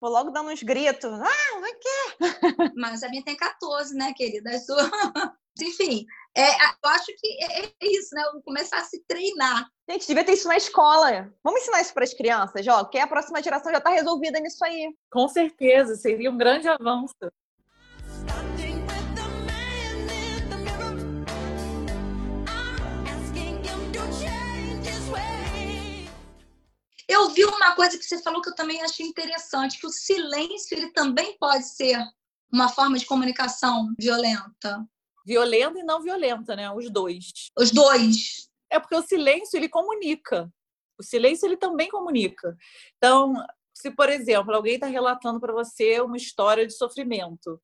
Vou 0.00 0.10
logo 0.10 0.30
dando 0.30 0.50
uns 0.50 0.62
gritos. 0.62 1.12
Ah, 1.12 1.60
vai 1.60 1.72
que? 1.74 2.72
Mas 2.74 3.02
a 3.02 3.08
minha 3.08 3.22
tem 3.22 3.36
14, 3.36 3.94
né, 3.94 4.14
querida? 4.16 4.50
Enfim, 5.60 6.06
é, 6.36 6.64
eu 6.64 6.90
acho 6.90 7.06
que 7.06 7.26
é, 7.42 7.66
é 7.66 7.72
isso, 7.82 8.14
né? 8.14 8.22
Começar 8.44 8.78
a 8.78 8.84
se 8.84 9.02
treinar. 9.06 9.68
Gente, 9.88 10.06
devia 10.06 10.24
ter 10.24 10.32
isso 10.34 10.46
na 10.46 10.56
escola. 10.56 11.32
Vamos 11.42 11.62
ensinar 11.62 11.80
isso 11.80 11.92
para 11.92 12.04
as 12.04 12.14
crianças, 12.14 12.66
ó, 12.68 12.84
porque 12.84 12.98
a 12.98 13.06
próxima 13.06 13.42
geração 13.42 13.72
já 13.72 13.78
está 13.78 13.90
resolvida 13.90 14.38
nisso 14.38 14.64
aí. 14.64 14.94
Com 15.10 15.28
certeza, 15.28 15.96
seria 15.96 16.30
um 16.30 16.36
grande 16.36 16.68
avanço. 16.68 17.14
Eu 27.08 27.28
vi 27.30 27.44
uma 27.44 27.74
coisa 27.74 27.98
que 27.98 28.04
você 28.04 28.22
falou 28.22 28.40
que 28.40 28.50
eu 28.50 28.54
também 28.54 28.80
achei 28.82 29.04
interessante, 29.04 29.80
que 29.80 29.86
o 29.86 29.90
silêncio 29.90 30.78
ele 30.78 30.92
também 30.92 31.36
pode 31.38 31.64
ser 31.64 31.98
uma 32.52 32.68
forma 32.68 32.96
de 32.96 33.04
comunicação 33.04 33.92
violenta. 33.98 34.86
Violenta 35.26 35.78
e 35.78 35.82
não 35.82 36.00
violenta, 36.00 36.56
né? 36.56 36.70
Os 36.70 36.90
dois. 36.90 37.50
Os 37.58 37.70
dois. 37.70 38.48
É 38.70 38.78
porque 38.78 38.94
o 38.94 39.02
silêncio 39.02 39.56
ele 39.56 39.68
comunica. 39.68 40.52
O 40.98 41.02
silêncio 41.02 41.46
ele 41.46 41.56
também 41.56 41.88
comunica. 41.88 42.56
Então, 42.96 43.34
se 43.74 43.90
por 43.90 44.08
exemplo 44.08 44.54
alguém 44.54 44.74
está 44.74 44.86
relatando 44.86 45.40
para 45.40 45.52
você 45.52 46.00
uma 46.00 46.16
história 46.16 46.66
de 46.66 46.74
sofrimento 46.74 47.60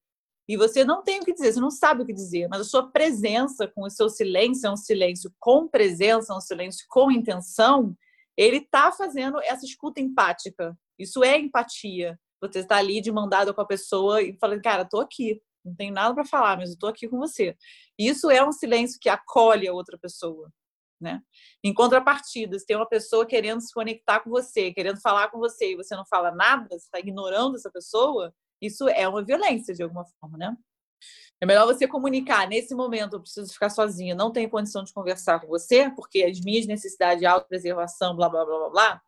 e 0.49 0.57
você 0.57 0.85
não 0.85 1.03
tem 1.03 1.21
o 1.21 1.25
que 1.25 1.33
dizer, 1.33 1.53
você 1.53 1.61
não 1.61 1.71
sabe 1.71 2.03
o 2.03 2.07
que 2.07 2.13
dizer, 2.13 2.49
mas 2.49 2.61
a 2.61 2.65
sua 2.65 2.91
presença 2.91 3.67
com 3.67 3.83
o 3.83 3.91
seu 3.91 4.09
silêncio 4.09 4.69
é 4.69 4.71
um 4.71 4.77
silêncio 4.77 5.33
com 5.41 5.67
presença, 5.67 6.33
é 6.33 6.37
um 6.37 6.41
silêncio 6.41 6.87
com 6.89 7.11
intenção, 7.11 7.97
ele 8.37 8.59
está 8.59 8.93
fazendo 8.93 9.41
essa 9.43 9.65
escuta 9.65 10.01
empática. 10.01 10.79
Isso 10.99 11.25
é 11.25 11.39
empatia. 11.39 12.19
Você 12.41 12.61
está 12.61 12.77
ali 12.77 13.01
de 13.01 13.11
mandado 13.11 13.53
com 13.53 13.61
a 13.61 13.67
pessoa 13.67 14.23
e 14.23 14.37
falando, 14.39 14.63
cara, 14.63 14.83
estou 14.83 15.01
aqui, 15.01 15.41
não 15.67 15.75
tenho 15.75 15.93
nada 15.93 16.15
para 16.15 16.25
falar, 16.25 16.57
mas 16.57 16.71
eu 16.71 16.75
estou 16.75 16.89
aqui 16.89 17.09
com 17.09 17.19
você. 17.19 17.57
Isso 17.99 18.31
é 18.31 18.47
um 18.47 18.53
silêncio 18.53 18.99
que 19.01 19.09
acolhe 19.09 19.69
a 19.69 19.73
outra 19.73 19.99
pessoa. 19.99 20.51
Né? 20.99 21.21
Em 21.63 21.75
contrapartida, 21.75 22.59
se 22.59 22.65
tem 22.65 22.77
uma 22.77 22.89
pessoa 22.89 23.27
querendo 23.27 23.61
se 23.61 23.73
conectar 23.73 24.21
com 24.21 24.31
você, 24.31 24.73
querendo 24.73 25.01
falar 25.01 25.31
com 25.31 25.39
você 25.39 25.73
e 25.73 25.77
você 25.77 25.95
não 25.95 26.07
fala 26.07 26.31
nada, 26.31 26.69
você 26.71 26.87
está 26.87 26.99
ignorando 26.99 27.57
essa 27.57 27.71
pessoa, 27.71 28.35
isso 28.63 28.89
é 28.89 29.07
uma 29.07 29.23
violência 29.23 29.75
de 29.75 29.83
alguma 29.83 30.07
forma, 30.19 30.39
né? 30.39 30.57
É 31.39 31.45
melhor 31.45 31.67
você 31.67 31.87
comunicar 31.87 32.49
nesse 32.49 32.75
momento, 32.75 33.17
eu 33.17 33.21
preciso 33.21 33.53
ficar 33.53 33.69
sozinha, 33.69 34.15
não 34.15 34.33
tenho 34.33 34.49
condição 34.49 34.83
de 34.83 34.93
conversar 34.93 35.39
com 35.41 35.49
você, 35.49 35.91
porque 35.91 36.25
as 36.25 36.41
minhas 36.41 36.67
necessidades 36.67 37.21
de 37.21 37.27
autopreservação, 37.27 38.17
blá 38.17 38.29
blá 38.29 38.45
blá 38.47 38.59
blá 38.59 38.71
blá, 38.71 39.03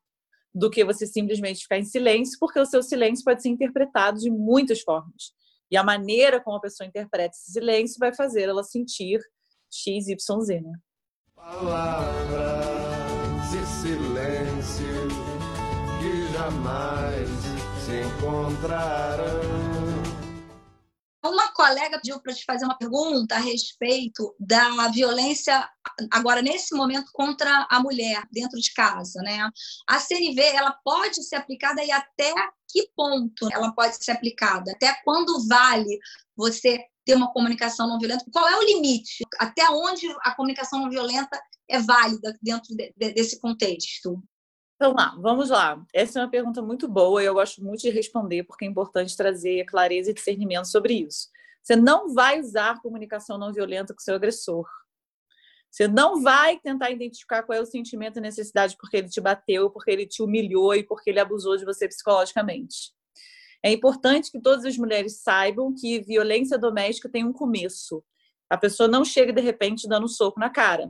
do 0.55 0.71
que 0.71 0.85
você 0.85 1.07
simplesmente 1.07 1.62
ficar 1.62 1.79
em 1.79 1.85
silêncio, 1.85 2.38
porque 2.38 2.59
o 2.59 2.66
seu 2.66 2.83
silêncio 2.83 3.25
pode 3.25 3.42
ser 3.42 3.49
interpretado 3.49 4.18
de 4.18 4.31
muitas 4.31 4.81
formas. 4.81 5.33
E 5.71 5.77
a 5.77 5.85
maneira 5.85 6.43
como 6.43 6.57
a 6.57 6.61
pessoa 6.61 6.87
interpreta 6.87 7.35
esse 7.37 7.53
silêncio 7.53 7.99
vai 7.99 8.15
fazer 8.15 8.49
ela 8.49 8.65
sentir 8.65 9.21
X, 9.71 10.09
Y, 10.09 10.41
Z, 10.41 10.61
né? 10.61 10.73
Palavras 11.35 12.65
e 13.53 13.67
silêncio 13.67 15.09
que 16.01 16.33
jamais 16.33 17.29
se 17.85 18.01
encontrarão 18.03 19.78
uma 21.25 21.53
colega 21.53 21.99
pediu 21.99 22.21
para 22.21 22.35
te 22.35 22.45
fazer 22.45 22.65
uma 22.65 22.79
pergunta 22.79 23.35
a 23.35 23.39
respeito 23.39 24.35
da 24.39 24.89
violência 24.89 25.69
agora 26.11 26.41
nesse 26.41 26.75
momento 26.75 27.11
contra 27.13 27.67
a 27.71 27.81
mulher 27.81 28.23
dentro 28.31 28.59
de 28.59 28.73
casa, 28.73 29.21
né? 29.23 29.51
A 29.87 29.99
CNV 29.99 30.41
ela 30.41 30.73
pode 30.85 31.23
ser 31.25 31.37
aplicada 31.37 31.85
e 31.85 31.91
até 31.91 32.33
que 32.69 32.89
ponto 32.95 33.49
ela 33.53 33.73
pode 33.73 34.03
ser 34.03 34.13
aplicada? 34.13 34.73
Até 34.73 34.95
quando 35.05 35.47
vale 35.49 35.99
você 36.37 36.79
ter 37.05 37.15
uma 37.15 37.33
comunicação 37.33 37.89
não 37.89 37.99
violenta? 37.99 38.25
Qual 38.31 38.47
é 38.47 38.57
o 38.57 38.63
limite? 38.63 39.25
Até 39.39 39.69
onde 39.71 40.07
a 40.23 40.35
comunicação 40.35 40.81
não 40.81 40.91
violenta 40.91 41.41
é 41.69 41.79
válida 41.81 42.37
dentro 42.41 42.77
de, 42.77 42.93
de, 42.97 43.13
desse 43.13 43.41
contexto? 43.41 44.23
Então 44.79 44.95
lá, 44.95 45.12
vamos 45.19 45.51
lá. 45.51 45.85
Essa 45.93 46.21
é 46.21 46.23
uma 46.23 46.31
pergunta 46.31 46.62
muito 46.62 46.87
boa 46.87 47.21
e 47.21 47.27
eu 47.27 47.35
gosto 47.35 47.61
muito 47.64 47.81
de 47.81 47.91
responder 47.91 48.45
porque 48.45 48.64
é 48.64 48.69
importante 48.69 49.17
trazer 49.17 49.64
clareza 49.64 50.12
e 50.12 50.14
discernimento 50.14 50.67
sobre 50.67 50.95
isso. 50.95 51.29
Você 51.61 51.75
não 51.75 52.14
vai 52.14 52.38
usar 52.38 52.81
comunicação 52.81 53.37
não 53.37 53.53
violenta 53.53 53.93
com 53.93 53.99
seu 53.99 54.14
agressor. 54.14 54.69
Você 55.69 55.88
não 55.88 56.23
vai 56.23 56.61
tentar 56.61 56.93
identificar 56.93 57.43
qual 57.43 57.59
é 57.59 57.61
o 57.61 57.67
sentimento 57.67 58.19
e 58.19 58.23
necessidade 58.23 58.77
porque 58.79 58.99
ele 58.99 59.09
te 59.09 59.21
bateu, 59.21 59.69
porque 59.69 59.91
ele 59.91 60.07
te 60.07 60.23
humilhou 60.23 60.73
e 60.77 60.85
porque 60.85 61.11
ele 61.11 61.19
abusou 61.19 61.57
de 61.57 61.64
você 61.64 61.88
psicologicamente. 61.88 62.93
É 63.64 63.73
importante 63.73 64.31
que 64.31 64.41
todas 64.41 64.64
as 64.64 64.79
mulheres 64.79 65.21
saibam 65.21 65.75
que 65.75 66.01
violência 66.03 66.57
doméstica 66.57 67.09
tem 67.09 67.25
um 67.25 67.33
começo. 67.33 68.05
A 68.49 68.57
pessoa 68.57 68.88
não 68.88 69.05
chega 69.05 69.33
de 69.33 69.41
repente 69.41 69.88
dando 69.88 70.05
um 70.05 70.09
soco 70.09 70.38
na 70.38 70.49
cara. 70.49 70.88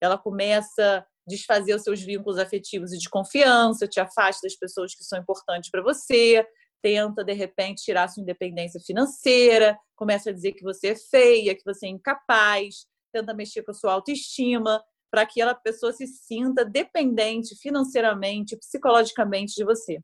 Ela 0.00 0.18
começa 0.18 1.06
desfazer 1.28 1.74
os 1.74 1.82
seus 1.82 2.00
vínculos 2.00 2.38
afetivos 2.38 2.92
e 2.92 2.98
de 2.98 3.08
confiança, 3.08 3.86
te 3.86 4.00
afasta 4.00 4.40
das 4.46 4.56
pessoas 4.56 4.94
que 4.94 5.04
são 5.04 5.18
importantes 5.18 5.70
para 5.70 5.82
você, 5.82 6.44
tenta 6.82 7.24
de 7.24 7.32
repente 7.32 7.82
tirar 7.82 8.08
sua 8.08 8.22
independência 8.22 8.80
financeira, 8.80 9.78
começa 9.94 10.30
a 10.30 10.32
dizer 10.32 10.52
que 10.52 10.62
você 10.62 10.88
é 10.88 10.96
feia, 10.96 11.54
que 11.54 11.64
você 11.64 11.86
é 11.86 11.90
incapaz, 11.90 12.86
tenta 13.12 13.34
mexer 13.34 13.62
com 13.62 13.70
a 13.70 13.74
sua 13.74 13.92
autoestima, 13.92 14.82
para 15.10 15.24
que 15.24 15.40
a 15.40 15.54
pessoa 15.54 15.92
se 15.92 16.06
sinta 16.06 16.64
dependente 16.64 17.56
financeiramente, 17.56 18.56
psicologicamente 18.56 19.54
de 19.54 19.64
você. 19.64 20.00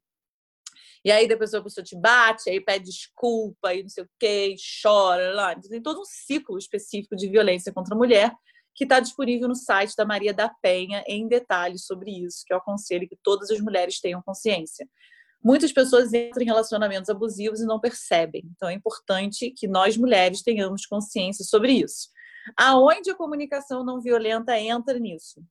E 1.04 1.12
aí 1.12 1.28
depois 1.28 1.52
a 1.52 1.62
pessoa 1.62 1.84
te 1.84 1.94
bate, 1.94 2.48
aí 2.48 2.60
pede 2.60 2.86
desculpa, 2.86 3.68
aí 3.68 3.82
não 3.82 3.90
sei 3.90 4.04
o 4.04 4.08
quê, 4.18 4.54
chora, 4.82 5.34
lá. 5.34 5.54
Tem 5.54 5.82
todo 5.82 6.00
um 6.00 6.04
ciclo 6.04 6.56
específico 6.56 7.14
de 7.14 7.28
violência 7.28 7.72
contra 7.72 7.94
a 7.94 7.98
mulher 7.98 8.32
que 8.74 8.84
está 8.84 8.98
disponível 9.00 9.48
no 9.48 9.54
site 9.54 9.94
da 9.96 10.04
Maria 10.04 10.34
da 10.34 10.48
Penha 10.48 11.04
em 11.06 11.28
detalhes 11.28 11.86
sobre 11.86 12.10
isso, 12.10 12.44
que 12.46 12.52
eu 12.52 12.58
aconselho 12.58 13.08
que 13.08 13.16
todas 13.22 13.50
as 13.50 13.60
mulheres 13.60 14.00
tenham 14.00 14.22
consciência. 14.22 14.88
Muitas 15.42 15.72
pessoas 15.72 16.12
entram 16.12 16.42
em 16.42 16.46
relacionamentos 16.46 17.10
abusivos 17.10 17.60
e 17.60 17.66
não 17.66 17.78
percebem. 17.78 18.42
Então 18.56 18.68
é 18.68 18.72
importante 18.72 19.50
que 19.50 19.68
nós 19.68 19.96
mulheres 19.96 20.42
tenhamos 20.42 20.86
consciência 20.86 21.44
sobre 21.44 21.72
isso. 21.72 22.08
Aonde 22.56 23.10
a 23.10 23.14
comunicação 23.14 23.84
não 23.84 24.00
violenta 24.00 24.58
entra 24.58 24.98
nisso? 24.98 25.42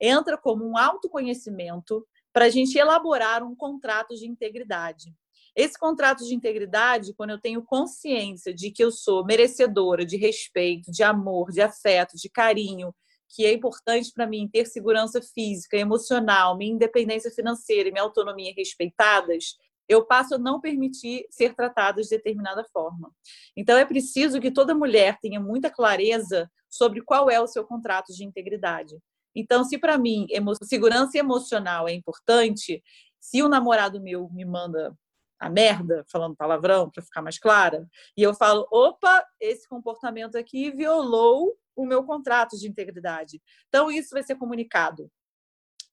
Entra 0.00 0.36
como 0.36 0.64
um 0.66 0.76
autoconhecimento 0.76 2.06
para 2.32 2.46
a 2.46 2.50
gente 2.50 2.76
elaborar 2.78 3.42
um 3.42 3.54
contrato 3.54 4.14
de 4.14 4.26
integridade. 4.26 5.14
Esse 5.54 5.78
contrato 5.78 6.24
de 6.24 6.34
integridade, 6.34 7.12
quando 7.14 7.30
eu 7.30 7.40
tenho 7.40 7.62
consciência 7.62 8.54
de 8.54 8.70
que 8.70 8.82
eu 8.82 8.90
sou 8.90 9.24
merecedora 9.24 10.04
de 10.04 10.16
respeito, 10.16 10.90
de 10.90 11.02
amor, 11.02 11.50
de 11.50 11.60
afeto, 11.60 12.16
de 12.16 12.30
carinho, 12.30 12.94
que 13.28 13.44
é 13.44 13.52
importante 13.52 14.10
para 14.14 14.26
mim 14.26 14.48
ter 14.50 14.66
segurança 14.66 15.20
física, 15.20 15.76
emocional, 15.76 16.56
minha 16.56 16.74
independência 16.74 17.30
financeira 17.30 17.88
e 17.88 17.92
minha 17.92 18.04
autonomia 18.04 18.52
respeitadas, 18.56 19.56
eu 19.88 20.06
passo 20.06 20.36
a 20.36 20.38
não 20.38 20.60
permitir 20.60 21.26
ser 21.30 21.54
tratada 21.54 22.02
de 22.02 22.08
determinada 22.08 22.64
forma. 22.72 23.10
Então 23.56 23.76
é 23.76 23.84
preciso 23.84 24.40
que 24.40 24.50
toda 24.50 24.74
mulher 24.74 25.18
tenha 25.20 25.40
muita 25.40 25.70
clareza 25.70 26.50
sobre 26.68 27.02
qual 27.02 27.30
é 27.30 27.40
o 27.40 27.46
seu 27.46 27.64
contrato 27.64 28.12
de 28.12 28.24
integridade. 28.24 28.96
Então, 29.34 29.64
se 29.64 29.78
para 29.78 29.96
mim 29.96 30.26
segurança 30.62 31.18
emocional 31.18 31.88
é 31.88 31.92
importante, 31.92 32.82
se 33.18 33.42
o 33.42 33.48
namorado 33.48 34.00
meu 34.00 34.28
me 34.30 34.44
manda 34.44 34.94
a 35.42 35.50
merda, 35.50 36.04
falando 36.08 36.36
palavrão 36.36 36.88
para 36.88 37.02
ficar 37.02 37.20
mais 37.20 37.36
clara, 37.36 37.88
e 38.16 38.22
eu 38.22 38.32
falo, 38.32 38.64
opa, 38.70 39.26
esse 39.40 39.68
comportamento 39.68 40.36
aqui 40.36 40.70
violou 40.70 41.58
o 41.74 41.84
meu 41.84 42.04
contrato 42.04 42.56
de 42.56 42.68
integridade. 42.68 43.42
Então 43.66 43.90
isso 43.90 44.10
vai 44.12 44.22
ser 44.22 44.36
comunicado. 44.36 45.10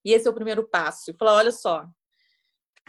E 0.06 0.14
esse 0.14 0.28
é 0.28 0.32
o 0.32 0.36
primeiro 0.36 0.70
passo. 0.70 1.16
Falar, 1.18 1.34
olha 1.34 1.52
só, 1.52 1.88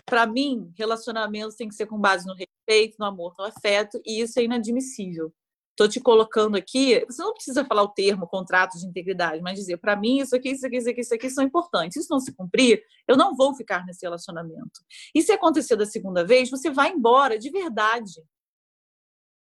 para 0.05 0.27
mim, 0.27 0.71
relacionamentos 0.77 1.57
tem 1.57 1.67
que 1.67 1.75
ser 1.75 1.87
com 1.87 1.99
base 1.99 2.27
no 2.27 2.35
respeito, 2.35 2.97
no 2.99 3.07
amor, 3.07 3.35
no 3.39 3.47
afeto, 3.47 3.99
e 4.05 4.21
isso 4.21 4.39
é 4.39 4.43
inadmissível. 4.43 5.33
Estou 5.81 5.89
te 5.89 5.99
colocando 5.99 6.59
aqui, 6.59 7.03
você 7.07 7.23
não 7.23 7.33
precisa 7.33 7.65
falar 7.65 7.83
o 7.83 7.89
termo 7.89 8.27
contrato 8.27 8.79
de 8.79 8.87
integridade, 8.87 9.41
mas 9.41 9.59
dizer, 9.59 9.79
para 9.79 9.97
mim, 9.97 10.19
isso 10.19 10.37
aqui, 10.37 10.51
isso 10.51 10.67
aqui, 10.67 10.77
isso 10.77 10.91
aqui, 10.91 11.01
isso 11.01 11.15
aqui 11.15 11.31
são 11.31 11.43
importantes. 11.43 11.95
Se 11.95 12.01
isso 12.01 12.13
não 12.13 12.21
se 12.21 12.35
cumprir, 12.35 12.83
eu 13.09 13.17
não 13.17 13.35
vou 13.35 13.55
ficar 13.55 13.87
nesse 13.87 14.05
relacionamento. 14.05 14.85
E 15.15 15.23
se 15.23 15.33
acontecer 15.33 15.77
da 15.77 15.87
segunda 15.87 16.23
vez, 16.23 16.51
você 16.51 16.69
vai 16.69 16.91
embora 16.91 17.39
de 17.39 17.49
verdade. 17.49 18.23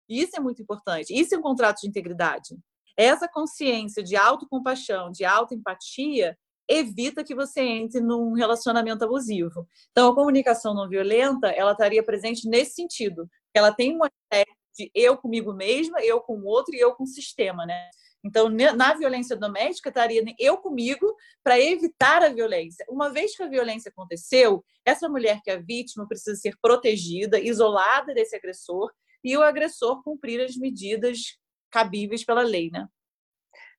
Isso 0.06 0.36
é 0.36 0.40
muito 0.40 0.60
importante. 0.60 1.18
Isso 1.18 1.34
é 1.34 1.38
um 1.38 1.42
contrato 1.42 1.80
de 1.80 1.88
integridade. 1.88 2.58
Essa 2.94 3.26
consciência 3.26 4.02
de 4.02 4.14
autocompaixão, 4.14 5.10
de 5.10 5.24
autoempatia, 5.24 6.36
evita 6.68 7.24
que 7.24 7.34
você 7.34 7.62
entre 7.62 8.02
num 8.02 8.34
relacionamento 8.34 9.02
abusivo. 9.02 9.66
Então, 9.92 10.12
a 10.12 10.14
comunicação 10.14 10.74
não 10.74 10.90
violenta, 10.90 11.48
ela 11.48 11.72
estaria 11.72 12.02
presente 12.02 12.46
nesse 12.46 12.74
sentido. 12.74 13.26
Ela 13.54 13.72
tem 13.72 13.96
um 13.96 14.04
aspecto 14.04 14.57
de 14.78 14.90
eu 14.94 15.16
comigo 15.16 15.52
mesma, 15.52 16.00
eu 16.00 16.20
com 16.20 16.34
o 16.34 16.46
outro 16.46 16.74
e 16.74 16.78
eu 16.78 16.94
com 16.94 17.02
o 17.02 17.06
sistema, 17.06 17.66
né? 17.66 17.90
Então, 18.24 18.48
na 18.48 18.94
violência 18.94 19.36
doméstica, 19.36 19.88
estaria 19.88 20.22
eu 20.38 20.58
comigo 20.58 21.14
para 21.42 21.58
evitar 21.58 22.22
a 22.22 22.28
violência. 22.28 22.84
Uma 22.88 23.10
vez 23.10 23.36
que 23.36 23.42
a 23.42 23.48
violência 23.48 23.90
aconteceu, 23.90 24.64
essa 24.84 25.08
mulher 25.08 25.40
que 25.42 25.50
é 25.50 25.56
vítima 25.56 26.06
precisa 26.06 26.36
ser 26.36 26.56
protegida, 26.60 27.38
isolada 27.38 28.12
desse 28.14 28.36
agressor, 28.36 28.92
e 29.22 29.36
o 29.36 29.42
agressor 29.42 30.02
cumprir 30.02 30.40
as 30.40 30.56
medidas 30.56 31.38
cabíveis 31.70 32.24
pela 32.24 32.42
lei, 32.42 32.70
né? 32.70 32.86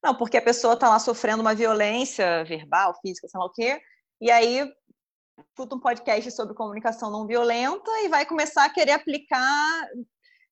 Não, 0.01 0.15
porque 0.15 0.37
a 0.37 0.41
pessoa 0.41 0.73
está 0.73 0.87
lá 0.87 0.99
sofrendo 0.99 1.41
uma 1.41 1.55
violência 1.55 2.43
verbal, 2.45 2.97
física, 3.01 3.27
sei 3.27 3.39
lá 3.39 3.45
o 3.45 3.51
quê, 3.51 3.81
e 4.21 4.31
aí 4.31 4.69
escuta 5.47 5.75
um 5.75 5.79
podcast 5.79 6.31
sobre 6.31 6.55
comunicação 6.55 7.11
não 7.11 7.27
violenta 7.27 7.91
e 8.03 8.07
vai 8.07 8.25
começar 8.25 8.65
a 8.65 8.69
querer 8.69 8.93
aplicar, 8.93 9.87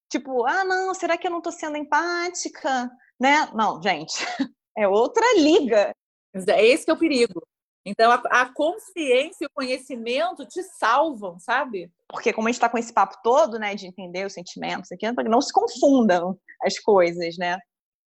tipo, 0.09 0.45
ah, 0.45 0.63
não, 0.63 0.93
será 0.93 1.17
que 1.17 1.27
eu 1.27 1.31
não 1.31 1.39
estou 1.39 1.51
sendo 1.51 1.77
empática? 1.77 2.89
Né? 3.19 3.49
Não, 3.53 3.81
gente, 3.81 4.13
é 4.77 4.87
outra 4.87 5.25
liga. 5.37 5.93
É 6.33 6.65
esse 6.65 6.85
que 6.85 6.91
é 6.91 6.93
o 6.93 6.97
perigo. 6.97 7.41
Então, 7.85 8.11
a, 8.11 8.21
a 8.41 8.53
consciência 8.53 9.45
e 9.45 9.47
o 9.47 9.53
conhecimento 9.53 10.45
te 10.45 10.61
salvam, 10.61 11.39
sabe? 11.39 11.89
Porque 12.09 12.33
como 12.33 12.47
a 12.47 12.51
gente 12.51 12.57
está 12.57 12.67
com 12.67 12.77
esse 12.77 12.93
papo 12.93 13.15
todo, 13.23 13.57
né, 13.57 13.75
de 13.75 13.87
entender 13.87 14.25
os 14.25 14.33
sentimentos, 14.33 14.91
aqui, 14.91 15.09
não 15.23 15.41
se 15.41 15.53
confundam 15.53 16.37
as 16.61 16.77
coisas, 16.79 17.37
né? 17.37 17.57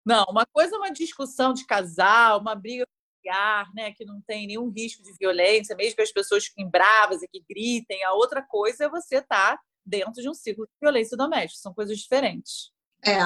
Não, 0.05 0.25
uma 0.29 0.45
coisa 0.53 0.75
é 0.75 0.79
uma 0.79 0.91
discussão 0.91 1.53
de 1.53 1.65
casal, 1.67 2.41
uma 2.41 2.57
briga 2.57 2.85
familiar, 3.23 3.71
né, 3.73 3.93
que 3.93 4.05
não 4.05 4.21
tem 4.27 4.49
nenhum 4.49 4.71
risco 4.71 5.05
de 5.05 5.13
violência, 5.19 5.77
mesmo 5.77 5.95
que 5.95 6.03
as 6.03 6.13
pessoas 6.13 6.47
fiquem 6.47 6.69
bravas 6.69 7.23
e 7.23 7.29
que 7.29 7.45
gritem. 7.49 8.03
A 8.03 8.13
outra 8.15 8.43
coisa 8.43 8.87
é 8.87 8.89
você 8.89 9.19
estar 9.19 9.57
tá 9.57 9.63
dentro 9.85 10.23
de 10.23 10.29
um 10.29 10.35
ciclo 10.35 10.67
de 10.67 10.73
violência 10.81 11.17
doméstica. 11.17 11.61
São 11.61 11.75
coisas 11.75 11.99
diferentes. 11.99 12.71
É, 13.05 13.19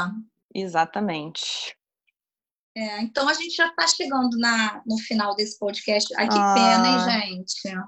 exatamente. 0.54 1.76
É, 2.76 3.00
então 3.02 3.28
a 3.28 3.34
gente 3.34 3.54
já 3.54 3.68
está 3.68 3.86
chegando 3.86 4.36
na, 4.36 4.82
no 4.84 4.98
final 4.98 5.36
desse 5.36 5.56
podcast. 5.58 6.12
Ai, 6.16 6.28
que 6.28 6.36
ah. 6.36 6.54
pena, 6.54 6.88
hein, 6.88 7.46
gente? 7.46 7.78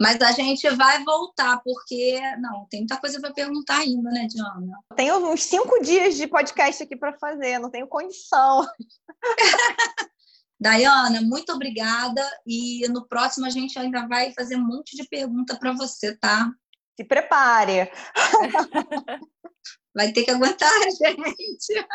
Mas 0.00 0.20
a 0.22 0.32
gente 0.32 0.68
vai 0.70 1.04
voltar, 1.04 1.60
porque 1.62 2.18
não, 2.38 2.66
tem 2.70 2.80
muita 2.80 2.96
coisa 2.96 3.20
para 3.20 3.34
perguntar 3.34 3.80
ainda, 3.80 4.10
né, 4.10 4.26
Diana? 4.26 4.78
Tenho 4.96 5.30
uns 5.30 5.42
cinco 5.42 5.82
dias 5.82 6.16
de 6.16 6.26
podcast 6.26 6.82
aqui 6.82 6.96
para 6.96 7.12
fazer, 7.18 7.58
não 7.58 7.70
tenho 7.70 7.86
condição. 7.86 8.66
Dayana, 10.58 11.20
muito 11.20 11.52
obrigada. 11.52 12.26
E 12.46 12.88
no 12.88 13.06
próximo 13.06 13.44
a 13.44 13.50
gente 13.50 13.78
ainda 13.78 14.06
vai 14.06 14.32
fazer 14.32 14.56
um 14.56 14.66
monte 14.66 14.96
de 14.96 15.06
pergunta 15.08 15.58
para 15.58 15.72
você, 15.72 16.16
tá? 16.16 16.50
Se 16.96 17.04
prepare. 17.04 17.90
vai 19.94 20.10
ter 20.12 20.24
que 20.24 20.30
aguentar, 20.30 20.70
gente. 20.98 21.86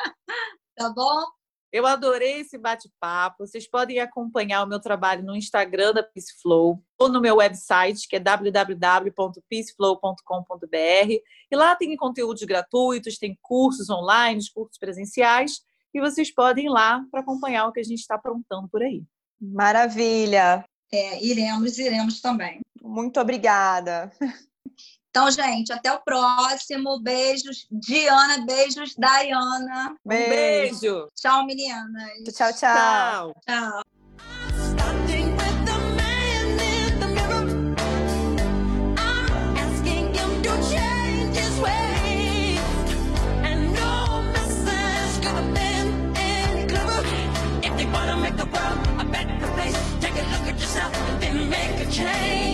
Tá 0.75 0.89
bom? 0.89 1.23
Eu 1.71 1.85
adorei 1.85 2.39
esse 2.39 2.57
bate-papo. 2.57 3.45
Vocês 3.45 3.69
podem 3.69 3.99
acompanhar 3.99 4.63
o 4.63 4.67
meu 4.67 4.79
trabalho 4.79 5.23
no 5.23 5.35
Instagram 5.35 5.93
da 5.93 6.01
Peace 6.01 6.33
Flow 6.41 6.81
ou 6.97 7.09
no 7.09 7.19
meu 7.19 7.35
website, 7.35 8.07
que 8.07 8.15
é 8.15 8.19
www.peaceflow.com.br. 8.19 11.11
E 11.51 11.55
lá 11.55 11.75
tem 11.75 11.93
conteúdos 11.97 12.43
gratuitos, 12.43 13.17
tem 13.17 13.37
cursos 13.41 13.89
online, 13.89 14.39
cursos 14.53 14.77
presenciais, 14.77 15.59
e 15.93 15.99
vocês 15.99 16.33
podem 16.33 16.65
ir 16.65 16.69
lá 16.69 17.03
para 17.11 17.19
acompanhar 17.19 17.67
o 17.67 17.73
que 17.73 17.81
a 17.81 17.83
gente 17.83 17.99
está 17.99 18.15
aprontando 18.15 18.69
por 18.69 18.81
aí. 18.81 19.03
Maravilha! 19.39 20.65
É, 20.91 21.23
iremos, 21.23 21.77
iremos 21.77 22.19
também. 22.21 22.61
Muito 22.81 23.19
obrigada. 23.19 24.11
Então, 25.09 25.31
gente, 25.31 25.73
até 25.73 25.91
o 25.91 25.99
próximo. 25.99 26.99
Beijos, 27.01 27.67
Diana. 27.71 28.45
Beijos, 28.45 28.93
Dayana. 28.95 29.95
Beijo. 30.05 30.25
Um 30.25 30.29
beijo. 30.29 31.11
Tchau, 31.15 31.45
meninas. 31.45 32.35
Tchau, 32.35 32.53
tchau. 32.53 33.33
Tchau. 33.47 33.81
tchau. 33.81 33.81
Make 51.49 51.87
a 51.87 51.91
change. 51.91 52.46